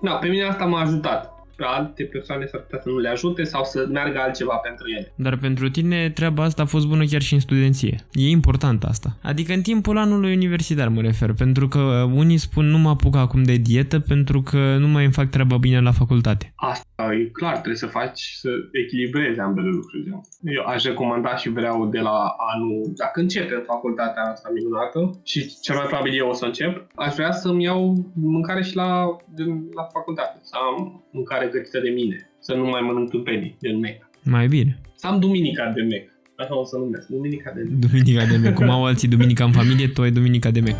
na, 0.00 0.14
pe 0.14 0.28
mine 0.28 0.44
asta 0.44 0.64
m-a 0.64 0.80
ajutat. 0.80 1.35
Pe 1.56 1.64
alte 1.66 2.02
persoane 2.04 2.46
s-ar 2.46 2.60
putea 2.60 2.80
să 2.82 2.88
nu 2.88 2.98
le 2.98 3.08
ajute 3.08 3.42
sau 3.44 3.64
să 3.64 3.86
meargă 3.92 4.18
altceva 4.18 4.54
pentru 4.54 4.86
ele. 4.96 5.12
Dar 5.14 5.36
pentru 5.36 5.70
tine 5.70 6.10
treaba 6.10 6.42
asta 6.42 6.62
a 6.62 6.66
fost 6.66 6.86
bună 6.86 7.04
chiar 7.04 7.20
și 7.20 7.34
în 7.34 7.40
studenție. 7.40 8.06
E 8.12 8.28
important 8.28 8.84
asta. 8.84 9.16
Adică 9.22 9.52
în 9.52 9.62
timpul 9.62 9.98
anului 9.98 10.34
universitar 10.34 10.88
mă 10.88 11.00
refer, 11.00 11.32
pentru 11.32 11.68
că 11.68 11.78
unii 12.14 12.36
spun 12.36 12.66
nu 12.66 12.78
mă 12.78 12.88
apuc 12.88 13.16
acum 13.16 13.42
de 13.42 13.56
dietă 13.56 13.98
pentru 14.00 14.42
că 14.42 14.76
nu 14.78 14.88
mai 14.88 15.04
îmi 15.04 15.12
fac 15.12 15.28
treaba 15.28 15.56
bine 15.56 15.80
la 15.80 15.92
facultate. 15.92 16.52
Asta 16.56 17.14
e 17.14 17.24
clar, 17.32 17.52
trebuie 17.52 17.76
să 17.76 17.86
faci, 17.86 18.20
să 18.40 18.50
echilibrezi 18.72 19.40
ambele 19.40 19.68
lucruri. 19.68 20.04
gen. 20.04 20.20
Eu 20.42 20.64
aș 20.66 20.84
recomanda 20.84 21.36
și 21.36 21.48
vreau 21.48 21.86
de 21.86 21.98
la 21.98 22.34
anul, 22.54 22.92
dacă 22.96 23.20
începem 23.20 23.62
facultatea 23.66 24.22
asta 24.22 24.50
minunată 24.54 25.20
și 25.24 25.58
cel 25.60 25.74
mai 25.76 25.86
probabil 25.86 26.16
eu 26.16 26.28
o 26.28 26.32
să 26.32 26.44
încep, 26.44 26.86
aș 26.94 27.14
vrea 27.14 27.32
să-mi 27.32 27.64
iau 27.64 28.10
mâncare 28.14 28.62
și 28.62 28.76
la, 28.76 29.16
gen, 29.36 29.48
la 29.74 29.82
facultate, 29.82 30.38
să 30.42 30.54
am 30.66 31.04
mâncare 31.10 31.45
gătită 31.52 31.80
de 31.80 31.88
mine, 31.88 32.30
să 32.38 32.54
nu 32.54 32.64
mai 32.64 32.80
mănânc 32.80 33.10
tâmpenii 33.10 33.56
de 33.60 33.70
mec. 33.70 34.08
Mai 34.22 34.46
bine. 34.46 34.78
Să 34.94 35.06
am 35.06 35.20
duminica 35.20 35.72
de 35.74 35.82
mec. 35.82 36.10
Așa 36.36 36.58
o 36.58 36.64
să 36.64 36.76
numesc, 36.76 37.06
duminica 37.06 37.52
de 37.54 37.60
mec. 37.60 37.90
Duminica 37.90 38.24
de 38.26 38.36
mec. 38.36 38.54
Cum 38.54 38.70
au 38.70 38.84
alții 38.84 39.08
duminica 39.08 39.44
în 39.44 39.52
familie, 39.52 39.88
tu 39.88 40.02
ai 40.02 40.10
duminica 40.10 40.50
de 40.50 40.60
mec. 40.60 40.76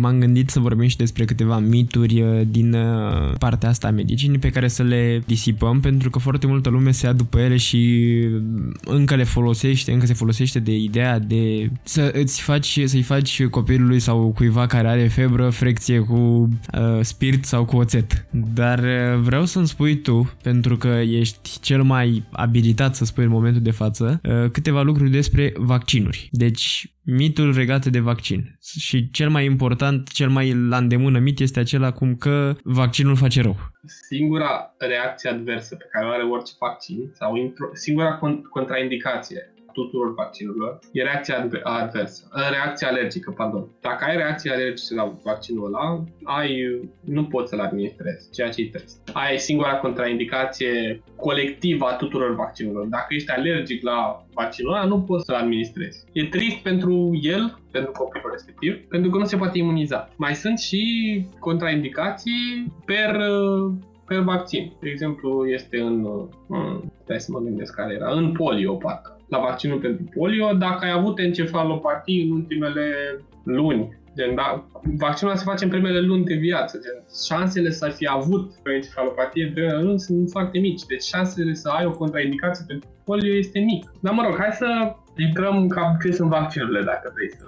M-am 0.00 0.18
gândit 0.18 0.50
să 0.50 0.60
vorbim 0.60 0.88
și 0.88 0.96
despre 0.96 1.24
câteva 1.24 1.58
mituri 1.58 2.22
uh, 2.22 2.40
din 2.50 2.72
uh, 2.72 3.34
partea 3.38 3.68
asta 3.68 3.86
a 3.86 3.90
medicinii 3.90 4.38
pe 4.38 4.50
care 4.50 4.68
să 4.68 4.82
le 4.82 5.22
disipăm 5.26 5.80
pentru 5.80 6.10
că 6.10 6.18
foarte 6.18 6.46
multă 6.46 6.68
lume 6.68 6.90
se 6.90 7.06
ia 7.06 7.12
după 7.12 7.38
ele 7.38 7.56
și 7.56 8.10
încă 8.84 9.14
le 9.14 9.24
folosește, 9.24 9.92
încă 9.92 10.06
se 10.06 10.14
folosește 10.14 10.58
de 10.58 10.76
ideea 10.76 11.18
de 11.18 11.70
să 11.82 12.10
îți 12.14 12.42
faci, 12.42 12.80
să-i 12.84 13.02
faci 13.02 13.44
copilului 13.44 13.98
sau 13.98 14.32
cuiva 14.34 14.66
care 14.66 14.88
are 14.88 15.08
febră 15.08 15.50
frecție 15.50 15.98
cu 15.98 16.14
uh, 16.14 17.00
spirit 17.00 17.44
sau 17.44 17.64
cu 17.64 17.76
oțet. 17.76 18.26
Dar 18.54 18.78
uh, 18.78 19.20
vreau 19.20 19.44
să-mi 19.44 19.68
spui 19.68 19.96
tu, 19.96 20.32
pentru 20.42 20.76
că 20.76 20.88
ești 20.88 21.60
cel 21.60 21.82
mai 21.82 22.22
abilitat 22.30 22.96
să 22.96 23.04
spui 23.04 23.24
în 23.24 23.30
momentul 23.30 23.62
de 23.62 23.70
față, 23.70 24.20
uh, 24.22 24.50
câteva 24.50 24.82
lucruri 24.82 25.10
despre 25.10 25.52
vaccinuri. 25.56 26.28
Deci, 26.32 26.90
mitul 27.10 27.48
legate 27.48 27.90
de 27.90 27.98
vaccin. 28.00 28.58
Și 28.78 29.10
cel 29.10 29.28
mai 29.30 29.44
important, 29.44 30.10
cel 30.12 30.28
mai 30.28 30.54
la 30.68 30.76
îndemână 30.76 31.18
mit 31.18 31.40
este 31.40 31.60
acela 31.60 31.92
cum 31.92 32.16
că 32.16 32.56
vaccinul 32.62 33.16
face 33.16 33.40
rău. 33.40 33.56
Singura 34.08 34.74
reacție 34.78 35.30
adversă 35.30 35.76
pe 35.76 35.88
care 35.92 36.06
o 36.06 36.10
are 36.10 36.22
orice 36.22 36.52
vaccin 36.60 37.10
sau 37.12 37.36
intro, 37.36 37.68
singura 37.72 38.18
con- 38.18 38.40
contraindicație 38.50 39.54
tuturor 39.72 40.14
vaccinurilor 40.14 40.78
e 40.92 41.02
reacția 41.02 41.48
adversă, 41.62 42.28
reacția 42.50 42.88
alergică, 42.88 43.30
pardon. 43.30 43.68
Dacă 43.80 44.04
ai 44.04 44.16
reacție 44.16 44.52
alergică 44.52 44.94
la 44.94 45.12
vaccinul 45.24 45.66
ăla, 45.66 46.04
ai, 46.22 46.80
nu 47.04 47.24
poți 47.24 47.48
să-l 47.48 47.60
administrezi, 47.60 48.30
ceea 48.30 48.48
ce 48.50 48.60
e 48.60 48.68
trist. 48.68 49.10
Ai 49.12 49.38
singura 49.38 49.76
contraindicație 49.76 51.02
colectivă 51.16 51.86
a 51.86 51.94
tuturor 51.96 52.34
vaccinurilor. 52.34 52.86
Dacă 52.86 53.14
ești 53.14 53.30
alergic 53.30 53.82
la 53.82 54.26
vaccinul 54.34 54.72
ăla, 54.72 54.84
nu 54.84 55.00
poți 55.00 55.24
să-l 55.24 55.34
administrezi. 55.34 56.04
E 56.12 56.24
trist 56.24 56.56
pentru 56.56 57.18
el, 57.22 57.58
pentru 57.70 57.90
copilul 57.92 58.30
respectiv, 58.32 58.88
pentru 58.88 59.10
că 59.10 59.18
nu 59.18 59.24
se 59.24 59.36
poate 59.36 59.58
imuniza. 59.58 60.08
Mai 60.16 60.34
sunt 60.34 60.58
și 60.58 61.24
contraindicații 61.38 62.72
per 62.84 63.16
per 64.10 64.20
vaccin. 64.20 64.72
De 64.80 64.88
exemplu, 64.88 65.46
este 65.46 65.80
în, 65.80 66.06
în 66.48 66.80
stai 67.02 67.20
să 67.20 67.32
mă 67.32 67.38
gândesc 67.38 67.74
care 67.74 67.94
era, 67.94 68.10
în 68.10 68.32
polio, 68.32 68.74
parcă. 68.74 69.19
La 69.30 69.38
vaccinul 69.38 69.78
pentru 69.78 70.04
polio, 70.14 70.52
dacă 70.52 70.84
ai 70.84 70.92
avut 70.92 71.18
encefalopatii 71.18 72.22
în 72.22 72.30
ultimele 72.30 72.84
luni, 73.44 73.98
Gen, 74.16 74.34
da, 74.34 74.66
vaccinul 74.98 75.36
se 75.36 75.44
face 75.44 75.64
în 75.64 75.70
primele 75.70 76.00
luni 76.00 76.24
de 76.24 76.34
viață. 76.34 76.78
Gen, 76.82 77.04
șansele 77.26 77.70
să 77.70 77.88
fi 77.96 78.06
avut 78.06 78.52
o 78.66 78.72
encefalopatie 78.72 79.44
în 79.44 79.52
primele 79.52 79.82
luni 79.82 80.00
sunt 80.00 80.30
foarte 80.30 80.58
mici. 80.58 80.82
Deci 80.82 81.02
șansele 81.02 81.54
să 81.54 81.68
ai 81.68 81.84
o 81.86 81.90
contraindicație 81.90 82.64
pentru 82.68 82.88
polio 83.04 83.34
este 83.34 83.58
mic. 83.58 83.92
Dar 84.00 84.14
mă 84.14 84.22
rog, 84.22 84.38
hai 84.38 84.52
să 84.52 84.94
intrăm 85.16 85.66
cam 85.66 85.98
ce 86.04 86.12
sunt 86.12 86.28
vaccinurile, 86.28 86.82
dacă 86.82 87.12
vrei 87.14 87.30
să 87.30 87.44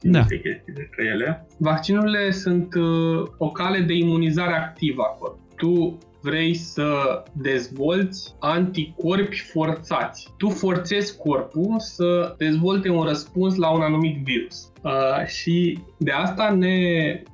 da. 0.00 0.20
chestii 0.20 0.72
despre 0.72 1.04
ele. 1.04 1.46
Vaccinurile 1.58 2.30
sunt 2.30 2.74
uh, 2.74 3.22
o 3.38 3.50
cale 3.50 3.80
de 3.80 3.94
imunizare 3.94 4.54
activă 4.54 5.02
a 5.02 5.16
corpului 5.18 5.42
tu 5.56 5.98
vrei 6.24 6.54
să 6.54 7.22
dezvolți 7.32 8.34
anticorpi 8.38 9.40
forțați. 9.52 10.28
Tu 10.36 10.48
forțezi 10.48 11.16
corpul 11.16 11.74
să 11.78 12.34
dezvolte 12.38 12.88
un 12.88 13.02
răspuns 13.02 13.56
la 13.56 13.70
un 13.70 13.80
anumit 13.80 14.16
virus. 14.24 14.72
Uh, 14.82 15.26
și 15.26 15.78
de 15.98 16.10
asta 16.10 16.50
ne 16.50 16.76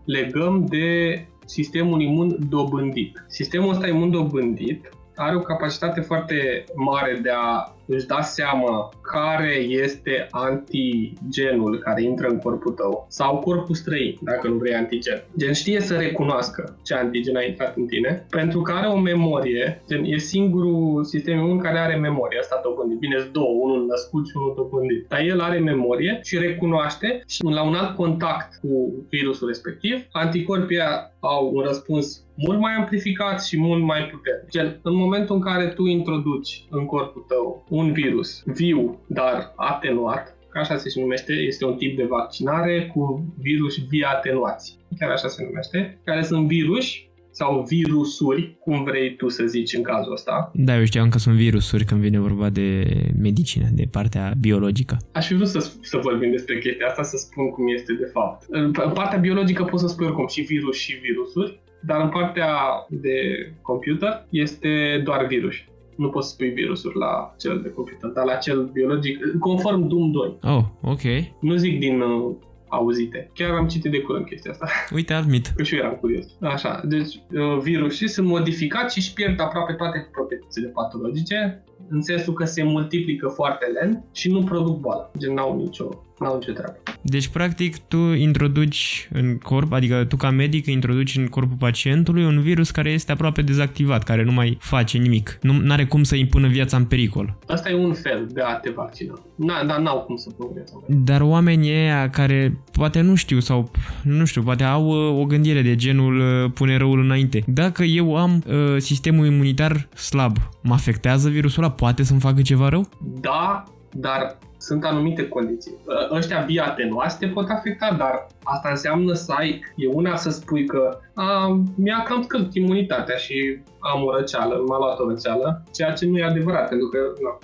legăm 0.05 0.67
de 0.69 1.27
sistemul 1.47 2.01
imun 2.01 2.37
dobândit. 2.49 3.25
Sistemul 3.27 3.71
ăsta 3.71 3.89
imun 3.89 4.11
dobândit 4.11 4.89
are 5.21 5.37
o 5.37 5.41
capacitate 5.41 6.01
foarte 6.01 6.65
mare 6.75 7.19
de 7.23 7.31
a 7.31 7.75
își 7.87 8.07
da 8.07 8.21
seama 8.21 8.89
care 9.03 9.55
este 9.55 10.27
antigenul 10.31 11.79
care 11.79 12.03
intră 12.03 12.29
în 12.29 12.39
corpul 12.39 12.73
tău 12.73 13.07
sau 13.09 13.39
corpul 13.39 13.75
străin, 13.75 14.19
dacă 14.23 14.49
nu 14.49 14.55
vrei 14.55 14.75
antigen. 14.75 15.25
Gen 15.39 15.53
știe 15.53 15.81
să 15.81 15.97
recunoască 15.97 16.79
ce 16.83 16.95
antigen 16.95 17.37
a 17.37 17.43
intrat 17.43 17.77
în 17.77 17.87
tine, 17.87 18.27
pentru 18.31 18.61
că 18.61 18.73
are 18.73 18.87
o 18.87 18.99
memorie, 18.99 19.83
gen 19.89 20.05
e 20.05 20.17
singurul 20.17 21.05
sistem 21.05 21.39
imun 21.39 21.59
care 21.59 21.79
are 21.79 21.97
memorie, 21.97 22.39
asta 22.39 22.61
dobândit. 22.65 22.99
Bine, 22.99 23.19
sunt 23.19 23.33
două, 23.33 23.53
unul 23.63 23.87
născut 23.87 24.27
și 24.29 24.37
unul 24.37 24.55
dobândit. 24.57 25.09
Dar 25.09 25.21
el 25.21 25.41
are 25.41 25.59
memorie 25.59 26.21
și 26.23 26.39
recunoaște 26.39 27.23
și 27.27 27.43
la 27.43 27.63
un 27.63 27.75
alt 27.75 27.97
contact 27.97 28.59
cu 28.61 29.05
virusul 29.09 29.47
respectiv, 29.47 30.07
anticorpii 30.13 30.79
au 31.21 31.51
un 31.55 31.63
răspuns 31.63 32.25
mult 32.47 32.59
mai 32.59 32.73
amplificat 32.73 33.45
și 33.45 33.59
mult 33.59 33.83
mai 33.83 34.01
puternic. 34.01 34.51
Gen, 34.51 34.79
în 34.83 34.95
momentul 34.95 35.35
în 35.35 35.41
care 35.41 35.67
tu 35.67 35.87
introduci 35.87 36.65
în 36.71 36.85
corpul 36.85 37.25
tău 37.29 37.65
un 37.69 37.93
virus 37.93 38.43
viu, 38.45 39.01
dar 39.07 39.53
atenuat, 39.57 40.37
așa 40.55 40.77
se 40.77 41.01
numește, 41.01 41.33
este 41.33 41.65
un 41.65 41.77
tip 41.77 41.97
de 41.97 42.07
vaccinare 42.09 42.91
cu 42.95 43.35
virus 43.39 43.75
atenuați, 44.15 44.79
chiar 44.99 45.11
așa 45.11 45.29
se 45.29 45.45
numește, 45.45 45.99
care 46.05 46.23
sunt 46.23 46.47
virus 46.47 46.87
sau 47.33 47.65
virusuri, 47.69 48.57
cum 48.61 48.85
vrei 48.85 49.17
tu 49.17 49.29
să 49.29 49.45
zici 49.45 49.75
în 49.75 49.83
cazul 49.83 50.13
ăsta. 50.13 50.51
Da, 50.55 50.79
eu 50.79 50.85
știam 50.85 51.09
că 51.09 51.19
sunt 51.19 51.35
virusuri 51.35 51.85
când 51.85 52.01
vine 52.01 52.19
vorba 52.19 52.49
de 52.49 52.85
medicină, 53.21 53.69
de 53.73 53.85
partea 53.91 54.33
biologică. 54.41 54.97
Aș 55.13 55.27
fi 55.27 55.35
vrut 55.35 55.49
să, 55.49 55.71
să 55.81 55.99
vorbim 56.03 56.31
despre 56.31 56.59
chestia 56.59 56.87
asta, 56.87 57.03
să 57.03 57.17
spun 57.17 57.51
cum 57.51 57.69
este 57.69 57.93
de 57.93 58.09
fapt. 58.13 58.47
În 58.49 58.73
partea 58.73 59.19
biologică 59.19 59.65
pot 59.65 59.81
să 59.81 59.87
spun 59.87 60.07
oricum 60.07 60.27
și 60.27 60.41
virus 60.41 60.77
și 60.77 60.93
virusuri, 60.93 61.61
dar 61.83 62.01
în 62.01 62.09
partea 62.09 62.57
de 62.89 63.17
computer 63.63 64.27
este 64.31 65.01
doar 65.05 65.27
virus 65.27 65.55
nu 66.01 66.09
poți 66.09 66.29
să 66.29 66.35
spui 66.35 66.49
virusuri 66.49 66.99
la 66.99 67.35
cel 67.39 67.61
de 67.63 67.71
computer, 67.71 68.11
dar 68.11 68.25
la 68.25 68.35
cel 68.35 68.65
biologic, 68.73 69.39
conform 69.39 69.87
Doom 69.89 70.11
2. 70.11 70.39
Oh, 70.43 70.63
ok. 70.83 71.01
Nu 71.41 71.57
zic 71.57 71.79
din 71.79 72.01
uh, 72.01 72.35
auzite. 72.69 73.31
Chiar 73.35 73.51
am 73.51 73.69
citit 73.69 73.91
de 73.91 74.01
curând 74.01 74.27
chestia 74.27 74.51
asta. 74.51 74.67
Uite, 74.97 75.13
admit. 75.13 75.47
Că 75.57 75.63
și 75.63 75.75
eu 75.75 75.81
eram 75.81 75.95
curios. 75.95 76.27
Așa, 76.41 76.81
deci 76.85 77.15
uh, 77.15 77.59
virusii 77.63 78.09
sunt 78.09 78.27
modificați 78.27 78.93
și 78.93 78.99
își 78.99 79.13
pierd 79.13 79.41
aproape 79.41 79.73
toate 79.73 80.09
proprietățile 80.13 80.69
patologice, 80.69 81.65
în 81.89 82.03
sensul 82.03 82.33
că 82.33 82.45
se 82.45 82.63
multiplică 82.63 83.29
foarte 83.29 83.67
lent 83.67 84.05
și 84.13 84.31
nu 84.31 84.43
produc 84.43 84.81
boală. 84.81 85.11
Gen, 85.19 85.35
n-au 85.35 85.57
nicio 85.57 85.89
n-au 86.21 86.35
nicio 86.35 86.53
treabă. 86.53 86.77
Deci, 87.03 87.29
practic, 87.29 87.77
tu 87.89 87.97
introduci 87.97 89.09
în 89.13 89.39
corp, 89.39 89.73
adică 89.73 90.05
tu 90.05 90.17
ca 90.17 90.31
medic 90.31 90.67
introduci 90.67 91.17
în 91.17 91.27
corpul 91.27 91.57
pacientului 91.59 92.25
un 92.25 92.43
virus 92.43 92.71
care 92.71 92.91
este 92.91 93.13
aproape 93.13 93.43
dezactivat, 93.43 94.03
care 94.03 94.23
nu 94.25 94.33
mai 94.33 94.57
face 94.61 94.99
nimic. 94.99 95.39
Nu 95.43 95.73
are 95.73 95.85
cum 95.87 96.03
să 96.03 96.17
impună 96.17 96.49
viața 96.49 96.77
în 96.77 96.85
pericol. 96.85 97.37
Asta 97.47 97.71
e 97.71 97.75
un 97.75 97.95
fel 97.95 98.29
de 98.33 98.41
a 98.41 98.55
te 98.55 98.71
vaccina. 98.71 99.15
N- 99.19 99.67
dar 99.67 99.79
n-au 99.79 99.99
cum 99.99 100.17
să 100.17 100.31
pună 100.31 100.51
viața 100.55 100.73
în 100.75 100.81
pericol. 100.81 101.05
Dar 101.05 101.21
oamenii 101.21 101.71
ăia 101.71 102.11
care 102.11 102.59
poate 102.73 103.01
nu 103.01 103.15
știu 103.15 103.41
sau 103.41 103.71
nu 104.03 104.25
știu, 104.25 104.43
poate 104.43 104.65
au 104.65 104.87
uh, 104.87 105.21
o 105.21 105.25
gândire 105.25 105.63
de 105.63 105.77
genul 105.77 106.19
uh, 106.19 106.51
pune 106.55 106.77
răul 106.77 107.01
înainte. 107.01 107.43
Dacă 107.47 107.83
eu 107.83 108.17
am 108.17 108.43
uh, 108.47 108.55
sistemul 108.79 109.27
imunitar 109.27 109.89
slab, 109.95 110.37
mă 110.63 110.75
afectează 110.75 111.29
virusul 111.29 111.63
ăla? 111.63 111.73
Poate 111.73 112.03
să-mi 112.03 112.21
facă 112.21 112.43
ceva 112.43 112.69
rău? 112.69 112.89
Da, 113.21 113.65
dar 113.93 114.39
sunt 114.61 114.85
anumite 114.85 115.29
condiții. 115.29 115.75
Ă, 115.89 116.17
ăștia 116.17 116.41
bioatenuați 116.47 117.19
te 117.19 117.27
pot 117.27 117.49
afecta, 117.49 117.95
dar 117.99 118.27
asta 118.43 118.69
înseamnă 118.69 119.13
să 119.13 119.33
ai, 119.37 119.65
e 119.77 119.87
una 119.87 120.17
să 120.17 120.31
spui 120.31 120.67
că 120.67 120.99
a, 121.15 121.61
mi-a 121.77 122.03
cam 122.03 122.23
scăzut 122.23 122.55
imunitatea 122.55 123.17
și 123.17 123.59
am 123.79 124.05
o 124.05 124.17
răceală, 124.17 124.65
m-a 124.67 124.79
luat 124.79 124.99
o 124.99 125.09
răceală, 125.09 125.63
ceea 125.73 125.93
ce 125.93 126.07
nu 126.07 126.19
e 126.19 126.25
adevărat, 126.25 126.69
pentru 126.69 126.89
că 126.89 126.99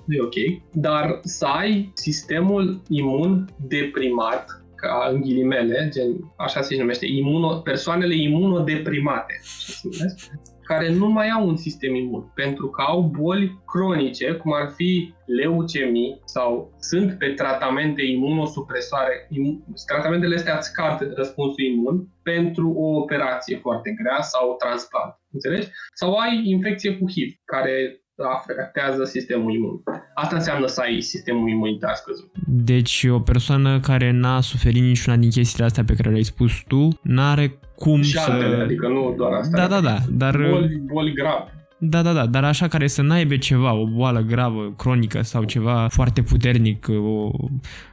nu 0.05 0.15
e 0.15 0.23
ok, 0.23 0.63
dar 0.73 1.21
să 1.23 1.45
ai 1.45 1.91
sistemul 1.95 2.81
imun 2.89 3.49
deprimat, 3.69 4.61
ca 4.75 5.09
în 5.13 5.21
ghilimele, 5.21 5.89
gen, 5.93 6.33
așa 6.37 6.61
se 6.61 6.77
numește, 6.79 7.07
imuno, 7.07 7.57
persoanele 7.57 8.15
imunodeprimate, 8.17 9.41
așa 9.43 9.73
se 9.73 9.89
numesc, 9.93 10.31
care 10.67 10.93
nu 10.93 11.09
mai 11.09 11.29
au 11.29 11.49
un 11.49 11.57
sistem 11.57 11.95
imun, 11.95 12.33
pentru 12.35 12.67
că 12.69 12.83
au 12.83 13.01
boli 13.03 13.63
cronice, 13.67 14.33
cum 14.33 14.53
ar 14.53 14.73
fi 14.77 15.15
leucemii 15.27 16.21
sau 16.25 16.77
sunt 16.81 17.19
pe 17.19 17.27
tratamente 17.27 18.03
imunosupresoare. 18.03 19.27
Imun, 19.31 19.65
tratamentele 19.87 20.35
astea 20.35 20.57
îți 20.57 20.69
scad 20.69 21.13
răspunsul 21.15 21.65
imun 21.65 22.09
pentru 22.23 22.71
o 22.71 22.97
operație 23.03 23.57
foarte 23.57 23.91
grea 24.01 24.21
sau 24.21 24.57
transplant. 24.63 25.13
Înțelegi? 25.33 25.69
Sau 25.95 26.17
ai 26.17 26.43
infecție 26.45 26.93
cu 26.97 27.05
HIV, 27.11 27.31
care 27.45 28.01
afectează 28.17 29.05
sistemul 29.05 29.55
imun. 29.55 29.83
Asta 30.15 30.37
înseamnă 30.37 30.67
să 30.67 30.81
ai 30.81 31.01
sistemul 31.01 31.49
imunitar 31.49 31.95
scăzut. 31.95 32.31
Deci 32.47 33.07
o 33.11 33.21
persoană 33.21 33.81
care 33.81 34.11
n-a 34.11 34.41
suferit 34.41 34.83
niciuna 34.83 35.17
din 35.17 35.31
chestiile 35.31 35.65
astea 35.65 35.85
pe 35.85 35.95
care 35.95 36.11
le-ai 36.11 36.23
spus 36.23 36.53
tu, 36.69 36.89
n-are 37.03 37.59
cum 37.77 38.03
și 38.03 38.19
să... 38.19 38.31
altele, 38.31 38.63
adică 38.63 38.89
nu 38.89 39.15
doar 39.17 39.33
asta. 39.33 39.57
Da, 39.57 39.67
da, 39.67 39.81
da, 39.81 39.97
dar... 40.11 40.37
Boli, 40.51 40.81
boli 40.85 41.13
grave. 41.13 41.56
Da, 41.79 42.03
da, 42.03 42.13
da, 42.13 42.27
dar 42.27 42.45
așa 42.45 42.69
care 42.69 42.87
să 42.87 43.03
n-aibă 43.03 43.37
ceva, 43.37 43.75
o 43.75 43.87
boală 43.87 44.21
gravă, 44.21 44.75
cronică 44.77 45.23
sau 45.23 45.45
ceva 45.45 45.89
foarte 45.91 46.23
puternic, 46.23 46.87
o 46.89 47.31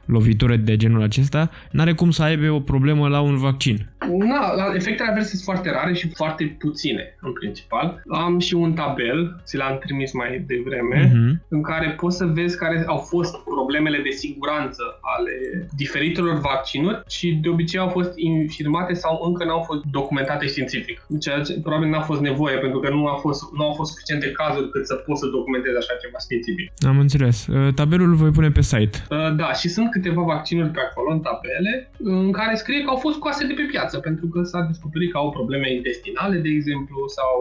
lovitură 0.04 0.56
de 0.56 0.76
genul 0.76 1.02
acesta, 1.02 1.50
n-are 1.70 1.92
cum 1.92 2.10
să 2.10 2.22
aibă 2.22 2.50
o 2.50 2.60
problemă 2.60 3.08
la 3.08 3.20
un 3.20 3.36
vaccin. 3.36 3.92
Na, 4.18 4.72
efectele 4.74 5.08
adverse 5.08 5.28
sunt 5.28 5.42
foarte 5.42 5.70
rare 5.70 5.94
și 5.94 6.08
foarte 6.08 6.56
puține, 6.58 7.16
în 7.20 7.32
principal. 7.32 8.02
Am 8.08 8.38
și 8.38 8.54
un 8.54 8.72
tabel, 8.72 9.40
ți 9.44 9.56
l-am 9.56 9.78
trimis 9.78 10.12
mai 10.12 10.44
devreme, 10.46 11.08
uh-huh. 11.08 11.48
în 11.48 11.62
care 11.62 11.90
poți 11.90 12.16
să 12.16 12.24
vezi 12.26 12.58
care 12.58 12.84
au 12.86 12.98
fost 12.98 13.36
problemele 13.44 13.98
de 14.02 14.10
siguranță 14.10 14.82
ale 15.00 15.66
diferitelor 15.76 16.38
vaccinuri 16.38 17.02
și 17.08 17.38
de 17.42 17.48
obicei 17.48 17.80
au 17.80 17.88
fost 17.88 18.12
infirmate 18.16 18.92
sau 18.92 19.20
încă 19.26 19.44
n-au 19.44 19.62
fost 19.66 19.84
documentate 19.84 20.46
științific. 20.46 21.06
Ceea 21.20 21.40
ce 21.40 21.60
probabil 21.60 21.88
n-a 21.88 22.00
fost 22.00 22.20
nevoie, 22.20 22.56
pentru 22.56 22.78
că 22.80 22.90
nu 22.90 23.06
a 23.06 23.16
fost, 23.16 23.42
nu 23.56 23.64
au 23.64 23.73
fost 23.78 23.90
suficiente 23.92 24.28
cazuri 24.40 24.70
cât 24.74 24.84
să 24.90 24.94
poți 25.06 25.20
să 25.22 25.26
documentezi 25.36 25.76
așa 25.82 25.94
ceva 26.02 26.18
științific. 26.26 26.66
Am 26.90 26.98
înțeles. 27.04 27.36
Uh, 27.46 27.74
tabelul 27.80 28.08
îl 28.08 28.20
voi 28.22 28.32
pune 28.38 28.50
pe 28.58 28.62
site. 28.72 28.96
Uh, 29.10 29.30
da, 29.42 29.48
și 29.60 29.68
sunt 29.76 29.88
câteva 29.94 30.22
vaccinuri 30.34 30.74
pe 30.76 30.82
acolo, 30.86 31.08
în 31.16 31.20
tabele, 31.26 31.72
în 31.98 32.32
care 32.38 32.54
scrie 32.62 32.80
că 32.82 32.90
au 32.90 33.00
fost 33.04 33.16
scoase 33.16 33.46
de 33.46 33.54
pe 33.56 33.66
piață 33.74 33.84
viață, 33.84 33.98
pentru 34.08 34.26
că 34.32 34.38
s-a 34.42 34.60
descoperit 34.70 35.10
că 35.12 35.18
au 35.18 35.30
probleme 35.38 35.68
intestinale, 35.78 36.36
de 36.46 36.50
exemplu, 36.58 36.98
sau 37.18 37.32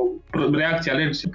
reacții 0.60 0.92
alergice, 0.92 1.28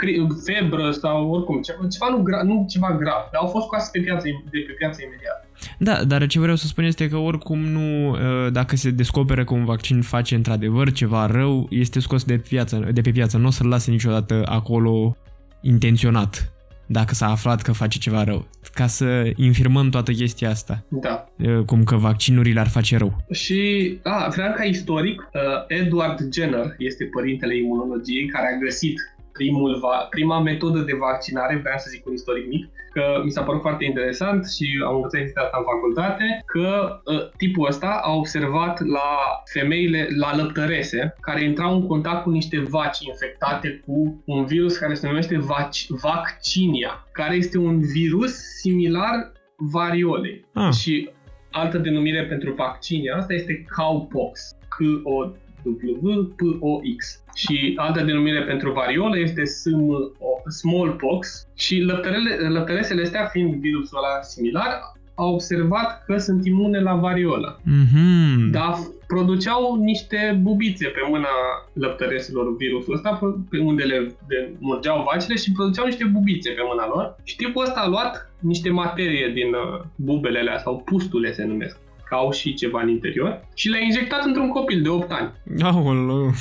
febră 0.47 0.91
sau 0.91 1.31
oricum, 1.35 1.57
ceva, 1.67 1.83
ceva 1.95 2.09
nu, 2.15 2.19
gra, 2.27 2.43
nu 2.43 2.55
ceva 2.69 2.91
grav, 3.03 3.23
dar 3.33 3.41
au 3.45 3.49
fost 3.55 3.65
scoase 3.67 3.89
pe 3.93 4.01
piață, 4.07 4.25
de 4.53 4.59
pe 4.67 4.75
piață 4.81 4.99
imediat. 5.03 5.48
Da, 5.79 6.05
dar 6.05 6.27
ce 6.27 6.39
vreau 6.41 6.57
să 6.57 6.67
spun 6.67 6.85
este 6.85 7.09
că 7.09 7.17
oricum 7.17 7.59
nu, 7.59 8.11
ă, 8.13 8.51
dacă 8.51 8.77
se 8.77 8.91
descoperă 8.91 9.45
că 9.45 9.55
un 9.55 9.65
vaccin 9.65 10.03
face 10.03 10.35
într-adevăr 10.35 10.93
ceva 10.93 11.27
rău, 11.27 11.67
este 11.71 12.01
scos 12.01 12.25
de, 12.25 12.39
piață, 12.39 12.89
de 12.93 13.01
pe 13.01 13.11
piață, 13.11 13.37
nu 13.37 13.47
o 13.47 13.51
să-l 13.51 13.69
lase 13.69 13.91
niciodată 13.91 14.43
acolo 14.47 15.17
intenționat 15.61 16.53
dacă 16.91 17.15
s-a 17.15 17.31
aflat 17.31 17.63
că 17.63 17.73
face 17.73 17.99
ceva 17.99 18.25
rău, 18.25 18.49
ca 18.75 18.87
să 18.87 19.31
infirmăm 19.37 19.89
toată 19.91 20.13
chestia 20.13 20.51
asta, 20.51 20.85
Da. 20.89 21.25
uh, 21.39 21.59
cum 21.67 21.85
că 21.85 21.97
vaccinurile 21.97 22.61
ar 22.61 22.69
face 22.69 22.97
rău. 22.97 23.17
Și, 23.31 23.61
a, 24.03 24.29
vreau 24.29 24.53
ca 24.53 24.63
istoric, 24.65 25.21
uh, 25.21 25.41
Edward 25.79 26.33
Jenner 26.35 26.75
este 26.79 27.05
părintele 27.05 27.57
imunologiei 27.57 28.27
care 28.27 28.47
a 28.55 28.59
găsit 28.65 28.95
primul 29.33 29.79
va- 29.83 30.07
prima 30.11 30.41
metodă 30.41 30.79
de 30.79 30.93
vaccinare, 31.01 31.57
vreau 31.63 31.79
să 31.79 31.87
zic 31.91 32.07
un 32.07 32.13
istoric 32.13 32.49
mic, 32.49 32.69
că 32.99 33.21
mi 33.25 33.31
s-a 33.31 33.43
părut 33.43 33.61
foarte 33.61 33.85
interesant 33.85 34.47
și 34.47 34.67
am 34.87 34.95
învățat 34.95 35.21
chestia 35.21 35.43
asta 35.43 35.57
în 35.59 35.65
facultate, 35.73 36.43
că 36.47 37.01
uh, 37.05 37.31
tipul 37.37 37.67
ăsta 37.67 38.01
a 38.03 38.13
observat 38.13 38.87
la 38.87 39.11
femeile, 39.53 40.09
la 40.17 40.37
lăptărese, 40.37 41.15
care 41.21 41.45
intrau 41.45 41.75
în 41.75 41.87
contact 41.87 42.23
cu 42.23 42.31
niște 42.31 42.59
vaci 42.61 43.01
infectate 43.01 43.83
cu 43.87 44.23
un 44.25 44.45
virus 44.45 44.77
care 44.77 44.95
se 44.95 45.07
numește 45.07 45.37
vac- 45.37 45.89
vaccinia, 45.89 47.07
care 47.13 47.35
este 47.35 47.59
un 47.59 47.81
virus 47.81 48.33
similar 48.61 49.33
variolei. 49.57 50.45
Ah, 50.55 50.73
Și 50.73 51.11
altă 51.51 51.79
denumire 51.79 52.25
pentru 52.25 52.53
vaccinia 52.53 53.17
asta 53.17 53.33
este 53.35 53.65
cowpox. 53.77 54.57
C-O 54.69 55.33
W-P-O-X. 55.65 57.23
Și 57.35 57.73
altă 57.77 58.03
denumire 58.05 58.43
pentru 58.43 58.73
variolă 58.73 59.19
este 59.19 59.43
SM- 59.43 60.51
smallpox 60.51 61.47
și 61.57 61.81
lăptărele, 61.81 62.49
lăptăresele 62.49 63.03
astea, 63.03 63.25
fiind 63.27 63.55
virusul 63.55 63.99
ăla 63.99 64.23
similar, 64.23 64.69
au 65.15 65.33
observat 65.33 66.05
că 66.07 66.17
sunt 66.19 66.47
imune 66.47 66.81
la 66.81 66.95
variolă. 66.95 67.61
mhm. 67.65 68.51
Dar 68.51 68.75
produceau 69.07 69.77
niște 69.83 70.39
bubițe 70.43 70.87
pe 70.87 71.01
mâna 71.09 71.29
lăptăreselor 71.73 72.57
virusul 72.57 72.95
ăsta, 72.95 73.11
pe- 73.21 73.41
pe 73.51 73.59
unde 73.59 73.83
le 73.83 74.15
de, 74.29 74.51
murgeau 74.59 75.07
vacile 75.13 75.37
și 75.37 75.53
produceau 75.53 75.87
niște 75.87 76.05
bubițe 76.05 76.51
pe 76.51 76.63
mâna 76.71 76.87
lor. 76.95 77.17
Și 77.23 77.37
tipul 77.37 77.63
ăsta 77.65 77.81
a 77.81 77.89
luat 77.89 78.33
niște 78.39 78.71
materie 78.71 79.31
din 79.35 79.49
uh, 79.49 79.85
bubele 79.97 80.39
alea, 80.39 80.59
sau 80.59 80.83
pustule 80.85 81.33
se 81.33 81.45
numesc, 81.45 81.79
că 82.09 82.15
au 82.15 82.33
și 82.33 82.55
ceva 82.55 82.83
în 82.83 82.89
interior, 82.89 83.49
și 83.55 83.69
le-a 83.69 83.81
injectat 83.81 84.25
într-un 84.25 84.49
copil 84.49 84.83
de 84.83 84.89
8 84.89 85.11
ani. 85.11 85.33
Aoleu. 85.63 86.33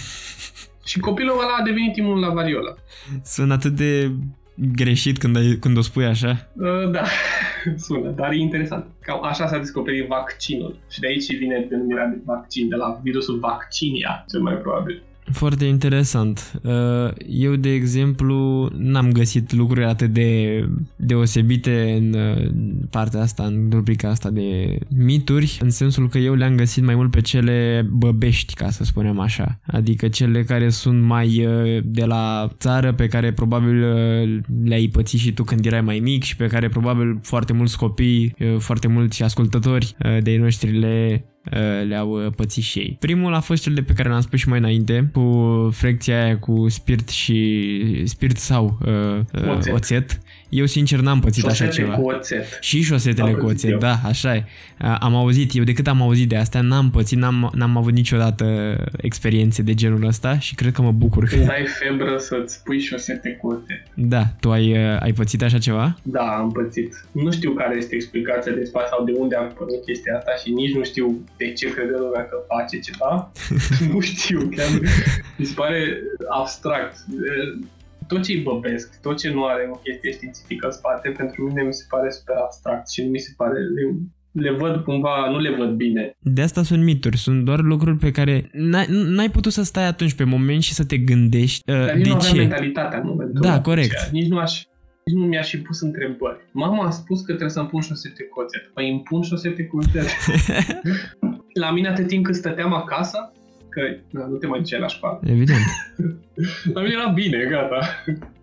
Și 0.86 1.00
copilul 1.00 1.40
ăla 1.44 1.56
a 1.60 1.64
devenit 1.64 1.96
imun 1.96 2.20
la 2.20 2.30
variolă. 2.30 2.78
Sunt 3.24 3.52
atât 3.52 3.72
de 3.72 4.12
greșit 4.76 5.18
când, 5.18 5.36
ai, 5.36 5.58
când 5.60 5.78
o 5.78 5.82
spui 5.82 6.06
așa. 6.06 6.50
Uh, 6.54 6.92
da, 6.92 7.04
sună, 7.86 8.10
dar 8.10 8.32
e 8.32 8.36
interesant. 8.36 8.86
Cam 9.02 9.24
așa 9.24 9.48
s-a 9.48 9.58
descoperit 9.58 10.08
vaccinul. 10.08 10.80
Și 10.90 11.00
de 11.00 11.08
aici 11.08 11.38
vine 11.38 11.66
denumirea 11.70 12.06
de 12.06 12.22
vaccin, 12.26 12.70
de 12.70 12.76
la 12.76 13.00
virusul 13.04 13.40
vaccinia, 13.40 14.26
cel 14.30 14.42
mai 14.42 14.54
probabil. 14.54 15.04
Foarte 15.32 15.66
interesant. 15.66 16.60
Uh, 16.64 17.12
Eu, 17.28 17.56
de 17.56 17.70
exemplu, 17.70 18.70
n-am 18.78 19.12
găsit 19.12 19.54
lucruri 19.54 19.86
atât 19.86 20.14
de 20.14 20.70
deosebite 20.96 21.96
în 22.00 22.14
uh, 22.14 22.50
partea 22.90 23.22
asta, 23.22 23.44
în 23.44 23.70
rubrica 23.72 24.10
asta 24.10 24.30
de 24.30 24.78
mituri, 24.96 25.58
în 25.62 25.70
sensul 25.70 26.10
că 26.10 26.18
eu 26.18 26.34
le-am 26.34 26.56
găsit 26.56 26.84
mai 26.84 26.96
mult 26.96 27.12
pe 27.12 27.22
cele 27.22 27.88
băbești, 27.92 28.54
ca 28.54 28.70
să 28.70 28.84
spunem 28.84 29.20
așa. 29.20 29.60
Adică 29.66 30.08
cele 30.08 30.44
care 30.44 30.70
sunt 30.70 31.02
mai 31.02 31.46
uh, 31.46 31.84
de 31.84 32.06
la 32.06 32.50
țară, 32.58 32.94
pe 32.94 33.08
care 33.08 33.34
probabil 33.34 33.84
uh, 33.84 34.40
le-ai 34.64 34.88
pățit 34.88 35.20
și 35.20 35.34
tu 35.34 35.44
când 35.44 35.66
erai 35.66 35.82
mai 35.82 36.00
mic 36.00 36.24
și 36.24 36.36
pe 36.36 36.48
care 36.48 36.70
probabil 36.70 37.20
foarte 37.22 37.54
mulți 37.54 37.78
copii, 37.78 38.36
uh, 38.40 38.56
foarte 38.58 38.88
mulți 38.88 39.24
ascultători 39.24 39.96
uh, 40.06 40.18
de 40.24 40.38
noștri 40.38 40.80
le 40.80 41.26
uh, 41.26 41.36
le-au 41.88 42.26
uh, 42.26 42.32
pățit 42.36 42.64
și 42.64 42.80
ei. 42.80 42.98
Primul 43.00 43.34
a 43.34 43.40
fost 43.40 43.62
cel 43.62 43.74
de 43.74 43.82
pe 43.82 43.94
care 43.94 44.10
l-am 44.10 44.22
spus 44.22 44.40
și 44.40 44.50
mai 44.50 44.58
înainte, 44.60 45.10
cu 45.14 45.70
frecția 45.74 46.24
aia 46.24 46.38
cu 46.38 46.70
spirit 46.70 47.10
și 47.10 48.02
spirit 48.06 48.38
sau 48.38 48.78
uh, 48.86 49.42
uh, 49.44 49.50
Oțet. 49.56 49.74
oțet. 49.74 50.20
Eu 50.50 50.66
sincer 50.66 51.00
n-am 51.00 51.20
pățit 51.20 51.46
așa 51.46 51.66
Șosete 51.66 51.82
ceva. 51.82 51.94
cu 51.94 52.10
oțet. 52.10 52.58
Și 52.60 52.82
șosetele 52.82 53.28
Am 53.30 53.34
cu 53.34 53.46
pățit 53.46 53.58
oțet, 53.58 53.72
eu. 53.72 53.78
da, 53.78 54.00
așa 54.06 54.36
e. 54.36 54.44
Uh, 54.82 54.96
Am 55.00 55.16
auzit, 55.16 55.56
eu 55.56 55.64
de 55.64 55.74
cât 55.74 55.88
am 55.88 56.02
auzit 56.02 56.30
de 56.30 56.36
astea, 56.38 56.62
n-am 56.62 56.90
pățit, 56.92 57.18
n-am, 57.18 57.52
n-am 57.56 57.78
avut 57.78 57.94
niciodată 57.94 58.76
experiențe 58.98 59.62
de 59.62 59.74
genul 59.74 60.06
ăsta 60.06 60.40
și 60.40 60.56
cred 60.56 60.72
că 60.74 60.82
mă 60.82 60.92
bucur. 60.92 61.24
Când 61.28 61.50
ai 61.50 61.66
febră 61.66 62.18
să-ți 62.18 62.64
pui 62.64 62.80
șosete 62.80 63.38
cu 63.42 63.48
oțet. 63.48 63.84
Da, 63.94 64.24
tu 64.40 64.52
ai, 64.52 64.72
uh, 64.72 65.02
ai 65.02 65.14
pățit 65.14 65.44
așa 65.44 65.58
ceva? 65.58 65.98
Da, 66.04 66.22
am 66.22 66.52
pățit. 66.52 67.06
Nu 67.12 67.32
știu 67.32 67.52
care 67.52 67.76
este 67.78 67.96
explicația 67.96 68.52
de 68.52 68.64
spate 68.64 68.88
sau 68.90 69.04
de 69.06 69.12
unde 69.18 69.36
am 69.36 69.54
pornit 69.58 69.84
chestia 69.86 70.16
asta 70.18 70.32
și 70.44 70.52
nici 70.52 70.74
nu 70.76 70.84
știu 70.84 71.24
de 71.38 71.52
ce 71.52 71.70
crede 71.74 71.94
lumea 71.98 72.24
că 72.26 72.36
face 72.56 72.80
ceva. 72.80 73.32
nu 73.94 74.00
știu, 74.00 74.50
chiar 74.56 74.68
mi 75.38 75.46
se 75.46 75.54
pare 75.56 75.98
abstract. 76.30 77.06
Tot 78.08 78.24
ce-i 78.24 78.42
băbesc, 78.42 79.02
tot 79.02 79.18
ce 79.18 79.30
nu 79.30 79.46
are 79.46 79.70
o 79.74 79.76
chestie 79.76 80.12
științifică 80.12 80.66
în 80.66 80.72
spate, 80.72 81.10
pentru 81.10 81.44
mine 81.48 81.62
mi 81.62 81.74
se 81.74 81.86
pare 81.90 82.10
super 82.10 82.36
abstract 82.36 82.90
și 82.90 83.04
nu 83.04 83.10
mi 83.10 83.20
se 83.20 83.34
pare... 83.38 83.60
Le, 83.60 83.84
le 84.32 84.52
văd 84.52 84.84
cumva, 84.84 85.30
nu 85.32 85.40
le 85.40 85.56
văd 85.56 85.70
bine. 85.70 86.12
De 86.20 86.42
asta 86.42 86.64
sunt 86.64 86.84
mituri, 86.84 87.18
sunt 87.18 87.46
doar 87.46 87.60
lucruri 87.60 87.98
pe 87.98 88.12
care 88.12 88.50
n-ai, 88.52 88.86
n-ai 88.90 89.30
putut 89.30 89.52
să 89.52 89.64
stai 89.64 89.88
atunci 89.88 90.14
pe 90.14 90.24
moment 90.24 90.62
și 90.62 90.74
să 90.74 90.86
te 90.86 90.98
gândești 90.98 91.72
uh, 91.72 91.86
Dar 91.86 91.96
nici 91.96 92.04
de 92.04 92.10
nu 92.10 92.16
aveam 92.16 92.34
ce. 92.34 92.40
mentalitatea 92.40 93.00
în 93.00 93.08
momentul 93.08 93.42
Da, 93.42 93.50
ăla. 93.52 93.62
corect. 93.62 93.90
Deci, 93.90 94.22
Nici 94.22 94.28
nu 94.30 94.38
aș 94.38 94.64
nici 95.06 95.16
nu 95.16 95.26
mi-aș 95.26 95.50
fi 95.50 95.58
pus 95.58 95.82
întrebări. 95.82 96.38
Mama 96.52 96.86
a 96.86 96.90
spus 96.90 97.20
că 97.20 97.26
trebuie 97.26 97.50
să-mi 97.50 97.68
pun 97.68 97.82
șosete 97.82 98.24
cu 98.24 98.40
oțet. 98.40 98.72
Păi 98.74 98.90
îmi 98.92 99.02
pun 99.02 99.22
șosete 99.22 99.64
cu 99.66 99.78
oțet. 99.78 100.06
la 101.64 101.72
mine 101.72 101.88
atât 101.88 102.08
timp 102.08 102.26
cât 102.26 102.36
stăteam 102.36 102.74
acasă, 102.74 103.32
că 103.78 104.18
na, 104.20 104.28
nu 104.28 104.36
te 104.36 104.48
mai 104.48 104.60
duceai 104.60 104.80
la 104.80 104.88
școală. 104.88 105.20
Evident. 105.26 105.66
La 106.74 106.82
mine 106.82 106.94
era 106.94 107.12
bine, 107.12 107.38
gata. 107.50 107.80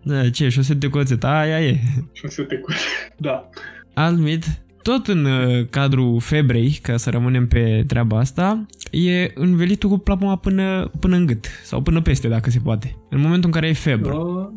Da, 0.03 0.29
ce, 0.29 0.49
șosete 0.49 0.87
cu 0.87 0.97
oțet, 0.97 1.23
aia 1.23 1.61
e. 1.61 1.79
Șosete 2.11 2.55
cu 2.55 2.71
oțet. 2.71 3.19
Da. 3.19 3.49
Altmit, 3.93 4.45
tot 4.81 5.07
în 5.07 5.25
uh, 5.25 5.65
cadrul 5.69 6.19
febrei, 6.19 6.79
ca 6.81 6.97
să 6.97 7.09
rămânem 7.09 7.47
pe 7.47 7.83
treaba 7.87 8.17
asta, 8.19 8.65
e 8.91 9.31
învelitul 9.33 9.89
cu 9.89 9.97
plapuma 9.97 10.35
până, 10.35 10.91
până 10.99 11.15
în 11.15 11.25
gât, 11.25 11.45
sau 11.63 11.81
până 11.81 12.01
peste, 12.01 12.27
dacă 12.27 12.49
se 12.49 12.59
poate. 12.63 12.95
În 13.09 13.19
momentul 13.19 13.45
în 13.45 13.51
care 13.51 13.65
ai 13.65 13.73
febră. 13.73 14.13
Uh, 14.13 14.47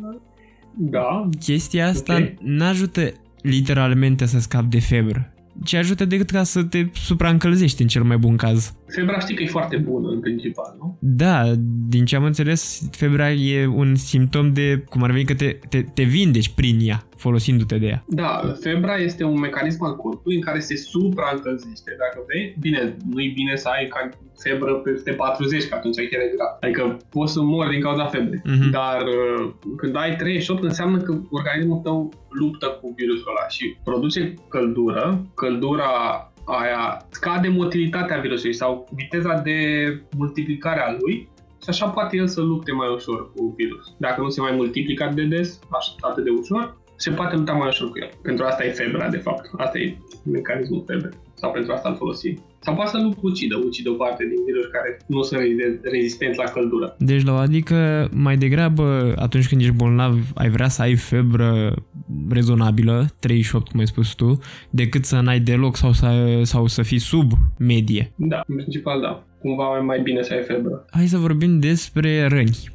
da. 0.77 1.29
Chestia 1.39 1.87
asta 1.87 2.15
Ok. 2.15 2.33
n-ajută 2.41 3.01
literalmente 3.41 4.25
să 4.25 4.39
scapi 4.39 4.67
de 4.69 4.79
febră, 4.79 5.33
ci 5.63 5.73
ajută 5.73 6.05
decât 6.05 6.29
ca 6.29 6.43
să 6.43 6.63
te 6.63 6.85
supraîncălzești 6.93 7.81
în 7.81 7.87
cel 7.87 8.03
mai 8.03 8.17
bun 8.17 8.35
caz. 8.35 8.73
Febra 8.89 9.19
știi 9.19 9.35
că 9.35 9.43
e 9.43 9.47
foarte 9.47 9.77
bună 9.77 10.09
în 10.09 10.19
principal, 10.19 10.75
nu? 10.79 10.97
Da, 10.99 11.43
din 11.87 12.05
ce 12.05 12.15
am 12.15 12.23
înțeles, 12.23 12.89
febra 12.91 13.31
e 13.31 13.67
un 13.67 13.95
simptom 13.95 14.53
de, 14.53 14.83
cum 14.89 15.03
ar 15.03 15.11
veni, 15.11 15.25
că 15.25 15.33
te, 15.33 15.57
te, 15.69 15.81
te 15.81 16.03
vindeci 16.03 16.49
prin 16.49 16.77
ea, 16.81 17.03
folosindu-te 17.15 17.77
de 17.77 17.87
ea. 17.87 18.03
Da, 18.07 18.55
febra 18.59 18.95
este 18.95 19.23
un 19.23 19.39
mecanism 19.39 19.83
al 19.83 19.95
corpului 19.95 20.35
în 20.35 20.41
care 20.41 20.59
se 20.59 20.75
supraîncălzește. 20.75 21.95
Dacă 21.97 22.23
vrei, 22.27 22.55
bine, 22.59 22.97
nu-i 23.09 23.31
bine 23.35 23.55
să 23.55 23.67
ai 23.67 23.87
ca 23.87 24.09
febră 24.43 24.73
peste 24.73 25.11
40, 25.11 25.67
că 25.67 25.75
atunci 25.75 25.97
e 25.97 26.07
chiar 26.07 26.21
e 26.21 26.33
grav. 26.35 26.57
Adică 26.59 26.97
poți 27.09 27.33
să 27.33 27.41
mori 27.41 27.69
din 27.69 27.81
cauza 27.81 28.05
febrei. 28.05 28.41
Mhm. 28.43 28.69
Dar 28.69 29.01
uh, 29.01 29.51
când 29.77 29.95
ai 29.95 30.15
38, 30.15 30.63
înseamnă 30.63 30.97
că 30.97 31.11
organismul 31.29 31.77
tău 31.77 32.11
luptă 32.29 32.67
cu 32.81 32.93
virusul 32.97 33.27
ăla 33.29 33.47
și 33.47 33.77
produce 33.83 34.33
căldură. 34.49 35.25
Căldura 35.35 35.91
aia 36.49 37.05
scade 37.09 37.47
motilitatea 37.47 38.19
virusului 38.19 38.53
sau 38.53 38.87
viteza 38.91 39.33
de 39.33 39.57
multiplicare 40.17 40.79
a 40.79 40.95
lui 40.99 41.29
și 41.63 41.69
așa 41.69 41.87
poate 41.87 42.17
el 42.17 42.27
să 42.27 42.41
lupte 42.41 42.71
mai 42.71 42.87
ușor 42.93 43.31
cu 43.33 43.53
virus. 43.57 43.95
Dacă 43.97 44.21
nu 44.21 44.29
se 44.29 44.41
mai 44.41 44.51
multiplică 44.55 45.03
atât 45.03 45.15
de 45.15 45.23
des, 45.35 45.59
așa, 45.69 45.91
atât 45.99 46.23
de 46.23 46.29
ușor, 46.29 46.77
se 46.95 47.11
poate 47.11 47.35
lupta 47.35 47.51
mai 47.51 47.67
ușor 47.67 47.89
cu 47.89 47.99
el. 47.99 48.09
Pentru 48.21 48.45
asta 48.45 48.65
e 48.65 48.71
febra, 48.71 49.09
de 49.09 49.17
fapt. 49.17 49.49
Asta 49.57 49.77
e 49.77 49.97
mecanismul 50.31 50.83
febrei. 50.87 51.17
Sau 51.33 51.51
pentru 51.51 51.73
asta 51.73 51.89
îl 51.89 51.95
folosim. 51.95 52.39
Sau 52.61 52.75
poate 52.75 52.89
să 52.89 52.97
nu 52.97 53.15
ucidă, 53.21 53.55
ucidă 53.65 53.89
o 53.89 53.93
parte 53.93 54.23
din 54.23 54.43
virus 54.45 54.65
care 54.71 54.97
nu 55.05 55.21
sunt 55.21 55.39
re- 55.41 55.79
rezistenți 55.91 56.37
la 56.37 56.43
căldură. 56.43 56.95
Deci, 56.99 57.23
la 57.23 57.33
o 57.33 57.35
adică, 57.35 58.09
mai 58.13 58.37
degrabă, 58.37 59.13
atunci 59.15 59.47
când 59.47 59.61
ești 59.61 59.73
bolnav, 59.73 60.17
ai 60.35 60.49
vrea 60.49 60.67
să 60.67 60.81
ai 60.81 60.95
febră 60.95 61.73
rezonabilă, 62.29 63.05
38, 63.19 63.67
cum 63.67 63.79
ai 63.79 63.87
spus 63.87 64.13
tu, 64.13 64.39
decât 64.69 65.05
să 65.05 65.19
n-ai 65.19 65.39
deloc 65.39 65.75
sau 65.75 65.91
să, 65.91 66.39
sau 66.43 66.67
să 66.67 66.81
fii 66.81 66.99
sub 66.99 67.31
medie. 67.57 68.11
Da, 68.15 68.43
în 68.47 68.55
principal 68.55 69.01
da. 69.01 69.23
Cumva 69.39 69.77
e 69.77 69.81
mai 69.81 70.01
bine 70.01 70.21
să 70.21 70.33
ai 70.33 70.43
febră. 70.43 70.85
Hai 70.91 71.07
să 71.07 71.17
vorbim 71.17 71.59
despre 71.59 72.27
răni. 72.27 72.69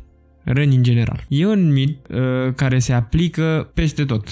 Răni 0.45 0.77
în 0.77 0.83
general. 0.83 1.25
E 1.29 1.47
un 1.47 1.73
mit 1.73 2.07
uh, 2.11 2.53
care 2.55 2.79
se 2.79 2.93
aplică 2.93 3.71
peste 3.75 4.05
tot. 4.05 4.29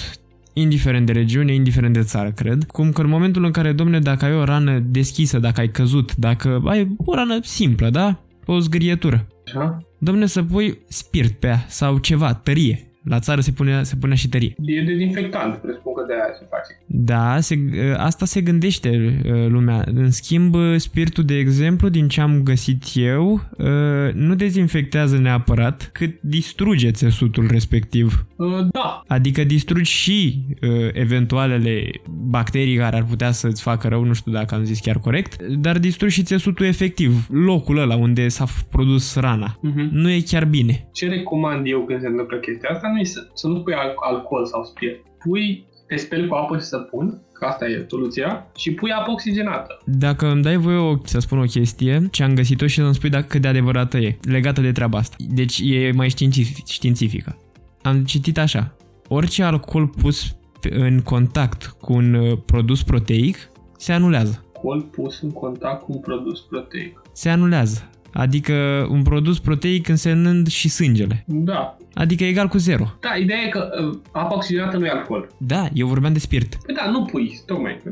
Indiferent 0.53 1.07
de 1.07 1.13
regiune, 1.13 1.55
indiferent 1.55 1.95
de 1.95 2.03
țară, 2.03 2.31
cred. 2.31 2.65
Cum 2.65 2.93
că 2.93 3.01
în 3.01 3.09
momentul 3.09 3.45
în 3.45 3.51
care, 3.51 3.73
domne, 3.73 3.99
dacă 3.99 4.25
ai 4.25 4.35
o 4.35 4.45
rană 4.45 4.79
deschisă, 4.79 5.39
dacă 5.39 5.61
ai 5.61 5.71
căzut, 5.71 6.17
dacă 6.17 6.63
ai 6.65 6.95
o 6.97 7.15
rană 7.15 7.39
simplă, 7.43 7.91
da? 7.91 8.23
O 8.47 8.59
zgârietură. 8.59 9.27
Așa? 9.47 9.79
Domne, 9.99 10.27
să 10.27 10.43
pui 10.43 10.79
spirit 10.89 11.33
pe 11.33 11.47
ea 11.47 11.65
sau 11.69 11.99
ceva, 11.99 12.35
tărie. 12.35 12.92
La 13.03 13.19
țară 13.19 13.41
se 13.41 13.51
punea, 13.51 13.83
se 13.83 13.97
punea 13.97 14.17
și 14.17 14.29
tărie. 14.29 14.55
E 14.65 14.83
dezinfectant, 14.83 15.55
presupun 15.55 15.93
că 15.95 16.05
de 16.07 16.13
aia 16.13 16.35
se 16.39 16.47
face. 16.51 16.81
Da, 16.87 17.41
se, 17.41 17.57
asta 17.97 18.27
se 18.27 18.41
gândește 18.41 19.21
uh, 19.25 19.47
lumea. 19.49 19.85
În 19.95 20.11
schimb, 20.11 20.57
spiritul, 20.77 21.25
de 21.25 21.39
exemplu, 21.39 21.89
din 21.89 22.09
ce 22.09 22.21
am 22.21 22.43
găsit 22.43 22.85
eu, 22.95 23.33
uh, 23.33 24.13
nu 24.15 24.35
dezinfectează 24.35 25.19
neapărat, 25.19 25.91
cât 25.93 26.21
distruge 26.21 26.91
țesutul 26.91 27.47
respectiv. 27.51 28.27
Uh, 28.37 28.47
da. 28.71 29.03
Adică 29.07 29.45
distrugi 29.45 29.91
și 29.91 30.45
eventualele 30.93 31.91
bacterii 32.09 32.77
care 32.77 32.97
ar 32.97 33.05
putea 33.05 33.31
să-ți 33.31 33.63
facă 33.63 33.89
rău, 33.89 34.05
nu 34.05 34.13
știu 34.13 34.33
dacă 34.33 34.55
am 34.55 34.65
zis 34.65 34.81
chiar 34.81 34.99
corect, 34.99 35.43
dar 35.43 35.79
distrugi 35.79 36.15
și 36.15 36.23
țesutul 36.23 36.67
efectiv, 36.67 37.27
locul 37.31 37.79
ăla 37.79 37.97
unde 37.97 38.29
s-a 38.29 38.45
produs 38.71 39.17
rana. 39.17 39.59
Uh-huh. 39.59 39.91
Nu 39.91 40.11
e 40.11 40.21
chiar 40.21 40.45
bine. 40.45 40.89
Ce 40.93 41.09
recomand 41.09 41.67
eu 41.67 41.81
când 41.81 42.01
se 42.01 42.07
întâmplă 42.07 42.37
chestia 42.37 42.69
asta 42.73 42.92
nu 42.93 42.99
e 42.99 43.05
să, 43.05 43.21
să 43.35 43.47
nu 43.47 43.63
pui 43.63 43.75
alcool 43.97 44.47
sau 44.47 44.65
spirit. 44.65 44.97
Pui, 45.19 45.67
te 45.87 45.97
speli 45.97 46.29
cu 46.29 46.35
apă 46.35 46.59
și 46.59 46.65
săpun, 46.65 47.23
că 47.33 47.45
asta 47.45 47.67
e 47.67 47.87
soluția, 47.89 48.47
și 48.57 48.73
pui 48.73 48.91
apă 48.91 49.11
oxigenată. 49.11 49.79
Dacă 49.85 50.31
îmi 50.31 50.43
dai 50.43 50.57
voie 50.57 50.77
o, 50.77 50.97
să 51.05 51.19
spun 51.19 51.39
o 51.39 51.45
chestie, 51.45 52.09
ce 52.11 52.23
am 52.23 52.35
găsit-o 52.35 52.67
și 52.67 52.75
să-mi 52.75 52.95
spui 52.95 53.11
dacă 53.11 53.27
cât 53.29 53.41
de 53.41 53.49
adevărată 53.49 53.99
e, 53.99 54.19
legată 54.23 54.61
de 54.61 54.73
treaba 54.73 54.99
asta. 54.99 55.17
Deci 55.19 55.61
e 55.65 55.93
mai 55.95 56.09
științific, 56.09 56.67
științifică. 56.67 57.37
Am 57.83 58.05
citit 58.05 58.39
așa. 58.39 58.77
Orice 59.09 59.43
alcool 59.43 59.87
pus 59.87 60.37
în 60.71 61.01
contact 61.01 61.77
cu 61.81 61.93
un 61.93 62.15
uh, 62.15 62.39
produs 62.47 62.83
proteic 62.83 63.37
se 63.77 63.93
anulează. 63.93 64.45
Alcool 64.55 64.83
pus 64.83 65.21
în 65.21 65.31
contact 65.31 65.83
cu 65.83 65.93
un 65.93 66.01
produs 66.01 66.41
proteic. 66.41 67.03
Se 67.13 67.29
anulează. 67.29 67.91
Adică 68.13 68.87
un 68.91 69.03
produs 69.03 69.39
proteic 69.39 69.89
însemnând 69.89 70.49
și 70.49 70.69
sângele. 70.69 71.25
Da. 71.27 71.77
Adică 71.95 72.25
egal 72.25 72.49
cu 72.49 72.59
zero. 72.59 72.85
Da, 73.01 73.17
ideea 73.21 73.39
e 73.47 73.49
că 73.49 73.69
uh, 73.83 73.99
apa 74.13 74.35
oxigenată 74.35 74.77
nu 74.77 74.87
e 74.87 74.91
alcool. 74.91 75.29
Da, 75.39 75.67
eu 75.73 75.87
vorbeam 75.87 76.13
de 76.13 76.19
spirit. 76.19 76.59
Păi 76.67 76.75
da, 76.75 76.91
nu 76.91 77.05
pui, 77.05 77.41
tocmai. 77.47 77.83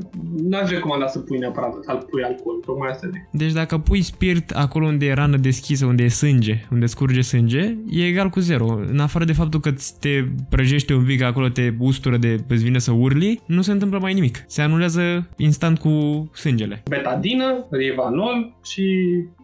N-aș 0.48 0.70
recomanda 0.70 1.06
să 1.06 1.18
pui 1.18 1.38
neapărat 1.38 1.72
să 1.72 1.94
pui 2.10 2.22
alcool, 2.22 2.56
tocmai 2.64 2.88
asta 2.90 3.08
zic. 3.12 3.28
Deci 3.32 3.52
dacă 3.52 3.78
pui 3.78 4.02
spirit 4.02 4.50
acolo 4.50 4.86
unde 4.86 5.06
e 5.06 5.12
rană 5.12 5.36
deschisă, 5.36 5.86
unde 5.86 6.02
e 6.02 6.08
sânge, 6.08 6.66
unde 6.70 6.86
scurge 6.86 7.20
sânge, 7.20 7.76
e 7.90 8.06
egal 8.06 8.28
cu 8.28 8.40
zero. 8.40 8.80
În 8.90 8.98
afară 8.98 9.24
de 9.24 9.32
faptul 9.32 9.60
că 9.60 9.72
te 10.00 10.24
prăjește 10.48 10.94
un 10.94 11.04
pic 11.04 11.22
acolo, 11.22 11.48
te 11.48 11.72
ustură 11.78 12.16
de 12.16 12.44
îți 12.48 12.64
vine 12.64 12.78
să 12.78 12.92
urli, 12.92 13.40
nu 13.46 13.62
se 13.62 13.72
întâmplă 13.72 13.98
mai 13.98 14.14
nimic. 14.14 14.44
Se 14.46 14.62
anulează 14.62 15.28
instant 15.36 15.78
cu 15.78 15.90
sângele. 16.34 16.82
Betadină, 16.88 17.66
rivanol 17.70 18.56
și 18.64 18.84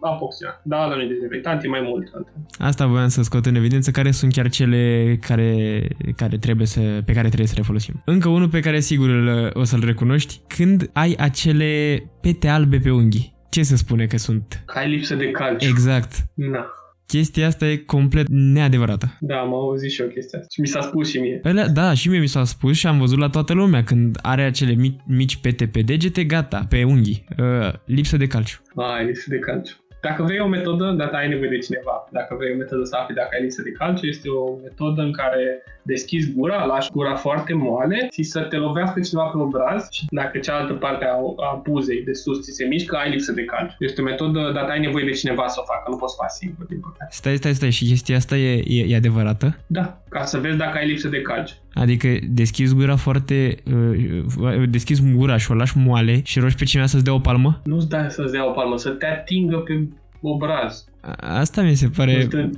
apă 0.01 0.23
oxigenată. 0.23 0.61
Da, 0.67 0.87
dar 0.87 0.95
nu 0.95 1.03
e 1.03 1.07
dezinfectant, 1.07 1.63
e 1.63 1.67
mai 1.67 1.81
mult. 1.83 2.11
Asta 2.57 2.85
voiam 2.85 3.07
să 3.07 3.21
scot 3.21 3.45
în 3.45 3.55
evidență 3.55 3.91
care 3.91 4.11
sunt 4.11 4.33
chiar 4.33 4.49
cele 4.49 5.17
care, 5.21 5.81
care 6.15 6.37
trebuie 6.37 6.67
să, 6.67 6.79
pe 7.05 7.13
care 7.13 7.27
trebuie 7.27 7.47
să 7.47 7.53
le 7.57 7.61
folosim. 7.61 8.01
Încă 8.05 8.29
unul 8.29 8.49
pe 8.49 8.59
care 8.59 8.79
sigur 8.79 9.09
o 9.53 9.63
să-l 9.63 9.83
recunoști, 9.85 10.39
când 10.47 10.89
ai 10.93 11.15
acele 11.19 12.03
pete 12.21 12.47
albe 12.47 12.77
pe 12.77 12.91
unghii. 12.91 13.35
Ce 13.49 13.63
se 13.63 13.75
spune 13.75 14.05
că 14.05 14.17
sunt? 14.17 14.63
Că 14.65 14.77
ai 14.77 14.89
lipsă 14.89 15.15
de 15.15 15.31
calciu. 15.31 15.67
Exact. 15.67 16.11
Da. 16.33 16.71
Chestia 17.05 17.47
asta 17.47 17.67
e 17.67 17.75
complet 17.75 18.25
neadevărată. 18.29 19.17
Da, 19.19 19.35
am 19.35 19.53
auzit 19.53 19.91
și 19.91 20.01
eu 20.01 20.07
chestia 20.07 20.39
asta. 20.39 20.51
Și 20.53 20.61
mi 20.61 20.67
s-a 20.67 20.81
spus 20.81 21.09
și 21.09 21.19
mie. 21.19 21.39
Alea, 21.43 21.67
da, 21.67 21.93
și 21.93 22.09
mie 22.09 22.19
mi 22.19 22.27
s-a 22.27 22.43
spus 22.43 22.77
și 22.77 22.87
am 22.87 22.99
văzut 22.99 23.17
la 23.17 23.29
toată 23.29 23.53
lumea 23.53 23.83
când 23.83 24.17
are 24.21 24.43
acele 24.43 24.73
mici, 24.73 24.99
mici 25.07 25.37
pete 25.37 25.67
pe 25.67 25.81
degete, 25.81 26.23
gata, 26.23 26.65
pe 26.69 26.83
unghii. 26.83 27.25
Uh, 27.37 27.73
lipsă 27.85 28.17
de 28.17 28.27
calciu. 28.27 28.61
Ai, 28.75 29.05
lipsă 29.05 29.25
de 29.29 29.39
calciu. 29.39 29.75
Dacă 30.07 30.23
vrei 30.23 30.39
o 30.39 30.47
metodă, 30.47 30.85
dar 30.91 31.09
ai 31.13 31.27
nevoie 31.27 31.49
de 31.49 31.57
cineva. 31.57 32.07
Dacă 32.11 32.35
vrei 32.35 32.53
o 32.53 32.61
metodă 32.63 32.83
să 32.83 32.95
afli 32.95 33.15
dacă 33.15 33.29
ai 33.33 33.41
lipsă 33.41 33.61
de 33.61 33.71
calciu, 33.71 34.05
este 34.05 34.29
o 34.29 34.55
metodă 34.67 35.01
în 35.01 35.11
care 35.11 35.63
deschizi 35.91 36.33
gura, 36.33 36.65
lași 36.65 36.91
gura 36.91 37.15
foarte 37.15 37.53
moale 37.53 38.07
și 38.11 38.23
să 38.23 38.39
te 38.41 38.55
lovească 38.55 38.99
cineva 38.99 39.27
pe 39.27 39.37
obraz 39.37 39.81
și 39.91 40.05
dacă 40.09 40.37
cealaltă 40.37 40.73
parte 40.73 41.05
a, 41.05 41.15
a 41.49 41.61
buzei 41.63 42.03
de 42.03 42.13
sus 42.13 42.37
ți 42.43 42.51
se 42.51 42.65
mișcă, 42.65 42.95
ai 42.95 43.09
lipsă 43.09 43.31
de 43.31 43.43
calciu. 43.43 43.75
Este 43.79 44.01
o 44.01 44.03
metodă, 44.03 44.51
dar 44.53 44.65
ai 44.69 44.79
nevoie 44.79 45.05
de 45.05 45.11
cineva 45.11 45.47
să 45.47 45.59
o 45.61 45.65
facă, 45.71 45.85
nu 45.89 45.97
poți 45.97 46.15
face 46.19 46.35
singur, 46.39 46.65
din 46.65 46.79
păcate. 46.79 47.11
Stai, 47.11 47.35
stai, 47.35 47.53
stai, 47.53 47.71
și 47.71 47.85
chestia 47.85 48.15
asta 48.15 48.35
e, 48.37 48.63
e, 48.65 48.85
e 48.87 48.95
adevărată? 48.95 49.57
Da, 49.67 50.01
ca 50.09 50.23
să 50.23 50.37
vezi 50.37 50.57
dacă 50.57 50.77
ai 50.77 50.87
lipsă 50.87 51.07
de 51.07 51.21
calciu. 51.21 51.55
Adică 51.73 52.07
deschizi 52.29 52.75
gura 52.75 52.95
foarte... 52.95 53.55
Uh, 53.73 54.63
deschizi 54.69 55.01
gura 55.15 55.37
și 55.37 55.51
o 55.51 55.53
lași 55.53 55.77
moale 55.77 56.21
și 56.23 56.39
rogi 56.39 56.55
pe 56.55 56.65
cineva 56.65 56.87
să-ți 56.87 57.03
dea 57.03 57.13
o 57.13 57.19
palmă? 57.19 57.61
Nu-ți 57.63 57.89
dai 57.89 58.05
să-ți 58.09 58.31
dea 58.31 58.47
o 58.49 58.51
palmă, 58.51 58.77
să 58.77 58.89
te 58.89 59.05
atingă 59.05 59.57
pe 59.57 59.87
obraz. 60.21 60.85
Asta 61.17 61.61
mi 61.61 61.75
se 61.75 61.87
pare 61.95 62.21
stă, 62.21 62.49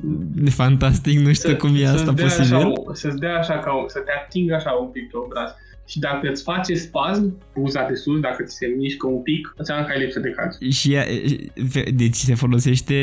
fantastic, 0.50 1.20
nu 1.20 1.34
știu 1.34 1.50
să, 1.50 1.56
cum 1.56 1.76
e 1.76 1.88
asta 1.88 2.14
posibil. 2.14 2.56
Așa, 2.56 2.74
să-ți 2.94 3.18
dea 3.18 3.38
așa, 3.38 3.60
ca, 3.60 3.86
să 3.88 4.00
te 4.00 4.12
atingă 4.24 4.56
așa 4.56 4.72
un 4.72 4.88
pic 4.88 5.10
pe 5.12 5.18
obraz. 5.18 5.50
Și 5.86 6.00
dacă 6.00 6.30
îți 6.30 6.44
face 6.44 6.74
spasm, 6.76 7.38
buza 7.54 7.86
de 7.88 7.96
sus, 7.96 8.20
dacă 8.20 8.44
ți 8.44 8.56
se 8.56 8.66
mișcă 8.78 9.08
un 9.08 9.22
pic, 9.22 9.54
înseamnă 9.58 9.86
că 9.86 9.92
ai 9.92 10.00
lipsă 10.00 10.20
de 10.20 10.30
calciu. 10.30 10.70
Și 10.70 10.94
ea, 10.94 11.06
deci 11.94 12.16
se 12.16 12.36
folosește, 12.36 12.98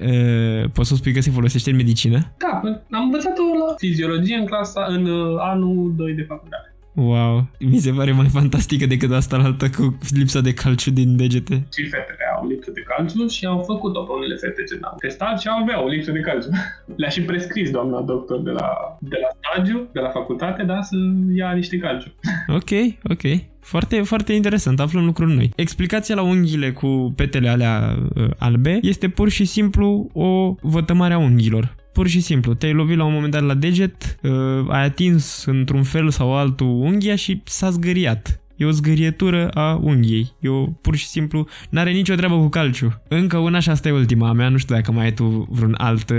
uh, 0.00 0.70
poți 0.72 0.88
să 0.88 0.94
spui 0.94 1.12
că 1.12 1.20
se 1.20 1.30
folosește 1.30 1.70
în 1.70 1.76
medicină? 1.76 2.34
Da, 2.38 2.60
am 2.90 3.04
învățat-o 3.04 3.42
la 3.42 3.74
fiziologie 3.76 4.36
în 4.36 4.46
clasa, 4.46 4.84
în 4.88 5.06
uh, 5.06 5.36
anul 5.38 5.94
2 5.96 6.12
de 6.12 6.22
facultate. 6.22 6.74
Wow, 6.94 7.48
mi 7.58 7.78
se 7.78 7.90
pare 7.90 8.12
mai 8.12 8.28
fantastică 8.28 8.86
decât 8.86 9.12
asta 9.12 9.36
altă 9.36 9.70
cu 9.70 9.98
lipsa 10.10 10.40
de 10.40 10.54
calciu 10.54 10.90
din 10.90 11.16
degete. 11.16 11.66
Și 11.72 11.82
fetele 11.82 12.23
au 12.44 12.50
lipsă 12.50 12.70
de 12.70 12.80
calciu 12.80 13.26
și 13.26 13.46
au 13.46 13.60
făcut-o 13.70 14.00
pe 14.02 14.12
unele 14.12 14.36
fete 14.42 14.62
ce 14.68 14.78
n-au 14.80 14.96
testat 14.98 15.40
și 15.40 15.48
aveau 15.60 15.88
lipsă 15.88 16.10
de 16.12 16.20
calciu. 16.20 16.48
Le-a 17.00 17.08
și 17.08 17.22
prescris 17.22 17.70
doamna 17.70 18.00
doctor 18.00 18.38
de 18.40 18.50
la, 18.50 18.68
de 19.00 19.16
la 19.22 19.28
stagiu, 19.40 19.88
de 19.92 20.00
la 20.00 20.08
facultate, 20.08 20.62
da, 20.62 20.82
să 20.82 20.96
ia 21.34 21.52
niște 21.52 21.76
calciu. 21.76 22.10
Ok, 22.58 22.70
ok. 23.02 23.22
Foarte, 23.60 24.02
foarte 24.02 24.32
interesant, 24.32 24.80
aflăm 24.80 25.04
lucruri 25.04 25.34
noi. 25.34 25.50
Explicația 25.56 26.14
la 26.14 26.22
unghiile 26.22 26.72
cu 26.72 27.12
petele 27.16 27.48
alea 27.48 27.96
uh, 28.14 28.30
albe 28.38 28.78
este 28.82 29.08
pur 29.08 29.28
și 29.28 29.44
simplu 29.44 30.10
o 30.12 30.54
vătămare 30.60 31.14
a 31.14 31.18
unghiilor. 31.18 31.74
Pur 31.92 32.06
și 32.06 32.20
simplu, 32.20 32.54
te-ai 32.54 32.72
lovit 32.72 32.96
la 32.96 33.04
un 33.04 33.12
moment 33.12 33.32
dat 33.32 33.42
la 33.42 33.54
deget, 33.54 34.18
uh, 34.22 34.30
ai 34.68 34.84
atins 34.84 35.44
într-un 35.44 35.82
fel 35.82 36.10
sau 36.10 36.36
altul 36.36 36.66
unghia 36.66 37.16
și 37.16 37.42
s-a 37.44 37.70
zgâriat. 37.70 38.43
E 38.56 38.64
o 38.64 38.70
zgârietură 38.70 39.48
a 39.48 39.80
unghiei. 39.82 40.32
E 40.40 40.48
o, 40.48 40.66
pur 40.66 40.96
și 40.96 41.06
simplu, 41.06 41.48
n-are 41.70 41.90
nicio 41.90 42.14
treabă 42.14 42.36
cu 42.36 42.48
calciu. 42.48 43.02
Încă 43.08 43.38
una 43.38 43.58
și 43.58 43.70
asta 43.70 43.88
e 43.88 43.92
ultima 43.92 44.32
mea, 44.32 44.48
nu 44.48 44.56
știu 44.56 44.74
dacă 44.74 44.92
mai 44.92 45.04
ai 45.04 45.12
tu 45.12 45.48
vreun 45.50 45.74
alt, 45.78 46.10
uh, 46.10 46.16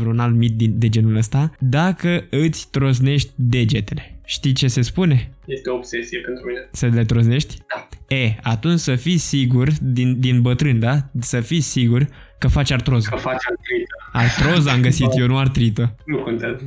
vreun 0.00 0.18
alt 0.18 0.34
mit 0.34 0.52
de 0.58 0.88
genul 0.88 1.16
ăsta. 1.16 1.52
Dacă 1.58 2.26
îți 2.30 2.70
trosnești 2.70 3.30
degetele. 3.34 4.14
Știi 4.24 4.52
ce 4.52 4.68
se 4.68 4.82
spune? 4.82 5.30
Este 5.46 5.70
o 5.70 5.74
obsesie 5.74 6.18
pentru 6.18 6.46
mine. 6.46 6.68
Să 6.72 6.86
le 6.86 7.04
trosnești? 7.04 7.56
Da. 7.56 8.16
E, 8.16 8.34
atunci 8.42 8.78
să 8.78 8.94
fii 8.94 9.18
sigur, 9.18 9.68
din, 9.80 10.20
din 10.20 10.42
bătrân, 10.42 10.78
da? 10.78 11.10
Să 11.20 11.40
fii 11.40 11.60
sigur 11.60 12.08
că 12.40 12.48
faci 12.48 12.70
artroză. 12.70 13.08
Că 13.10 13.16
faci 13.16 13.44
artrită. 13.50 13.94
Artroză 14.12 14.70
am 14.70 14.80
găsit 14.80 15.08
eu, 15.18 15.26
nu 15.26 15.38
artrită. 15.38 15.94
Nu 16.04 16.18
contează. 16.18 16.62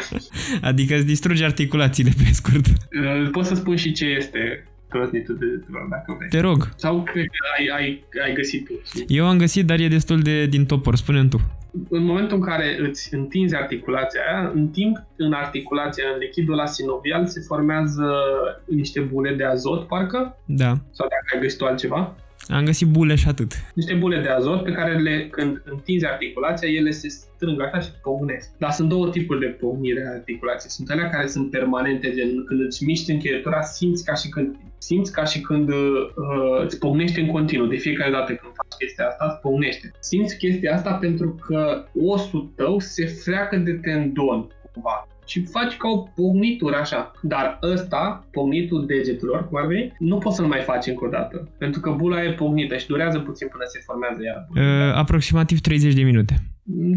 adică 0.70 0.94
îți 0.94 1.06
distruge 1.06 1.44
articulațiile 1.44 2.12
pe 2.16 2.32
scurt. 2.32 2.66
Uh, 2.66 3.30
pot 3.30 3.44
să 3.44 3.54
spun 3.54 3.76
și 3.76 3.92
ce 3.92 4.04
este 4.04 4.68
trosnitul 4.88 5.36
de 5.38 5.46
dacă 5.90 6.14
vrei. 6.16 6.28
Te 6.28 6.40
rog. 6.40 6.72
Sau 6.76 7.02
cred 7.02 7.24
că 7.24 7.46
ai, 7.58 7.82
ai, 7.82 8.04
ai 8.24 8.34
găsit 8.34 8.64
tu. 8.66 8.72
Eu 9.06 9.26
am 9.26 9.38
găsit, 9.38 9.66
dar 9.66 9.78
e 9.78 9.88
destul 9.88 10.20
de 10.20 10.46
din 10.46 10.66
topor. 10.66 10.96
spune 10.96 11.24
tu. 11.24 11.40
În 11.88 12.04
momentul 12.04 12.36
în 12.36 12.42
care 12.42 12.76
îți 12.80 13.14
întinzi 13.14 13.54
articulația 13.54 14.20
aia, 14.28 14.50
în 14.54 14.68
timp, 14.68 14.96
în 15.16 15.32
articulația, 15.32 16.04
în 16.12 16.18
lichidul 16.18 16.52
ăla 16.52 16.66
sinovial, 16.66 17.26
se 17.26 17.40
formează 17.46 18.12
niște 18.64 19.00
bule 19.00 19.34
de 19.34 19.44
azot, 19.44 19.86
parcă? 19.86 20.38
Da. 20.44 20.70
Sau 20.90 21.06
dacă 21.08 21.26
ai 21.34 21.40
găsit 21.40 21.58
tu 21.58 21.64
altceva? 21.64 22.16
Am 22.48 22.64
găsit 22.64 22.88
bule 22.88 23.14
și 23.14 23.28
atât. 23.28 23.52
Niște 23.74 23.94
bule 23.94 24.20
de 24.20 24.28
azot 24.28 24.62
pe 24.62 24.72
care 24.72 24.98
le, 24.98 25.28
când 25.30 25.62
întinzi 25.64 26.06
articulația, 26.06 26.68
ele 26.68 26.90
se 26.90 27.08
strâng 27.08 27.60
așa 27.60 27.80
și 27.80 27.90
pognesc. 28.02 28.50
Dar 28.58 28.70
sunt 28.70 28.88
două 28.88 29.08
tipuri 29.10 29.40
de 29.40 29.46
pognire 29.46 30.06
a 30.06 30.12
articulației. 30.12 30.70
Sunt 30.70 30.90
alea 30.90 31.08
care 31.08 31.26
sunt 31.26 31.50
permanente, 31.50 32.12
gen 32.12 32.44
când 32.44 32.60
îți 32.60 32.84
miști 32.84 33.10
încheietura, 33.10 33.62
simți 33.62 34.04
ca 34.04 34.14
și 34.14 34.28
când 34.28 34.56
simți 34.78 35.12
ca 35.12 35.24
și 35.24 35.40
când 35.40 35.68
uh, 35.68 35.76
îți 36.64 36.78
pognește 36.78 37.20
în 37.20 37.26
continuu. 37.26 37.66
De 37.66 37.76
fiecare 37.76 38.10
dată 38.10 38.32
când 38.34 38.52
faci 38.54 38.78
chestia 38.78 39.06
asta, 39.06 39.24
îți 39.28 39.40
pognește. 39.40 39.90
Simți 40.00 40.36
chestia 40.36 40.74
asta 40.74 40.92
pentru 40.92 41.38
că 41.46 41.84
osul 41.94 42.52
tău 42.56 42.78
se 42.78 43.06
freacă 43.06 43.56
de 43.56 43.72
tendon 43.72 44.46
cumva 44.72 45.08
și 45.26 45.44
faci 45.44 45.76
ca 45.76 45.88
o 45.88 45.98
pognitură 45.98 46.76
așa. 46.76 47.12
Dar 47.22 47.58
ăsta, 47.62 48.26
pognitul 48.30 48.86
degetelor, 48.86 49.48
cum 49.48 49.58
ar 49.58 49.66
veni, 49.66 49.92
nu 49.98 50.18
poți 50.18 50.36
să-l 50.36 50.46
mai 50.46 50.60
faci 50.60 50.86
încă 50.86 51.04
o 51.04 51.08
dată. 51.08 51.48
Pentru 51.58 51.80
că 51.80 51.90
bula 51.90 52.24
e 52.24 52.32
pognită 52.32 52.76
și 52.76 52.86
durează 52.86 53.18
puțin 53.18 53.48
până 53.48 53.64
se 53.66 53.80
formează 53.84 54.20
ea. 54.22 54.46
Uh, 54.50 54.94
aproximativ 54.94 55.60
30 55.60 55.94
de 55.94 56.02
minute. 56.02 56.34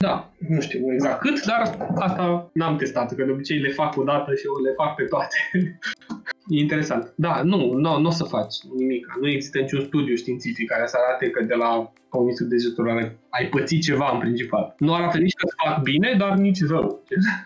Da, 0.05 0.33
nu 0.47 0.59
știu 0.59 0.93
exact 0.93 1.19
cât, 1.19 1.45
dar 1.45 1.89
asta 1.95 2.49
n-am 2.53 2.75
testat, 2.75 3.15
că 3.15 3.23
de 3.23 3.31
obicei 3.31 3.59
le 3.59 3.69
fac 3.69 3.97
o 3.97 4.03
dată 4.03 4.33
și 4.33 4.45
eu 4.45 4.63
le 4.63 4.73
fac 4.75 4.95
pe 4.95 5.03
toate. 5.03 5.35
e 6.55 6.59
interesant. 6.59 7.13
Da, 7.15 7.41
nu, 7.43 7.73
nu, 7.73 7.99
nu 7.99 8.07
o 8.07 8.11
să 8.11 8.23
faci 8.23 8.55
nimic. 8.77 9.17
Nu 9.21 9.29
există 9.29 9.59
niciun 9.59 9.81
studiu 9.81 10.15
științific 10.15 10.69
care 10.69 10.87
să 10.87 10.97
arate 10.99 11.29
că 11.29 11.43
de 11.43 11.53
la 11.53 11.91
pognitul 12.09 12.47
degetelor 12.47 12.89
are 12.89 13.19
ai 13.29 13.45
pățit 13.45 13.81
ceva 13.81 14.09
în 14.13 14.19
principal. 14.19 14.75
Nu 14.77 14.93
arată 14.93 15.17
nici 15.17 15.33
că 15.33 15.45
îți 15.45 15.55
fac 15.65 15.81
bine, 15.83 16.15
dar 16.17 16.37
nici 16.37 16.65
rău. 16.67 17.03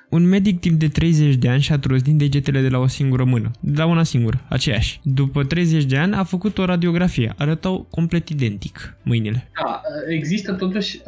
Un 0.09 0.27
medic 0.27 0.59
timp 0.59 0.79
de 0.79 0.87
30 0.87 1.35
de 1.35 1.49
ani 1.49 1.61
și-a 1.61 1.79
din 2.03 2.17
degetele 2.17 2.61
de 2.61 2.69
la 2.69 2.77
o 2.77 2.87
singură 2.87 3.23
mână, 3.23 3.51
de 3.59 3.77
la 3.77 3.85
una 3.85 4.03
singură, 4.03 4.41
aceeași. 4.49 4.99
După 5.03 5.43
30 5.43 5.83
de 5.83 5.97
ani 5.97 6.13
a 6.13 6.23
făcut 6.23 6.57
o 6.57 6.65
radiografie, 6.65 7.33
arătau 7.37 7.87
complet 7.89 8.29
identic 8.29 8.95
mâinile. 9.03 9.49
Da, 9.63 9.81
există 10.09 10.53
totuși, 10.53 11.01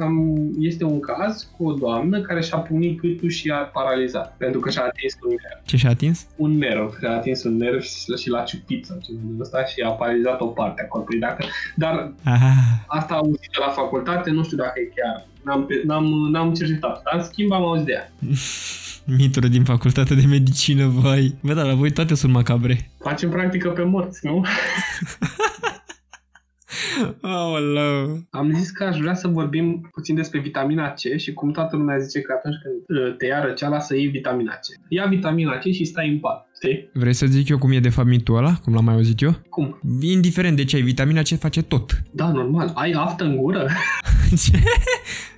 este 0.59 0.83
un 0.83 0.99
caz 0.99 1.49
cu 1.57 1.67
o 1.67 1.73
doamnă 1.73 2.21
care 2.21 2.41
și-a 2.41 2.57
punit 2.57 2.99
câtul 2.99 3.29
și 3.29 3.49
a 3.49 3.57
paralizat, 3.57 4.35
pentru 4.37 4.59
că 4.59 4.69
și-a 4.69 4.83
atins 4.83 5.13
un 5.23 5.29
nerv. 5.29 5.65
Ce 5.65 5.77
și-a 5.77 5.89
atins? 5.89 6.27
Un 6.35 6.57
nerv, 6.57 6.97
și-a 6.99 7.11
atins 7.11 7.43
un 7.43 7.57
nerv 7.57 7.81
și, 7.81 8.15
și 8.17 8.29
l-a 8.29 8.43
ciupit 8.43 8.85
sau 8.85 8.97
ceva 9.03 9.19
de 9.23 9.41
ăsta 9.41 9.65
și 9.65 9.81
a 9.81 9.89
paralizat 9.89 10.41
o 10.41 10.45
parte 10.45 10.81
a 10.81 10.87
corpului. 10.87 11.19
Dacă, 11.19 11.45
dar 11.75 12.13
Aha. 12.23 12.53
asta 12.87 13.13
a 13.15 13.19
auzit 13.45 13.67
la 13.67 13.81
facultate, 13.81 14.31
nu 14.31 14.43
știu 14.43 14.57
dacă 14.57 14.73
e 14.79 14.91
chiar. 14.95 15.25
N-am, 15.43 15.67
n-am, 15.85 16.05
n-am 16.31 16.53
cercetat, 16.53 17.01
dar 17.03 17.19
în 17.19 17.23
schimb 17.23 17.51
am 17.51 17.63
auzit 17.63 17.85
de 17.85 17.91
ea. 17.91 18.11
Mituri 19.17 19.49
din 19.49 19.63
facultatea 19.63 20.15
de 20.15 20.25
medicină, 20.29 20.87
vai. 20.87 21.35
Bă, 21.41 21.53
da, 21.53 21.63
la 21.63 21.73
voi 21.73 21.91
toate 21.91 22.15
sunt 22.15 22.31
macabre. 22.31 22.91
Facem 22.99 23.29
practică 23.29 23.69
pe 23.69 23.83
morți, 23.83 24.25
nu? 24.25 24.43
Aoleu. 27.21 28.19
Am 28.29 28.51
zis 28.53 28.69
că 28.69 28.83
aș 28.83 28.97
vrea 28.97 29.13
să 29.13 29.27
vorbim 29.27 29.89
puțin 29.91 30.15
despre 30.15 30.39
vitamina 30.39 30.91
C 30.91 31.17
și 31.17 31.33
cum 31.33 31.51
toată 31.51 31.75
lumea 31.75 31.97
zice 31.97 32.21
că 32.21 32.33
atunci 32.37 32.55
când 32.61 32.99
uh, 32.99 33.15
te 33.17 33.25
ia 33.25 33.41
răceala 33.41 33.79
să 33.79 33.95
iei 33.95 34.07
vitamina 34.07 34.53
C. 34.53 34.65
Ia 34.87 35.05
vitamina 35.05 35.57
C 35.57 35.63
și 35.63 35.85
stai 35.85 36.09
în 36.09 36.19
pat. 36.19 36.44
Știi? 36.55 36.89
Vrei 36.93 37.13
să 37.13 37.25
zic 37.25 37.49
eu 37.49 37.57
cum 37.57 37.71
e 37.71 37.79
de 37.79 37.89
fapt 37.89 38.07
mitul 38.07 38.37
ăla? 38.37 38.53
Cum 38.63 38.73
l-am 38.73 38.83
mai 38.83 38.93
auzit 38.93 39.21
eu? 39.21 39.35
Cum? 39.49 39.79
Indiferent 40.01 40.55
de 40.55 40.63
ce 40.63 40.75
ai, 40.75 40.81
vitamina 40.81 41.21
C 41.21 41.27
face 41.27 41.61
tot. 41.61 42.01
Da, 42.11 42.31
normal. 42.31 42.71
Ai 42.75 42.91
aftă 42.91 43.23
în 43.23 43.35
gură? 43.35 43.67
ce? 44.43 44.59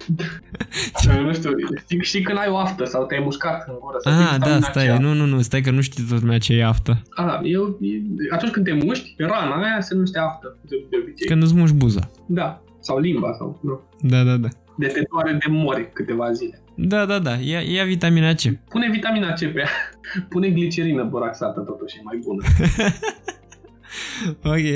nu 1.25 1.33
știu, 1.33 1.51
știi, 1.83 1.99
știi 2.01 2.21
când 2.21 2.37
ai 2.37 2.47
o 2.49 2.57
aftă 2.57 2.85
sau 2.85 3.05
te-ai 3.05 3.21
mușcat 3.23 3.67
în 3.67 3.75
gură. 3.79 3.97
Ah, 4.03 4.35
da, 4.39 4.59
stai, 4.59 4.83
aceea. 4.83 4.99
nu, 4.99 5.13
nu, 5.13 5.25
nu, 5.25 5.41
stai 5.41 5.61
că 5.61 5.71
nu 5.71 5.81
știi 5.81 6.03
tot 6.03 6.21
lumea 6.21 6.37
ce 6.37 6.53
e 6.53 6.65
aftă. 6.65 7.01
Ah, 7.15 7.39
eu, 7.43 7.79
atunci 8.31 8.51
când 8.51 8.65
te 8.65 8.73
muști, 8.73 9.13
rana 9.17 9.55
aia 9.55 9.81
se 9.81 9.93
numește 9.93 10.19
aftă, 10.19 10.57
de, 10.69 10.85
de 10.89 10.97
obicei. 11.01 11.27
Când 11.27 11.43
îți 11.43 11.55
muști 11.55 11.75
buza. 11.75 12.09
Da, 12.25 12.61
sau 12.79 12.99
limba, 12.99 13.33
sau, 13.37 13.59
nu. 13.63 13.81
Da, 14.01 14.23
da, 14.23 14.35
da. 14.35 14.47
De 14.77 14.87
te 14.87 15.01
doare 15.11 15.31
de 15.31 15.51
mori 15.51 15.89
câteva 15.93 16.31
zile. 16.31 16.61
Da, 16.79 17.05
da, 17.05 17.19
da, 17.19 17.35
ia, 17.35 17.59
ia 17.59 17.85
vitamina 17.85 18.33
C. 18.33 18.41
Pune 18.69 18.89
vitamina 18.89 19.33
C 19.33 19.39
pe 19.39 19.59
ea. 19.59 19.69
Pune 20.29 20.49
glicerină 20.49 21.03
boraxată 21.03 21.59
totuși, 21.59 21.97
e 21.97 22.01
mai 22.03 22.19
bună. 22.25 22.43
ok. 24.55 24.67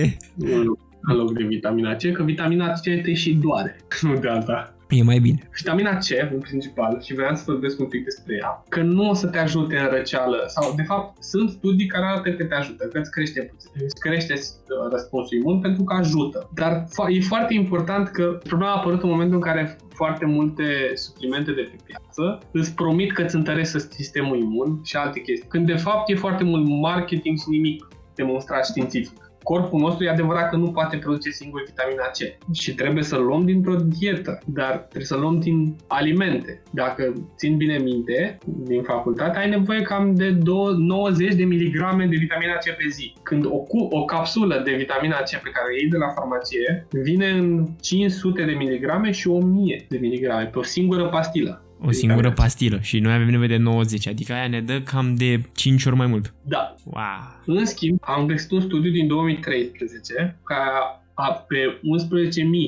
În 1.02 1.16
loc 1.16 1.34
de 1.34 1.43
vitamina 1.43 1.95
C, 1.95 2.12
că 2.12 2.24
vitamina 2.24 2.72
C 2.72 2.82
te 2.82 3.14
și 3.14 3.34
doare, 3.34 3.76
nu 4.02 4.20
de 4.20 4.28
alta. 4.28 4.76
E 4.92 5.04
mai 5.04 5.20
bine. 5.20 5.50
Vitamina 5.58 5.98
C, 5.98 6.32
în 6.32 6.39
principal, 6.39 7.02
și 7.02 7.14
vreau 7.14 7.36
să 7.36 7.44
vorbesc 7.46 7.80
un 7.80 7.86
pic 7.86 8.04
despre 8.04 8.36
ea, 8.36 8.64
că 8.70 8.82
nu 8.82 9.10
o 9.10 9.14
să 9.14 9.28
te 9.28 9.38
ajute 9.38 9.78
în 9.78 9.88
răceală, 9.88 10.44
sau 10.48 10.74
de 10.76 10.84
fapt 10.84 11.24
sunt 11.24 11.50
studii 11.50 11.86
care 11.86 12.06
arată 12.06 12.32
că 12.32 12.44
te 12.44 12.54
ajută, 12.54 12.88
că 12.88 13.00
îți 13.00 13.12
crește, 13.12 13.54
îți 13.74 14.00
crește 14.00 14.34
uh, 14.34 14.92
răspunsul 14.92 15.38
imun 15.38 15.60
pentru 15.60 15.84
că 15.84 15.94
ajută. 15.94 16.50
Dar 16.54 16.86
e 17.08 17.20
foarte 17.20 17.54
important 17.54 18.08
că 18.08 18.39
problema 18.44 18.72
a 18.72 18.78
apărut 18.78 19.04
în 19.04 19.10
momentul 19.10 19.36
în 19.36 19.42
care 19.42 19.78
foarte 19.94 20.26
multe 20.26 20.92
suplimente 20.94 21.52
de 21.52 21.62
pe 21.62 21.78
piață 21.86 22.39
îți 22.52 22.74
promit 22.74 23.12
că 23.12 23.22
îți 23.22 23.36
întăresc 23.36 23.92
sistemul 23.92 24.38
imun 24.38 24.82
și 24.84 24.96
alte 24.96 25.20
chestii. 25.20 25.50
Când 25.50 25.66
de 25.66 25.76
fapt 25.76 26.10
e 26.10 26.16
foarte 26.16 26.44
mult 26.44 26.68
marketing 26.68 27.38
și 27.38 27.50
nimic 27.50 27.88
demonstrat 28.16 28.66
științific 28.66 29.30
corpul 29.44 29.80
nostru 29.80 30.04
e 30.04 30.10
adevărat 30.10 30.50
că 30.50 30.56
nu 30.56 30.72
poate 30.72 30.98
produce 30.98 31.30
singur 31.30 31.64
vitamina 31.66 32.04
C 32.04 32.54
și 32.54 32.76
trebuie 32.76 33.04
să 33.04 33.18
luăm 33.18 33.46
dintr-o 33.46 33.76
dietă, 33.76 34.39
dar 34.46 34.78
trebuie 34.78 35.06
să 35.06 35.16
luăm 35.16 35.39
din 35.39 35.76
alimente. 35.88 36.62
Dacă 36.72 37.14
țin 37.38 37.58
bine 37.58 37.78
minte, 37.78 38.38
din 38.46 38.84
facultate, 38.84 39.38
ai 39.38 39.50
nevoie 39.50 39.82
cam 39.82 40.16
de 40.16 40.38
90 40.78 41.34
de 41.34 41.44
miligrame 41.44 42.06
de 42.06 42.16
vitamina 42.16 42.54
C 42.54 42.64
pe 42.64 42.88
zi. 42.89 43.14
Când 43.24 43.46
o, 43.46 43.64
o 43.89 44.06
capsulă 44.06 44.62
de 44.66 44.76
vitamina 44.76 45.16
C 45.16 45.30
pe 45.30 45.50
care 45.50 45.66
o 45.70 45.76
iei 45.76 45.89
de 45.89 45.98
la 45.98 46.08
farmacie 46.08 46.88
vine 46.92 47.30
în 47.30 47.68
500 47.82 48.46
de 48.46 48.52
miligrame 48.52 49.12
și 49.12 49.28
1000 49.28 49.86
de 49.89 49.98
miligrame 49.98 50.46
pe 50.46 50.60
o 50.60 50.64
singură 50.64 51.08
pastilă. 51.08 51.66
O 51.86 51.91
singură 51.91 52.32
pastilă 52.32 52.79
și 52.82 52.99
noi 52.99 53.13
avem 53.13 53.29
nevoie 53.29 53.47
de 53.47 53.57
90, 53.57 54.07
adică 54.07 54.34
aia 54.34 54.47
ne 54.47 54.61
dă 54.61 54.82
cam 54.82 55.15
de 55.15 55.41
5 55.55 55.86
ori 55.86 55.95
mai 55.95 56.07
mult. 56.07 56.34
Da. 56.47 56.75
Wow. 56.84 57.57
În 57.57 57.65
schimb, 57.65 57.97
am 58.01 58.25
găsit 58.25 58.51
un 58.51 58.61
studiu 58.61 58.91
din 58.91 59.07
2013 59.07 60.39
care 60.43 60.69
a, 61.13 61.32
pe 61.47 61.79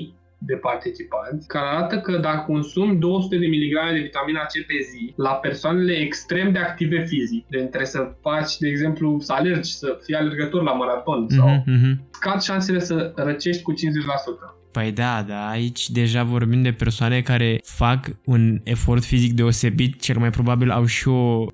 11.000 0.10 0.22
de 0.46 0.56
participanți, 0.56 1.48
care 1.48 1.66
arată 1.66 2.00
că 2.00 2.18
dacă 2.18 2.44
consumi 2.52 2.98
200 2.98 3.38
de 3.38 3.46
miligrame 3.46 3.92
de 3.92 4.00
vitamina 4.00 4.40
C 4.40 4.52
pe 4.52 4.78
zi 4.92 5.14
la 5.16 5.30
persoanele 5.30 5.94
extrem 5.94 6.52
de 6.52 6.60
active 6.60 7.06
fizic, 7.06 7.48
de 7.48 7.58
trebuie 7.58 7.86
să 7.86 8.12
faci, 8.22 8.58
de 8.58 8.68
exemplu, 8.68 9.20
să 9.20 9.34
alergi, 9.34 9.72
să 9.74 10.00
fii 10.04 10.16
alergător 10.16 10.64
la 10.64 10.74
maraton 10.74 11.26
mm-hmm, 11.26 11.36
sau 11.36 11.64
mm-hmm. 11.64 12.10
scad 12.12 12.42
șansele 12.42 12.80
să 12.80 13.14
răcești 13.16 13.62
cu 13.62 13.74
50%. 13.74 13.76
Păi 14.74 14.92
da, 14.92 15.26
da, 15.28 15.50
aici 15.50 15.90
deja 15.90 16.24
vorbim 16.24 16.62
de 16.62 16.72
persoane 16.72 17.22
care 17.22 17.60
fac 17.64 18.10
un 18.26 18.60
efort 18.64 19.04
fizic 19.04 19.34
deosebit, 19.34 20.02
cel 20.02 20.18
mai 20.18 20.30
probabil 20.30 20.72
au 20.72 20.86
și 20.86 21.08
o 21.08 21.46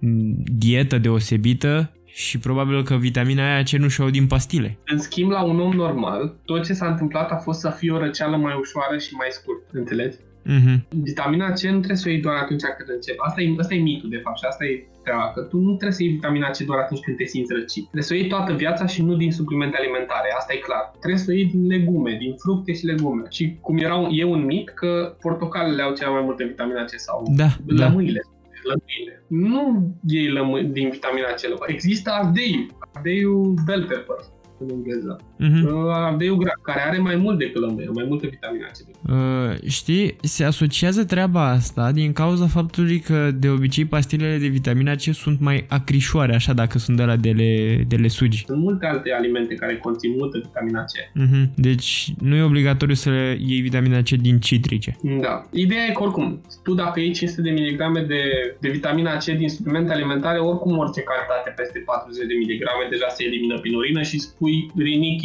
dietă 0.58 0.98
deosebită 0.98 1.92
și 2.06 2.40
probabil 2.40 2.84
că 2.84 2.96
vitamina 2.96 3.54
aia 3.54 3.64
ce 3.64 3.78
nu 3.78 3.88
și-o 3.88 4.10
din 4.10 4.28
pastile. 4.28 4.78
În 4.86 5.00
schimb, 5.00 5.32
la 5.32 5.44
un 5.44 5.60
om 5.60 5.74
normal, 5.74 6.36
tot 6.46 6.66
ce 6.66 6.74
s-a 6.74 6.88
întâmplat 6.88 7.32
a 7.32 7.36
fost 7.36 7.60
să 7.60 7.70
fie 7.70 7.92
o 7.92 7.98
răceală 7.98 8.38
mai 8.38 8.54
ușoară 8.60 8.98
și 8.98 9.14
mai 9.14 9.28
scurt. 9.30 9.62
Înțelegi? 9.72 10.18
Mm-hmm. 10.46 10.78
Vitamina 10.90 11.52
C 11.52 11.62
nu 11.62 11.82
trebuie 11.84 12.04
să 12.04 12.08
o 12.08 12.12
iei 12.12 12.22
doar 12.22 12.36
atunci 12.36 12.64
când 12.78 12.90
începi. 12.90 13.18
Asta 13.28 13.42
e, 13.42 13.56
asta 13.58 13.74
e 13.74 13.80
mitul, 13.92 14.10
de 14.10 14.22
fapt, 14.24 14.38
și 14.38 14.46
asta 14.48 14.66
e 14.66 14.88
treaba, 15.04 15.32
că 15.34 15.42
tu 15.42 15.58
nu 15.58 15.72
trebuie 15.80 15.98
să 15.98 16.04
iei 16.04 16.12
vitamina 16.12 16.50
C 16.50 16.58
doar 16.58 16.80
atunci 16.80 17.04
când 17.06 17.18
te 17.18 17.26
simți 17.34 17.54
răcit. 17.54 17.84
Trebuie 17.84 18.10
să 18.10 18.14
o 18.14 18.18
iei 18.18 18.28
toată 18.28 18.54
viața 18.54 18.86
și 18.86 19.02
nu 19.04 19.16
din 19.16 19.32
suplimente 19.32 19.78
alimentare, 19.78 20.30
asta 20.38 20.54
e 20.54 20.58
clar. 20.68 20.84
Trebuie 21.00 21.20
să 21.20 21.30
o 21.32 21.34
iei 21.34 21.46
din 21.46 21.68
legume, 21.68 22.18
din 22.24 22.34
fructe 22.44 22.74
și 22.74 22.86
legume. 22.86 23.24
Și 23.30 23.58
cum 23.62 23.78
era 23.78 23.96
un, 23.96 24.10
e 24.12 24.24
un 24.24 24.46
mit 24.46 24.70
că 24.70 25.16
portocalele 25.22 25.82
au 25.82 25.94
cea 25.94 26.10
mai 26.10 26.22
multe 26.22 26.44
vitamina 26.44 26.84
C 26.84 26.94
sau 27.08 27.18
da, 27.36 27.50
lămâile. 27.66 28.22
Da 28.24 28.38
lămâile. 28.72 29.14
Nu 29.28 29.96
iei 30.08 30.30
lămâi 30.30 30.64
din 30.64 30.90
vitamina 30.90 31.28
C. 31.28 31.42
Există 31.68 32.10
ardei, 32.10 32.68
ardeiul 32.94 33.54
bell 33.66 33.86
pepper, 33.86 34.16
în 34.60 34.70
engleză. 34.70 35.20
Uh-huh. 35.40 35.92
Ardeiul 35.94 36.38
gras, 36.38 36.54
care 36.62 36.82
are 36.82 36.98
mai 36.98 37.16
mult 37.16 37.38
decât 37.38 37.62
lămâie, 37.62 37.90
mai 37.94 38.06
multe 38.08 38.28
vitamine 38.28 38.66
C. 38.66 39.10
Uh, 39.10 39.70
știi, 39.70 40.16
se 40.22 40.44
asociază 40.44 41.06
treaba 41.06 41.50
asta 41.50 41.92
din 41.92 42.14
cauza 42.14 42.48
faptului 42.48 43.00
că 43.00 43.32
de 43.32 43.50
obicei 43.50 43.86
pastilele 43.86 44.38
de 44.38 44.48
vitamina 44.48 44.96
C 44.96 45.02
sunt 45.02 45.40
mai 45.40 45.66
acrișoare, 45.70 46.36
așa 46.36 46.54
dacă 46.54 46.78
sunt 46.78 46.98
de 46.98 47.04
la 47.04 47.16
de 47.16 47.30
le, 47.30 47.84
de 47.88 47.96
le 47.96 48.08
sugi. 48.08 48.44
Sunt 48.46 48.62
multe 48.62 48.86
alte 48.86 49.12
alimente 49.12 49.54
care 49.54 49.78
conțin 49.78 50.16
multă 50.18 50.38
vitamina 50.44 50.84
C. 50.84 50.94
Uh-huh. 50.94 51.46
Deci 51.56 52.14
nu 52.20 52.36
e 52.36 52.42
obligatoriu 52.42 52.96
să 52.96 53.10
iei 53.38 53.62
vitamina 53.62 54.02
C 54.02 54.10
din 54.10 54.40
citrice. 54.40 54.96
Da. 55.22 55.48
Ideea 55.52 55.86
e 55.90 55.92
că 55.92 56.04
oricum, 56.04 56.42
tu 56.64 56.74
dacă 56.74 57.00
iei 57.00 57.14
500 57.14 57.42
de 57.42 57.50
miligrame 57.50 58.02
de, 58.02 58.22
de 58.60 58.70
vitamina 58.70 59.18
C 59.18 59.26
din 59.26 59.50
suplimente 59.50 59.92
alimentare, 59.94 60.40
oricum 60.40 60.78
orice 60.78 61.02
cantitate 61.02 61.54
peste 61.56 61.80
40 61.80 62.28
de 62.28 62.34
miligrame 62.34 62.86
deja 62.90 63.08
se 63.08 63.24
elimină 63.24 63.60
prin 63.60 63.74
urină 63.76 64.02
și 64.02 64.20
spui 64.20 64.50
pui 64.50 64.72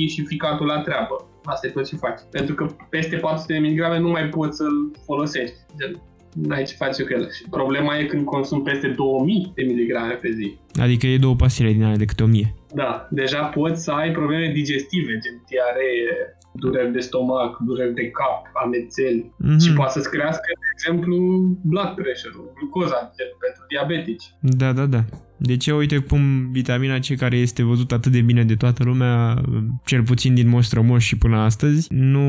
rinichii 0.04 0.22
și 0.22 0.26
ficatul 0.26 0.66
la 0.66 0.80
treabă. 0.80 1.16
Asta 1.44 1.66
e 1.66 1.70
tot 1.70 1.86
ce 1.86 1.96
faci. 1.96 2.20
Pentru 2.30 2.54
că 2.54 2.66
peste 2.90 3.16
400 3.16 3.52
de 3.52 3.58
miligrame 3.58 3.98
nu 3.98 4.08
mai 4.08 4.28
poți 4.28 4.56
să-l 4.56 4.90
folosești. 5.04 5.56
Gen, 5.78 6.02
n-ai 6.32 6.64
ce 6.64 6.74
face 6.74 7.02
cu 7.02 7.12
el. 7.12 7.30
Și 7.32 7.42
problema 7.50 7.98
e 7.98 8.04
când 8.04 8.24
consum 8.24 8.62
peste 8.62 8.88
2000 8.88 9.52
de 9.54 9.62
miligrame 9.62 10.12
pe 10.12 10.30
zi. 10.30 10.58
Adică 10.80 11.06
e 11.06 11.18
două 11.18 11.34
pastile 11.34 11.72
din 11.72 11.82
alea 11.84 11.96
de 11.96 12.04
câte 12.04 12.22
1000. 12.22 12.54
Da, 12.74 13.08
deja 13.10 13.42
poți 13.44 13.82
să 13.84 13.90
ai 13.90 14.10
probleme 14.10 14.52
digestive, 14.52 15.12
gen 15.22 15.36
diaree, 15.48 16.38
dureri 16.52 16.92
de 16.92 16.98
stomac, 16.98 17.58
dureri 17.58 17.94
de 17.94 18.10
cap, 18.10 18.40
amețeli 18.64 19.22
mm-hmm. 19.22 19.58
și 19.64 19.72
poate 19.72 19.92
să-ți 19.92 20.10
crească, 20.10 20.48
de 20.62 20.68
exemplu, 20.76 21.16
blood 21.62 21.90
pressure-ul, 21.94 22.52
glucoza 22.56 23.00
pentru 23.42 23.62
diabetici. 23.68 24.26
Da, 24.40 24.72
da, 24.72 24.86
da. 24.86 25.02
De 25.36 25.56
ce, 25.56 25.72
uite 25.72 25.98
cum 25.98 26.50
vitamina 26.52 26.98
C, 26.98 27.16
care 27.16 27.36
este 27.36 27.62
văzută 27.62 27.94
atât 27.94 28.12
de 28.12 28.20
bine 28.20 28.44
de 28.44 28.54
toată 28.54 28.84
lumea, 28.84 29.40
cel 29.84 30.02
puțin 30.02 30.34
din 30.34 30.48
moș 30.48 30.66
și 30.98 31.18
până 31.18 31.36
astăzi, 31.36 31.86
nu, 31.90 32.28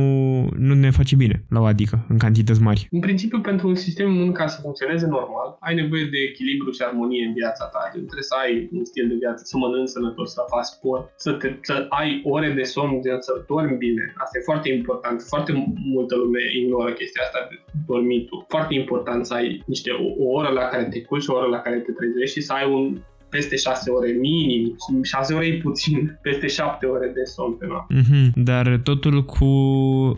nu 0.58 0.74
ne 0.74 0.90
face 0.90 1.16
bine 1.16 1.46
la 1.50 1.60
o 1.60 1.66
adică, 1.66 2.06
în 2.10 2.18
cantități 2.18 2.62
mari. 2.62 2.88
În 2.92 3.00
principiu, 3.00 3.40
pentru 3.42 3.68
un 3.68 3.76
sistem 3.76 4.08
imun 4.14 4.32
ca 4.32 4.48
să 4.48 4.62
funcționeze 4.62 5.06
normal, 5.08 5.58
ai 5.60 5.76
nevoie 5.76 6.06
de 6.14 6.20
echilibru 6.30 6.72
și 6.72 6.82
armonie 6.88 7.26
în 7.26 7.34
viața 7.34 7.66
ta. 7.66 7.82
Trebuie 7.92 8.30
să 8.32 8.36
ai 8.44 8.70
un 8.72 8.86
stil 8.86 9.08
de 9.08 9.16
viață, 9.24 9.42
să 9.46 9.58
mănânci 9.58 9.90
sănătos, 9.90 10.28
să 10.34 10.42
faci 10.54 10.70
sport, 10.76 11.04
să, 11.16 11.32
te, 11.32 11.48
să 11.62 11.86
ai 11.90 12.22
ore 12.24 12.50
de 12.60 12.64
somn, 12.64 13.02
să 13.28 13.32
dormi 13.48 13.78
bine. 13.78 14.14
Asta 14.24 14.38
e 14.38 14.50
foarte 14.52 14.70
important. 14.78 15.18
Foarte 15.22 15.52
multă 15.94 16.16
lume 16.16 16.42
ignoră 16.62 16.92
chestia 16.92 17.22
asta 17.26 17.40
de 17.50 17.56
dormitul. 17.88 18.46
Foarte 18.48 18.74
important 18.82 19.26
să 19.26 19.34
ai 19.34 19.64
niște 19.66 19.92
o, 19.92 20.08
o 20.24 20.28
oră 20.38 20.50
la 20.60 20.66
care 20.72 20.84
te 20.84 21.02
culci, 21.02 21.28
o 21.28 21.34
oră 21.34 21.48
la 21.56 21.60
care 21.66 21.78
te 21.78 21.92
trezești 21.92 22.40
și 22.40 22.46
să 22.46 22.54
ai 22.54 22.68
un 22.72 22.95
peste 23.36 23.56
6 23.56 23.90
ore 23.90 24.12
minim, 24.12 24.76
6 25.04 25.34
ore 25.34 25.46
e 25.46 25.58
puțin, 25.58 26.20
peste 26.22 26.48
7 26.48 26.86
ore 26.86 27.12
de 27.14 27.24
somn 27.24 27.54
pe 27.54 27.66
noapte. 27.66 27.94
Mm-hmm. 27.96 28.32
Dar 28.36 28.80
totul 28.84 29.26
cu 29.26 29.46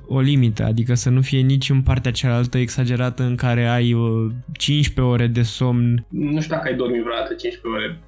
o 0.08 0.20
limită, 0.20 0.64
adică 0.64 0.94
să 0.94 1.10
nu 1.10 1.22
fie 1.22 1.40
nici 1.40 1.70
în 1.70 1.82
partea 1.82 2.12
cealaltă 2.12 2.58
exagerată 2.58 3.24
în 3.24 3.36
care 3.36 3.68
ai 3.68 3.96
15 4.52 5.02
uh, 5.02 5.08
ore 5.08 5.28
de 5.28 5.42
somn. 5.42 6.06
Nu 6.10 6.42
știu 6.42 6.56
dacă 6.56 6.68
ai 6.68 6.76
dormit 6.76 7.02
vreodată 7.02 7.34
15 7.34 7.68
ore. 7.68 8.00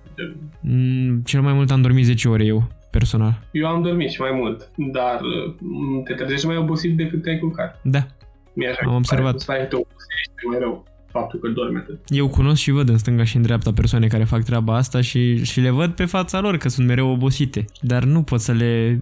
Mm, 0.61 1.21
cel 1.25 1.41
mai 1.41 1.53
mult 1.53 1.71
am 1.71 1.81
dormit 1.81 2.05
10 2.05 2.27
ore 2.27 2.45
eu 2.45 2.67
personal. 2.91 3.33
Eu 3.51 3.67
am 3.67 3.81
dormit 3.81 4.09
și 4.09 4.21
mai 4.21 4.31
mult, 4.31 4.69
dar 4.75 5.19
uh, 5.21 6.03
te 6.03 6.13
trezești 6.13 6.45
mai 6.45 6.57
obosit 6.57 6.97
decât 6.97 7.23
te-ai 7.23 7.39
culcat. 7.39 7.79
Da. 7.83 8.05
Mi-e 8.53 8.69
așa 8.69 8.81
am 8.85 8.95
observat. 8.95 9.39
Stai, 9.39 9.67
te 9.67 9.75
obosești 9.75 10.45
mai 10.49 10.59
rău 10.59 10.87
faptul 11.19 11.39
că 11.39 11.47
dorme 11.47 11.79
atât. 11.79 11.99
Eu 12.07 12.27
cunosc 12.27 12.61
și 12.61 12.71
văd 12.71 12.89
în 12.89 12.97
stânga 12.97 13.23
și 13.23 13.35
în 13.35 13.41
dreapta 13.41 13.73
persoane 13.73 14.07
care 14.07 14.23
fac 14.23 14.43
treaba 14.43 14.75
asta 14.75 15.01
și, 15.01 15.43
și 15.43 15.59
le 15.59 15.69
văd 15.69 15.91
pe 15.91 16.05
fața 16.05 16.39
lor 16.39 16.57
că 16.57 16.69
sunt 16.69 16.87
mereu 16.87 17.09
obosite. 17.09 17.65
Dar 17.81 18.03
nu 18.03 18.21
pot 18.21 18.39
să 18.39 18.51
le... 18.51 19.01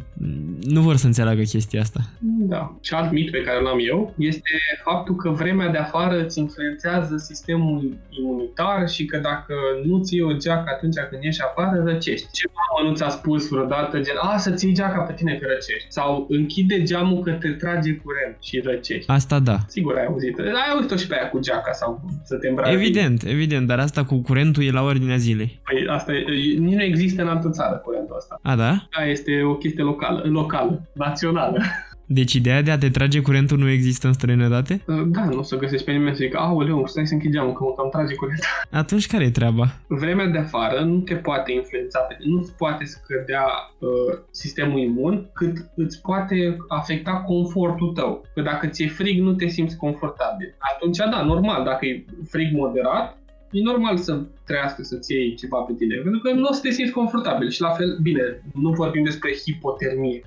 nu 0.62 0.82
vor 0.82 0.96
să 0.96 1.06
înțeleagă 1.06 1.42
chestia 1.42 1.82
asta. 1.82 2.00
Da. 2.40 2.78
Și 2.82 2.94
alt 2.94 3.12
mit 3.12 3.32
pe 3.32 3.42
care 3.42 3.62
l-am 3.62 3.80
eu 3.88 4.14
este 4.18 4.50
faptul 4.84 5.16
că 5.16 5.30
vremea 5.30 5.70
de 5.70 5.78
afară 5.78 6.24
îți 6.24 6.40
influențează 6.40 7.18
sistemul 7.18 7.98
imunitar 8.10 8.90
și 8.90 9.06
că 9.06 9.18
dacă 9.18 9.54
nu 9.86 10.00
ții 10.04 10.22
o 10.22 10.34
geacă 10.34 10.70
atunci 10.76 10.96
când 11.10 11.24
ieși 11.24 11.42
afară, 11.42 11.84
răcești. 11.86 12.28
Ce 12.32 12.46
mamă 12.58 12.90
nu 12.90 12.96
ți-a 12.96 13.10
spus 13.10 13.50
vreodată 13.50 14.00
gen, 14.00 14.16
a, 14.22 14.38
să 14.38 14.52
ții 14.52 14.74
geaca 14.74 15.00
pe 15.00 15.14
tine 15.14 15.34
că 15.42 15.46
răcești. 15.50 15.88
Sau 15.90 16.26
închide 16.30 16.84
geamul 16.84 17.24
că 17.24 17.32
te 17.32 17.50
trage 17.50 17.94
curent 17.94 18.36
și 18.42 18.60
răcești. 18.60 19.12
Asta 19.12 19.40
da. 19.40 19.58
Sigur 19.68 19.96
ai 19.98 20.06
auzit. 20.06 20.40
Ai 20.40 20.72
auzit-o 20.74 20.96
și 20.96 21.08
pe 21.08 21.16
aia 21.16 21.30
cu 21.30 21.40
geaca 21.40 21.72
sau 21.72 22.02
să 22.24 22.36
te 22.36 22.48
îmbraci. 22.48 22.74
Evident, 22.74 23.24
evident, 23.24 23.68
dar 23.68 23.80
asta 23.80 24.04
cu 24.06 24.16
curentul 24.16 24.64
e 24.64 24.72
la 24.72 24.82
ordinea 24.82 25.18
zilei. 25.18 25.60
Păi 25.64 25.86
asta 25.90 26.14
e, 26.14 26.24
nici 26.60 26.76
nu 26.76 26.84
există 26.84 27.22
în 27.22 27.28
altă 27.28 27.50
țară 27.50 27.76
curentul 27.76 28.16
ăsta. 28.18 28.40
A, 28.42 28.56
da? 28.56 28.88
Da, 28.98 29.06
este 29.06 29.44
o 29.44 29.56
chestie 29.56 29.84
locală, 29.84 30.07
locală, 30.24 30.82
națională. 30.94 31.62
Deci 32.10 32.34
ideea 32.34 32.62
de 32.62 32.72
a 32.72 32.78
te 32.78 32.90
trage 32.90 33.22
curentul 33.22 33.58
nu 33.58 33.70
există 33.70 34.08
în 34.08 34.14
străinătate? 34.14 34.82
Uh, 34.88 35.02
da, 35.06 35.26
nu 35.26 35.38
o 35.38 35.44
să 35.44 35.58
găsești 35.58 35.86
pe 35.86 35.92
nimeni 35.92 36.16
să 36.16 36.24
zică, 36.24 36.38
aoleu, 36.38 36.86
stai 36.86 37.08
să 37.08 37.14
închid 37.14 37.32
geamul, 37.32 37.54
că 37.54 37.64
mă 37.64 37.74
cam 37.78 37.90
trage 37.90 38.16
curentul. 38.16 38.46
Atunci 38.72 39.08
care 39.08 39.24
e 39.24 39.30
treaba? 39.30 39.66
Vremea 39.88 40.26
de 40.26 40.38
afară 40.38 40.80
nu 40.80 41.00
te 41.00 41.16
poate 41.16 41.52
influența, 41.52 42.08
nu 42.20 42.38
îți 42.38 42.56
poate 42.56 42.86
scădea 42.86 43.46
uh, 43.80 44.18
sistemul 44.32 44.80
imun, 44.80 45.30
cât 45.34 45.58
îți 45.76 46.02
poate 46.02 46.58
afecta 46.68 47.12
confortul 47.12 47.92
tău. 47.94 48.26
Că 48.34 48.42
dacă 48.42 48.68
ți-e 48.68 48.88
frig, 48.88 49.22
nu 49.22 49.34
te 49.34 49.48
simți 49.48 49.78
confortabil. 49.78 50.56
Atunci, 50.74 50.98
da, 50.98 51.24
normal, 51.24 51.64
dacă 51.64 51.86
e 51.86 52.06
frig 52.30 52.54
moderat, 52.54 53.18
e 53.52 53.62
normal 53.62 53.98
să 53.98 54.22
trăiască 54.46 54.84
să-ți 54.84 55.14
iei 55.14 55.36
ceva 55.36 55.58
pe 55.58 55.74
tine, 55.78 55.96
pentru 55.96 56.20
că 56.20 56.32
nu 56.32 56.48
o 56.50 56.54
să 56.54 56.62
te 56.62 56.72
simți 56.72 56.92
confortabil 56.92 57.50
și 57.50 57.62
la 57.62 57.70
fel, 57.70 57.98
bine, 58.02 58.42
nu 58.54 58.70
vorbim 58.70 59.04
despre 59.04 59.30
hipotermie, 59.46 60.22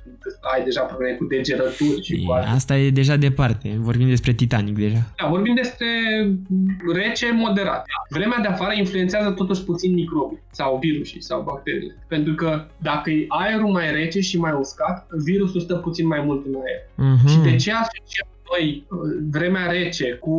ai 0.54 0.64
deja 0.64 0.82
probleme 0.82 1.16
cu 1.16 1.24
degerături 1.24 2.02
și 2.02 2.24
cu 2.24 2.32
Asta 2.32 2.78
e 2.78 2.90
deja 2.90 3.16
departe, 3.16 3.76
vorbim 3.78 4.08
despre 4.08 4.32
Titanic 4.32 4.76
deja. 4.78 5.02
Da, 5.22 5.28
vorbim 5.28 5.54
despre 5.54 5.86
rece 6.92 7.32
moderat. 7.32 7.84
Vremea 8.08 8.38
de 8.40 8.48
afară 8.48 8.72
influențează 8.76 9.30
totuși 9.30 9.64
puțin 9.64 9.94
microbii 9.94 10.42
sau 10.50 10.78
virusii 10.78 11.22
sau 11.22 11.42
bacteriile, 11.42 11.96
pentru 12.08 12.34
că 12.34 12.66
dacă 12.78 13.10
e 13.10 13.24
aerul 13.28 13.70
mai 13.70 13.92
rece 13.92 14.20
și 14.20 14.38
mai 14.38 14.52
uscat, 14.58 15.06
virusul 15.24 15.60
stă 15.60 15.74
puțin 15.74 16.06
mai 16.06 16.22
mult 16.24 16.46
în 16.46 16.54
aer. 16.54 16.80
Uh-huh. 16.82 17.30
Și 17.30 17.38
de 17.38 17.56
ce 17.56 17.72
asociem 17.72 18.29
noi 18.50 18.86
vremea 19.30 19.70
rece 19.70 20.12
cu, 20.12 20.36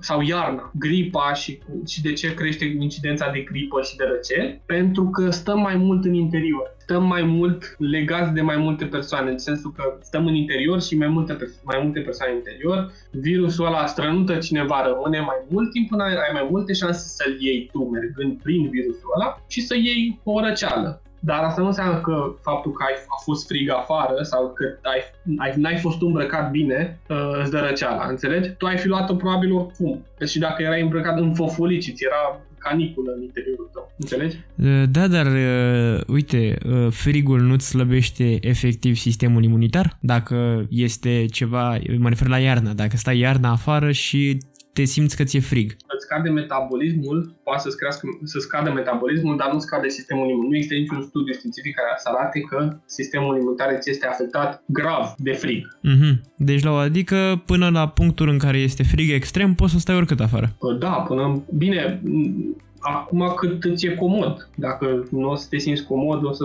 sau 0.00 0.20
iarna, 0.20 0.70
gripa 0.74 1.32
și, 1.32 1.56
cu, 1.56 1.82
și 1.86 2.02
de 2.02 2.12
ce 2.12 2.34
crește 2.34 2.64
incidența 2.64 3.30
de 3.30 3.40
gripă 3.40 3.82
și 3.82 3.96
de 3.96 4.04
răceli? 4.04 4.60
Pentru 4.66 5.04
că 5.10 5.30
stăm 5.30 5.60
mai 5.60 5.76
mult 5.76 6.04
în 6.04 6.14
interior. 6.14 6.76
Stăm 6.78 7.06
mai 7.06 7.22
mult 7.22 7.74
legați 7.78 8.32
de 8.32 8.40
mai 8.40 8.56
multe 8.56 8.84
persoane, 8.84 9.30
în 9.30 9.38
sensul 9.38 9.72
că 9.76 9.98
stăm 10.00 10.26
în 10.26 10.34
interior 10.34 10.82
și 10.82 10.96
mai 10.96 11.08
multe, 11.08 11.36
mai 11.62 11.80
multe 11.82 12.00
persoane 12.00 12.32
în 12.32 12.38
interior. 12.38 12.92
Virusul 13.10 13.66
ăla 13.66 13.86
strănută 13.86 14.36
cineva, 14.36 14.86
rămâne 14.86 15.20
mai 15.20 15.40
mult 15.48 15.70
timp 15.70 15.88
până 15.88 16.02
ai 16.02 16.32
mai 16.32 16.46
multe 16.50 16.72
șanse 16.72 17.08
să-l 17.08 17.36
iei 17.40 17.68
tu 17.72 17.78
mergând 17.78 18.42
prin 18.42 18.70
virusul 18.70 19.12
ăla 19.16 19.44
și 19.48 19.60
să 19.60 19.74
iei 19.74 20.20
o 20.24 20.40
răceală. 20.40 21.02
Dar 21.20 21.42
asta 21.42 21.60
nu 21.60 21.66
înseamnă 21.66 22.00
că 22.00 22.34
faptul 22.42 22.72
că 22.72 22.84
ai, 22.88 22.94
a 23.08 23.22
fost 23.22 23.46
frig 23.46 23.70
afară 23.70 24.22
sau 24.22 24.52
că 24.52 24.64
ai, 24.82 25.00
ai, 25.38 25.52
n-ai 25.56 25.76
fost 25.76 26.02
îmbrăcat 26.02 26.50
bine 26.50 27.00
uh, 27.08 27.40
îți 27.42 27.50
dă 27.50 27.58
răceala, 27.58 28.06
înțelegi? 28.08 28.48
Tu 28.50 28.66
ai 28.66 28.76
fi 28.76 28.88
luat-o 28.88 29.14
probabil 29.14 29.52
oricum. 29.52 30.04
Deci 30.18 30.28
și 30.28 30.38
dacă 30.38 30.62
erai 30.62 30.80
îmbrăcat 30.80 31.18
în 31.18 31.34
fofolici, 31.34 31.92
ți 31.92 32.04
era 32.04 32.40
caniculă 32.58 33.12
în 33.16 33.22
interiorul 33.22 33.70
tău, 33.72 33.92
înțelegi? 33.98 34.36
Uh, 34.54 34.82
da, 34.90 35.06
dar 35.06 35.26
uh, 35.26 36.00
uite, 36.06 36.56
uh, 36.66 36.86
frigul 36.90 37.40
nu-ți 37.40 37.68
slăbește 37.68 38.38
efectiv 38.40 38.96
sistemul 38.96 39.44
imunitar? 39.44 39.98
Dacă 40.00 40.66
este 40.70 41.24
ceva, 41.30 41.78
mă 41.98 42.08
refer 42.08 42.28
la 42.28 42.38
iarnă, 42.38 42.72
dacă 42.72 42.96
stai 42.96 43.18
iarna 43.18 43.50
afară 43.50 43.92
și 43.92 44.38
te 44.78 44.84
simți 44.84 45.16
că 45.16 45.24
ți-e 45.24 45.40
frig. 45.40 45.68
Îți 45.94 46.04
scade 46.06 46.28
metabolismul, 46.28 47.18
poate 47.42 47.62
să, 47.64 47.68
crească, 47.80 48.06
să 48.24 48.38
scadă 48.38 48.70
metabolismul, 48.72 49.36
dar 49.36 49.50
nu 49.52 49.58
scade 49.58 49.88
sistemul 49.88 50.28
imun. 50.30 50.46
Nu 50.48 50.56
există 50.56 50.74
niciun 50.74 51.02
studiu 51.02 51.32
științific 51.32 51.74
care 51.74 51.88
să 51.96 52.08
arate 52.12 52.40
că 52.40 52.76
sistemul 52.86 53.36
imunitar 53.36 53.68
ți 53.78 53.90
este 53.90 54.06
afectat 54.06 54.62
grav 54.66 55.04
de 55.16 55.32
frig. 55.32 55.62
Mm-hmm. 55.88 56.14
Deci 56.36 56.62
la 56.62 56.70
o 56.70 56.74
adică 56.74 57.42
până 57.46 57.68
la 57.68 57.88
punctul 57.88 58.28
în 58.28 58.38
care 58.38 58.58
este 58.58 58.82
frig 58.82 59.10
extrem 59.10 59.54
poți 59.54 59.72
să 59.72 59.78
stai 59.78 59.96
oricât 59.96 60.20
afară. 60.20 60.56
Da, 60.78 60.90
până... 61.08 61.42
Bine, 61.56 62.00
acum 62.78 63.32
cât 63.36 63.64
îți 63.64 63.86
e 63.86 63.94
comod. 63.94 64.48
Dacă 64.54 65.06
nu 65.10 65.30
o 65.30 65.34
să 65.34 65.46
te 65.50 65.58
simți 65.58 65.84
comod, 65.84 66.24
o 66.24 66.32
să 66.32 66.44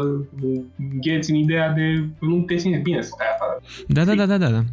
gheți 1.01 1.31
în 1.31 1.37
ideea 1.37 1.69
de 1.69 2.05
nu 2.19 2.41
te 2.41 2.57
simți 2.57 2.81
bine 2.81 3.01
să 3.01 3.09
stai 3.13 3.27
afară. 3.33 3.61
Da, 3.87 4.03
da, 4.03 4.15
da, 4.15 4.25
da, 4.25 4.37
da, 4.37 4.49
da. 4.55 4.63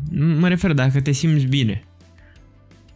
Mă 0.41 0.49
refer 0.49 0.73
dacă 0.73 1.01
te 1.01 1.13
simți 1.13 1.47
bine 1.47 1.85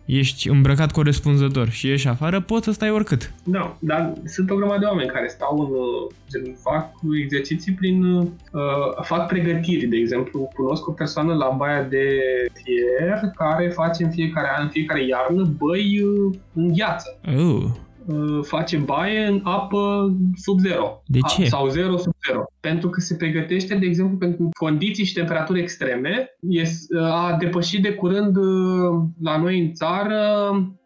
ești 0.05 0.49
îmbrăcat 0.49 0.93
corespunzător 0.93 1.69
și 1.69 1.87
ieși 1.87 2.09
afară, 2.09 2.41
poți 2.41 2.65
să 2.65 2.73
stai 2.73 2.91
oricât. 2.91 3.33
Da, 3.45 3.77
dar 3.79 4.13
sunt 4.25 4.51
o 4.51 4.55
grămadă 4.55 4.79
de 4.79 4.87
oameni 4.87 5.11
care 5.11 5.29
stau 5.29 5.59
în, 5.59 5.69
gen, 6.31 6.57
fac 6.63 6.91
exerciții 7.23 7.73
prin, 7.73 8.05
uh, 8.05 8.29
fac 9.03 9.27
pregătiri, 9.27 9.87
de 9.87 9.97
exemplu, 9.97 10.51
cunosc 10.55 10.89
o 10.89 10.93
persoană 10.93 11.35
la 11.35 11.49
Baia 11.49 11.83
de 11.83 12.19
Fier 12.53 13.21
care 13.35 13.69
face 13.69 14.05
în 14.05 14.11
fiecare 14.11 14.49
an, 14.57 14.63
în 14.63 14.71
fiecare 14.71 15.07
iarnă, 15.07 15.43
băi 15.59 16.03
uh, 16.03 16.35
în 16.55 16.73
gheață. 16.73 17.21
Oh. 17.37 17.65
Uh, 18.07 18.39
face 18.43 18.77
baie 18.77 19.27
în 19.27 19.41
apă 19.45 20.15
sub 20.35 20.59
zero. 20.59 21.03
De 21.07 21.19
ce? 21.29 21.45
Sau 21.45 21.69
zero 21.69 21.97
sub 21.97 22.13
zero. 22.27 22.45
Pentru 22.61 22.89
că 22.89 23.01
se 23.01 23.17
pregătește, 23.17 23.75
de 23.75 23.87
exemplu, 23.87 24.17
pentru 24.17 24.49
condiții 24.59 25.05
și 25.05 25.15
temperaturi 25.15 25.61
extreme. 25.61 26.29
a 27.01 27.37
depășit 27.39 27.83
de 27.83 27.93
curând 27.93 28.37
uh, 28.37 29.03
la 29.23 29.37
noi 29.37 29.61
în 29.61 29.73
țară 29.73 30.21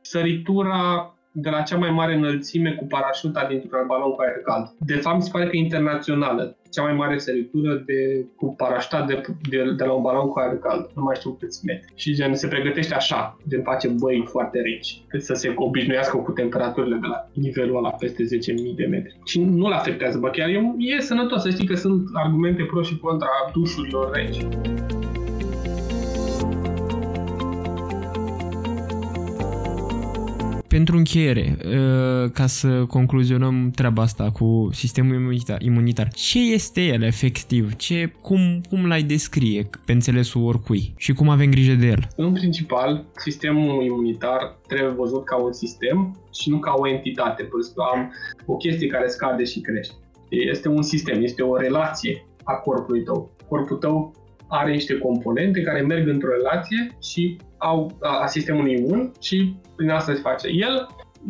săritura 0.01 1.13
de 1.41 1.51
la 1.51 1.61
cea 1.63 1.77
mai 1.77 1.91
mare 1.91 2.15
înălțime 2.15 2.71
cu 2.73 2.85
parașuta 2.87 3.47
dintr-un 3.49 3.87
balon 3.87 4.11
cu 4.11 4.21
aer 4.21 4.39
cald. 4.45 4.67
De 4.79 4.95
fapt, 4.95 5.17
mi 5.17 5.23
se 5.23 5.31
pare 5.33 5.45
că 5.45 5.57
e 5.57 5.59
internațională. 5.59 6.57
Cea 6.71 6.83
mai 6.83 6.95
mare 6.95 7.19
săritură 7.19 7.83
de, 7.87 8.27
cu 8.37 8.55
parașuta 8.55 9.05
de, 9.09 9.21
de, 9.49 9.59
de 9.77 9.85
la 9.85 9.93
un 9.93 10.03
balon 10.03 10.29
cu 10.29 10.39
aer 10.39 10.59
cald. 10.59 10.91
Nu 10.95 11.03
mai 11.03 11.17
știu 11.19 11.31
câți 11.41 11.65
metri. 11.65 11.93
Și 11.95 12.15
gen, 12.15 12.35
se 12.35 12.49
pregătește 12.49 12.95
așa, 12.95 13.39
gen 13.49 13.63
face 13.63 13.89
băi 13.89 14.25
foarte 14.29 14.61
reci, 14.61 15.03
cât 15.09 15.23
să 15.23 15.35
se 15.35 15.53
obișnuiască 15.57 16.17
cu 16.17 16.33
temperaturile 16.33 16.99
de 17.01 17.07
la 17.07 17.29
nivelul 17.33 17.77
ăla 17.77 17.91
peste 17.91 18.23
10.000 18.23 18.29
de 18.77 18.85
metri. 18.85 19.19
Și 19.25 19.41
nu-l 19.41 19.73
afectează, 19.73 20.19
bă, 20.19 20.29
chiar 20.31 20.49
e, 20.49 20.75
e 20.79 21.01
sănătos. 21.01 21.43
Să 21.43 21.51
știi 21.51 21.67
că 21.67 21.75
sunt 21.75 22.09
argumente 22.13 22.63
pro 22.63 22.83
și 22.83 22.99
contra 22.99 23.29
dușurilor 23.53 24.13
reci. 24.15 24.39
Pentru 30.69 30.97
încheiere, 30.97 31.57
uh, 31.65 32.31
ca 32.31 32.47
să 32.47 32.85
concluzionăm 32.89 33.71
treaba 33.75 34.03
asta 34.03 34.31
cu 34.31 34.69
sistemul 34.73 35.37
imunitar, 35.59 36.09
ce 36.09 36.53
este 36.53 36.81
el 36.81 37.03
efectiv? 37.03 37.75
Ce, 37.77 38.13
cum, 38.23 38.61
cum 38.69 38.87
l-ai 38.87 39.03
descrie 39.03 39.69
pe 39.87 39.93
înțelesul 39.93 40.45
oricui? 40.45 40.95
Și 40.97 41.13
cum 41.13 41.29
avem 41.29 41.51
grijă 41.51 41.73
de 41.73 41.87
el? 41.87 42.09
În 42.17 42.33
principal, 42.33 43.05
sistemul 43.17 43.85
imunitar 43.85 44.59
trebuie 44.67 44.93
văzut 44.93 45.25
ca 45.25 45.37
un 45.37 45.53
sistem 45.53 46.17
și 46.41 46.51
nu 46.51 46.59
ca 46.59 46.75
o 46.77 46.89
entitate. 46.89 47.43
Pur 47.43 47.65
și 47.65 47.71
am 47.95 48.13
o 48.47 48.57
chestie 48.57 48.87
care 48.87 49.09
scade 49.09 49.45
și 49.45 49.61
crește. 49.61 49.95
Este 50.29 50.69
un 50.69 50.83
sistem, 50.83 51.23
este 51.23 51.43
o 51.43 51.57
relație 51.57 52.27
a 52.43 52.53
corpului 52.53 53.03
tău. 53.03 53.31
Corpul 53.49 53.77
tău 53.77 54.13
are 54.49 54.71
niște 54.71 54.99
componente 54.99 55.61
care 55.61 55.81
merg 55.81 56.09
într-o 56.09 56.33
relație 56.33 56.97
și 57.03 57.37
au 57.59 57.97
a, 58.01 58.21
a 58.23 58.27
sistemului 58.27 58.73
imun 58.73 59.13
și 59.21 59.57
prin 59.77 59.91
asta 59.91 60.15
se 60.15 60.21
face. 60.21 60.49
El 60.49 60.87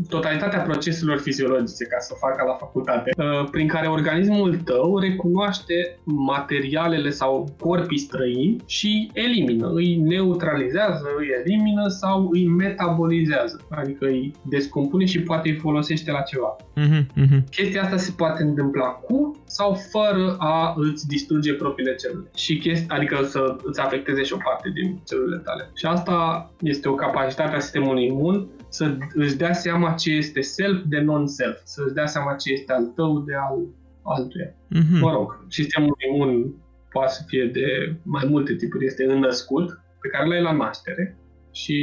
totalitatea 0.08 0.60
proceselor 0.60 1.18
fiziologice, 1.18 1.84
ca 1.84 1.98
să 1.98 2.14
facă 2.18 2.44
la 2.46 2.52
facultate, 2.52 3.10
uh, 3.16 3.48
prin 3.50 3.68
care 3.68 3.86
organismul 3.86 4.56
tău 4.56 4.98
recunoaște 4.98 5.98
materialele 6.04 7.10
sau 7.10 7.54
corpii 7.58 7.98
străini 7.98 8.56
și 8.66 9.10
elimină, 9.12 9.70
îi 9.72 9.96
neutralizează, 9.96 11.06
îi 11.18 11.28
elimină 11.44 11.88
sau 11.88 12.28
îi 12.32 12.46
metabolizează, 12.46 13.66
adică 13.70 14.06
îi 14.06 14.32
descompune 14.42 15.04
și 15.04 15.20
poate 15.20 15.48
îi 15.48 15.56
folosește 15.56 16.10
la 16.10 16.20
ceva. 16.20 16.56
Uh-huh, 16.56 17.02
uh-huh. 17.02 17.50
Chestia 17.50 17.82
asta 17.82 17.96
se 17.96 18.12
poate 18.16 18.42
întâmpla 18.42 18.86
cu 18.86 19.36
sau 19.46 19.78
fără 19.90 20.36
a 20.38 20.74
îți 20.76 21.06
distruge 21.06 21.54
propriile 21.54 21.94
celule. 21.94 22.30
Și 22.34 22.58
chesti, 22.58 22.86
adică 22.88 23.24
să 23.24 23.56
îți 23.62 23.80
afecteze 23.80 24.22
și 24.22 24.32
o 24.32 24.36
parte 24.44 24.70
din 24.74 25.00
celulele 25.06 25.42
tale. 25.44 25.70
Și 25.74 25.86
asta 25.86 26.50
este 26.60 26.88
o 26.88 26.94
capacitate 26.94 27.56
a 27.56 27.58
sistemului 27.58 28.06
imun 28.06 28.48
să 28.68 28.96
își 29.14 29.36
dea 29.36 29.52
seama 29.52 29.92
ce 29.92 30.10
este 30.10 30.40
self 30.40 30.82
de 30.84 31.00
non-self, 31.00 31.60
să 31.64 31.82
își 31.84 31.94
dea 31.94 32.06
seama 32.06 32.34
ce 32.34 32.52
este 32.52 32.72
al 32.72 32.84
tău 32.84 33.18
de 33.18 33.34
al 33.34 33.66
altuia. 34.02 34.50
Uh-huh. 34.50 35.00
Mă 35.00 35.10
rog, 35.10 35.44
sistemul 35.48 35.96
imun 36.12 36.54
poate 36.90 37.12
să 37.12 37.22
fie 37.26 37.50
de 37.52 37.96
mai 38.02 38.26
multe 38.28 38.54
tipuri. 38.54 38.86
Este 38.86 39.04
înnăscut, 39.04 39.80
pe 40.00 40.08
care 40.08 40.26
l-ai 40.26 40.42
la 40.42 40.52
naștere 40.52 41.16
și 41.52 41.76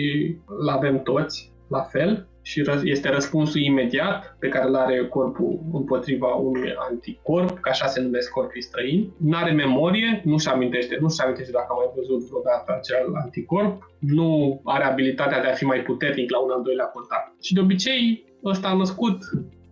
îl 0.45 0.69
avem 0.69 1.01
toți 1.01 1.51
la 1.67 1.81
fel 1.81 2.27
și 2.47 2.63
este 2.83 3.09
răspunsul 3.09 3.61
imediat 3.61 4.35
pe 4.39 4.47
care 4.47 4.67
îl 4.67 4.75
are 4.75 5.07
corpul 5.07 5.59
împotriva 5.73 6.27
unui 6.27 6.73
anticorp, 6.89 7.59
ca 7.59 7.69
așa 7.69 7.87
se 7.87 8.01
numesc 8.01 8.29
corpii 8.29 8.61
străini. 8.61 9.13
Nu 9.17 9.37
are 9.37 9.51
memorie, 9.51 10.21
nu-și 10.25 10.47
amintește, 10.47 10.97
nu-și 11.01 11.21
amintește 11.21 11.51
dacă 11.51 11.67
a 11.69 11.75
mai 11.75 11.91
văzut 11.95 12.21
vreodată 12.27 12.73
acel 12.77 13.05
anticorp, 13.23 13.91
nu 13.99 14.61
are 14.63 14.83
abilitatea 14.83 15.41
de 15.41 15.47
a 15.47 15.53
fi 15.53 15.65
mai 15.65 15.79
puternic 15.79 16.31
la 16.31 16.39
un 16.39 16.51
al 16.51 16.61
doilea 16.61 16.85
contact. 16.85 17.43
Și 17.43 17.53
de 17.53 17.59
obicei, 17.59 18.25
ăsta 18.43 18.67
a 18.67 18.75
născut 18.75 19.17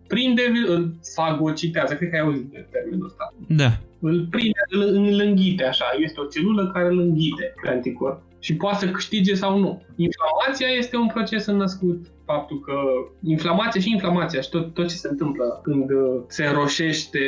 prinde, 0.06 0.42
îl 0.66 0.94
fagocitează, 1.14 1.94
cred 1.94 2.08
că 2.10 2.16
ai 2.16 2.22
auzit 2.22 2.50
de 2.50 2.66
termenul 2.70 3.06
ăsta. 3.06 3.34
Da. 3.48 3.70
Îl 4.00 4.26
prinde, 4.30 4.62
îl, 4.70 4.82
îl 4.82 5.20
înghite 5.20 5.64
așa, 5.64 5.84
este 5.98 6.20
o 6.20 6.24
celulă 6.24 6.70
care 6.72 6.86
îl 6.86 6.98
înghite 6.98 7.54
pe 7.62 7.68
anticorp 7.68 8.22
și 8.38 8.56
poate 8.56 8.78
să 8.78 8.90
câștige 8.90 9.34
sau 9.34 9.58
nu. 9.58 9.82
Inflamația 9.96 10.66
este 10.66 10.96
un 10.96 11.06
proces 11.06 11.46
înnăscut 11.46 12.06
faptul 12.24 12.60
că 12.60 12.76
inflamația 13.22 13.80
și 13.80 13.90
inflamația 13.90 14.40
și 14.40 14.48
tot, 14.48 14.74
tot 14.74 14.88
ce 14.88 14.94
se 14.94 15.08
întâmplă 15.10 15.60
când 15.62 15.90
uh, 15.90 16.22
se 16.28 16.44
roșește, 16.54 17.18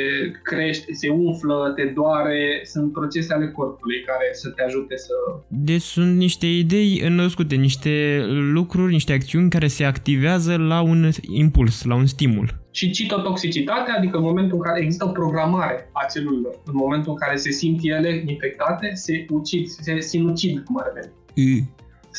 crește, 0.43 0.93
se 0.93 1.09
umflă, 1.09 1.73
te 1.75 1.85
doare, 1.85 2.61
sunt 2.63 2.91
procese 2.91 3.33
ale 3.33 3.51
corpului 3.51 4.03
care 4.05 4.29
să 4.31 4.49
te 4.49 4.63
ajute 4.63 4.97
să... 4.97 5.13
Deci 5.47 5.81
sunt 5.81 6.17
niște 6.17 6.45
idei 6.45 7.01
înnăscute, 7.05 7.55
niște 7.55 8.25
lucruri, 8.29 8.91
niște 8.91 9.13
acțiuni 9.13 9.49
care 9.49 9.67
se 9.67 9.83
activează 9.83 10.57
la 10.57 10.81
un 10.81 11.09
impuls, 11.21 11.83
la 11.83 11.95
un 11.95 12.05
stimul. 12.05 12.65
Și 12.71 12.91
citotoxicitatea, 12.91 13.95
adică 13.97 14.17
în 14.17 14.23
momentul 14.23 14.57
în 14.57 14.63
care 14.63 14.79
există 14.81 15.05
o 15.05 15.11
programare 15.11 15.89
a 15.91 16.05
celulelor, 16.13 16.59
în 16.65 16.73
momentul 16.75 17.11
în 17.11 17.17
care 17.17 17.35
se 17.35 17.51
simt 17.51 17.79
ele 17.81 18.23
infectate, 18.25 18.91
se 18.93 19.25
ucid, 19.29 19.67
se 19.67 19.99
sinucid, 19.99 20.63
cum 20.63 20.77
ar 20.79 20.91
veni. 20.93 21.11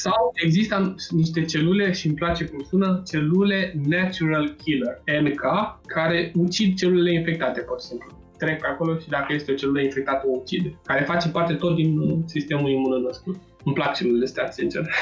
Sau 0.05 0.32
există 0.34 0.94
niște 1.11 1.44
celule, 1.44 1.92
și 1.92 2.07
îmi 2.07 2.14
place 2.14 2.44
cum 2.44 2.66
sună, 2.68 3.03
celule 3.07 3.74
Natural 3.86 4.55
Killer, 4.62 5.03
NK, 5.22 5.42
care 5.86 6.32
ucid 6.34 6.76
celulele 6.76 7.12
infectate, 7.12 7.61
pur 7.61 7.80
și 7.80 7.86
simplu. 7.86 8.09
Trec 8.36 8.61
pe 8.61 8.66
acolo 8.66 8.99
și 8.99 9.09
dacă 9.09 9.32
este 9.32 9.53
o 9.53 9.55
celulă 9.55 9.80
infectată, 9.80 10.26
o 10.26 10.38
ucide. 10.40 10.78
Care 10.84 11.05
face 11.05 11.28
parte 11.28 11.55
tot 11.55 11.74
din 11.74 12.22
sistemul 12.26 12.70
imun 12.70 13.03
născut. 13.03 13.36
Îmi 13.64 13.74
plac 13.74 13.94
celulele 13.94 14.24
astea, 14.24 14.51
sincer. 14.51 14.88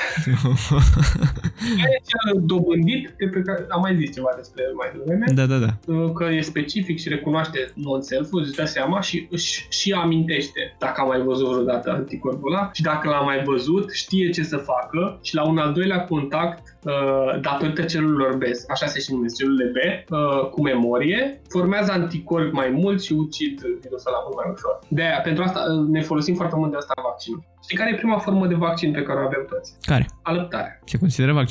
e 1.61 2.02
cel 2.11 2.42
dobândit, 2.44 3.14
de 3.18 3.26
pe 3.26 3.40
care 3.40 3.66
am 3.68 3.80
mai 3.80 3.96
zis 3.96 4.14
ceva 4.14 4.32
despre 4.36 4.62
el 4.68 4.74
mai 4.74 4.90
devreme. 4.94 5.26
Da, 5.34 5.46
da, 5.46 5.59
da. 5.66 5.72
Că 6.14 6.24
e 6.24 6.40
specific 6.40 6.98
și 6.98 7.09
recunoaște 7.09 7.59
non-self-ul, 7.74 8.40
își 8.40 8.52
dă 8.52 8.64
seama 8.64 9.00
și 9.00 9.26
își 9.30 9.66
și 9.68 9.92
amintește 9.92 10.76
dacă 10.78 11.00
a 11.00 11.04
mai 11.04 11.20
văzut 11.20 11.48
vreodată 11.48 11.90
anticorpul 11.90 12.52
ăla 12.52 12.70
și 12.72 12.82
dacă 12.82 13.09
l-a 13.09 13.20
mai 13.20 13.42
văzut, 13.44 13.92
știe 13.92 14.30
ce 14.30 14.42
să 14.42 14.57
facă 14.57 15.18
și 15.22 15.34
la 15.34 15.48
un 15.48 15.59
al 15.59 15.72
doilea 15.72 16.00
contact 16.04 16.76
Uh, 16.86 17.40
datorită 17.40 17.82
celulelor 17.82 18.36
B, 18.36 18.42
așa 18.70 18.86
se 18.86 19.00
și 19.00 19.12
numesc 19.12 19.36
celulele 19.36 19.70
B, 19.74 20.12
uh, 20.12 20.48
cu 20.50 20.62
memorie, 20.62 21.40
formează 21.48 21.92
anticorpi 21.92 22.54
mai 22.54 22.70
mult 22.70 23.02
și 23.02 23.12
ucid 23.12 23.61
virusul 23.61 24.12
ăla 24.12 24.20
mult 24.24 24.36
mai 24.36 24.52
ușor. 24.52 24.78
De 24.88 25.02
aia, 25.02 25.20
pentru 25.20 25.42
asta 25.42 25.61
uh, 25.61 25.88
ne 25.88 26.00
folosim 26.00 26.34
foarte 26.34 26.57
mult 26.57 26.70
de 26.70 26.76
asta 26.76 26.94
vaccinul. 27.02 27.44
Știi 27.62 27.76
care 27.76 27.90
e 27.90 27.96
prima 27.96 28.18
formă 28.18 28.46
de 28.46 28.54
vaccin 28.54 28.92
pe 28.92 29.02
care 29.02 29.18
o 29.18 29.22
avem 29.22 29.46
toți? 29.48 29.74
Care? 29.80 30.07
Alăptarea. 30.22 30.78
Se 30.84 30.98
consideră 30.98 31.32
vaccin? 31.32 31.45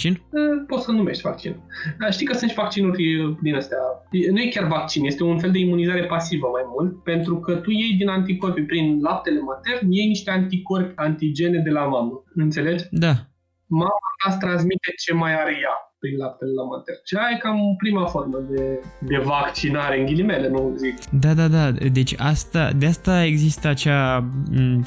Poți 0.67 0.83
să 0.83 0.91
numești 0.91 1.21
vaccin. 1.21 1.55
Dar 1.99 2.13
știi 2.13 2.25
că 2.25 2.33
sunt 2.33 2.49
și 2.49 2.55
vaccinuri 2.55 3.03
din 3.41 3.55
astea. 3.55 3.77
Nu 4.31 4.39
e 4.39 4.47
chiar 4.47 4.67
vaccin, 4.67 5.05
este 5.05 5.23
un 5.23 5.39
fel 5.39 5.51
de 5.51 5.59
imunizare 5.59 6.05
pasivă 6.05 6.47
mai 6.51 6.63
mult, 6.67 7.03
pentru 7.03 7.39
că 7.39 7.55
tu 7.55 7.69
iei 7.69 7.93
din 7.93 8.07
anticorpi 8.07 8.61
prin 8.61 8.99
laptele 9.01 9.39
matern, 9.39 9.91
iei 9.91 10.07
niște 10.07 10.31
anticorpi 10.31 10.93
antigene 10.95 11.59
de 11.59 11.69
la 11.69 11.85
mamă. 11.85 12.23
Înțelegi? 12.33 12.83
Da 12.91 13.13
mama 13.67 14.09
ta 14.23 14.29
îți 14.29 14.39
transmite 14.39 14.93
ce 15.03 15.13
mai 15.13 15.33
are 15.41 15.51
ea 15.51 15.75
prin 16.05 16.17
laptele 16.17 16.51
la 16.59 16.63
mater. 16.63 16.95
Și 17.03 17.15
aia 17.15 17.35
e 17.35 17.43
cam 17.45 17.59
prima 17.77 18.05
formă 18.05 18.37
de, 18.49 18.63
de 18.99 19.17
vaccinare, 19.23 19.99
în 19.99 20.05
ghilimele, 20.05 20.47
nu 20.49 20.73
zic. 20.77 20.95
Da, 21.23 21.33
da, 21.33 21.47
da. 21.47 21.71
Deci 21.71 22.13
asta, 22.17 22.71
de 22.77 22.85
asta 22.85 23.25
există 23.25 23.67
acea, 23.67 24.29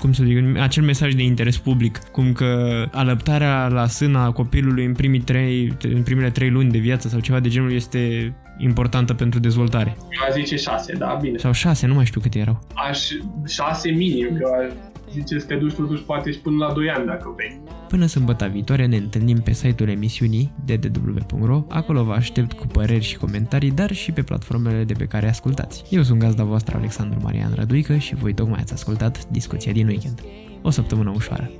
cum 0.01 0.13
să 0.13 0.23
zic, 0.25 0.59
acel 0.59 0.83
mesaj 0.83 1.15
de 1.15 1.23
interes 1.23 1.59
public, 1.59 1.99
cum 1.99 2.33
că 2.33 2.51
alăptarea 2.93 3.69
la 3.69 3.87
sâna 3.87 4.33
copilului 4.33 4.85
în, 4.85 4.93
primii 4.93 5.21
trei, 5.21 5.77
în 5.83 6.03
primele 6.03 6.31
trei 6.31 6.51
luni 6.51 6.71
de 6.71 6.79
viață 6.79 7.09
sau 7.09 7.21
ceva 7.21 7.41
de 7.41 7.49
genul 7.49 7.73
este 7.73 8.35
importantă 8.59 9.15
pentru 9.15 9.39
dezvoltare. 9.41 9.97
Eu 9.99 10.29
aș 10.29 10.35
zice 10.35 10.57
șase, 10.57 10.93
da, 10.93 11.19
bine. 11.21 11.39
Sau 11.39 11.53
șase, 11.53 11.87
nu 11.87 11.95
mai 11.95 12.05
știu 12.05 12.21
câte 12.21 12.39
erau. 12.39 12.59
Aș 12.75 13.09
șase 13.47 13.91
minim, 13.91 14.37
că 14.39 14.49
aș 14.61 14.73
zice 15.13 15.39
să 15.39 15.47
te 15.47 15.55
duci 15.55 15.75
totuși 15.75 16.03
poate 16.03 16.31
și 16.31 16.39
până 16.39 16.67
la 16.67 16.73
2 16.73 16.91
ani 16.91 17.07
dacă 17.07 17.33
vrei. 17.37 17.61
Până 17.89 18.07
sâmbătă 18.07 18.47
viitoare 18.53 18.87
ne 18.87 18.97
întâlnim 18.97 19.39
pe 19.39 19.53
site-ul 19.53 19.89
emisiunii 19.89 20.53
ddw.ro, 20.65 21.65
acolo 21.69 22.05
vă 22.05 22.13
aștept 22.13 22.53
cu 22.53 22.67
păreri 22.67 23.05
și 23.05 23.17
comentarii, 23.17 23.71
dar 23.71 23.93
și 23.93 24.13
pe 24.13 24.23
platformele 24.23 24.85
de 24.85 24.93
pe 24.93 25.05
care 25.05 25.29
ascultați. 25.29 25.85
Eu 25.91 26.03
sunt 26.03 26.19
gazda 26.19 26.45
voastră 26.45 26.77
Alexandru 26.77 27.19
Marian 27.23 27.53
Răduică 27.55 27.97
și 27.97 28.15
voi 28.15 28.35
tocmai 28.35 28.59
ați 28.61 28.73
ascultat 28.73 29.29
discuția 29.29 29.73
din 29.73 29.87
weekend. 29.87 30.21
O 30.63 30.71
săptămână 30.71 31.13
ușoară! 31.15 31.51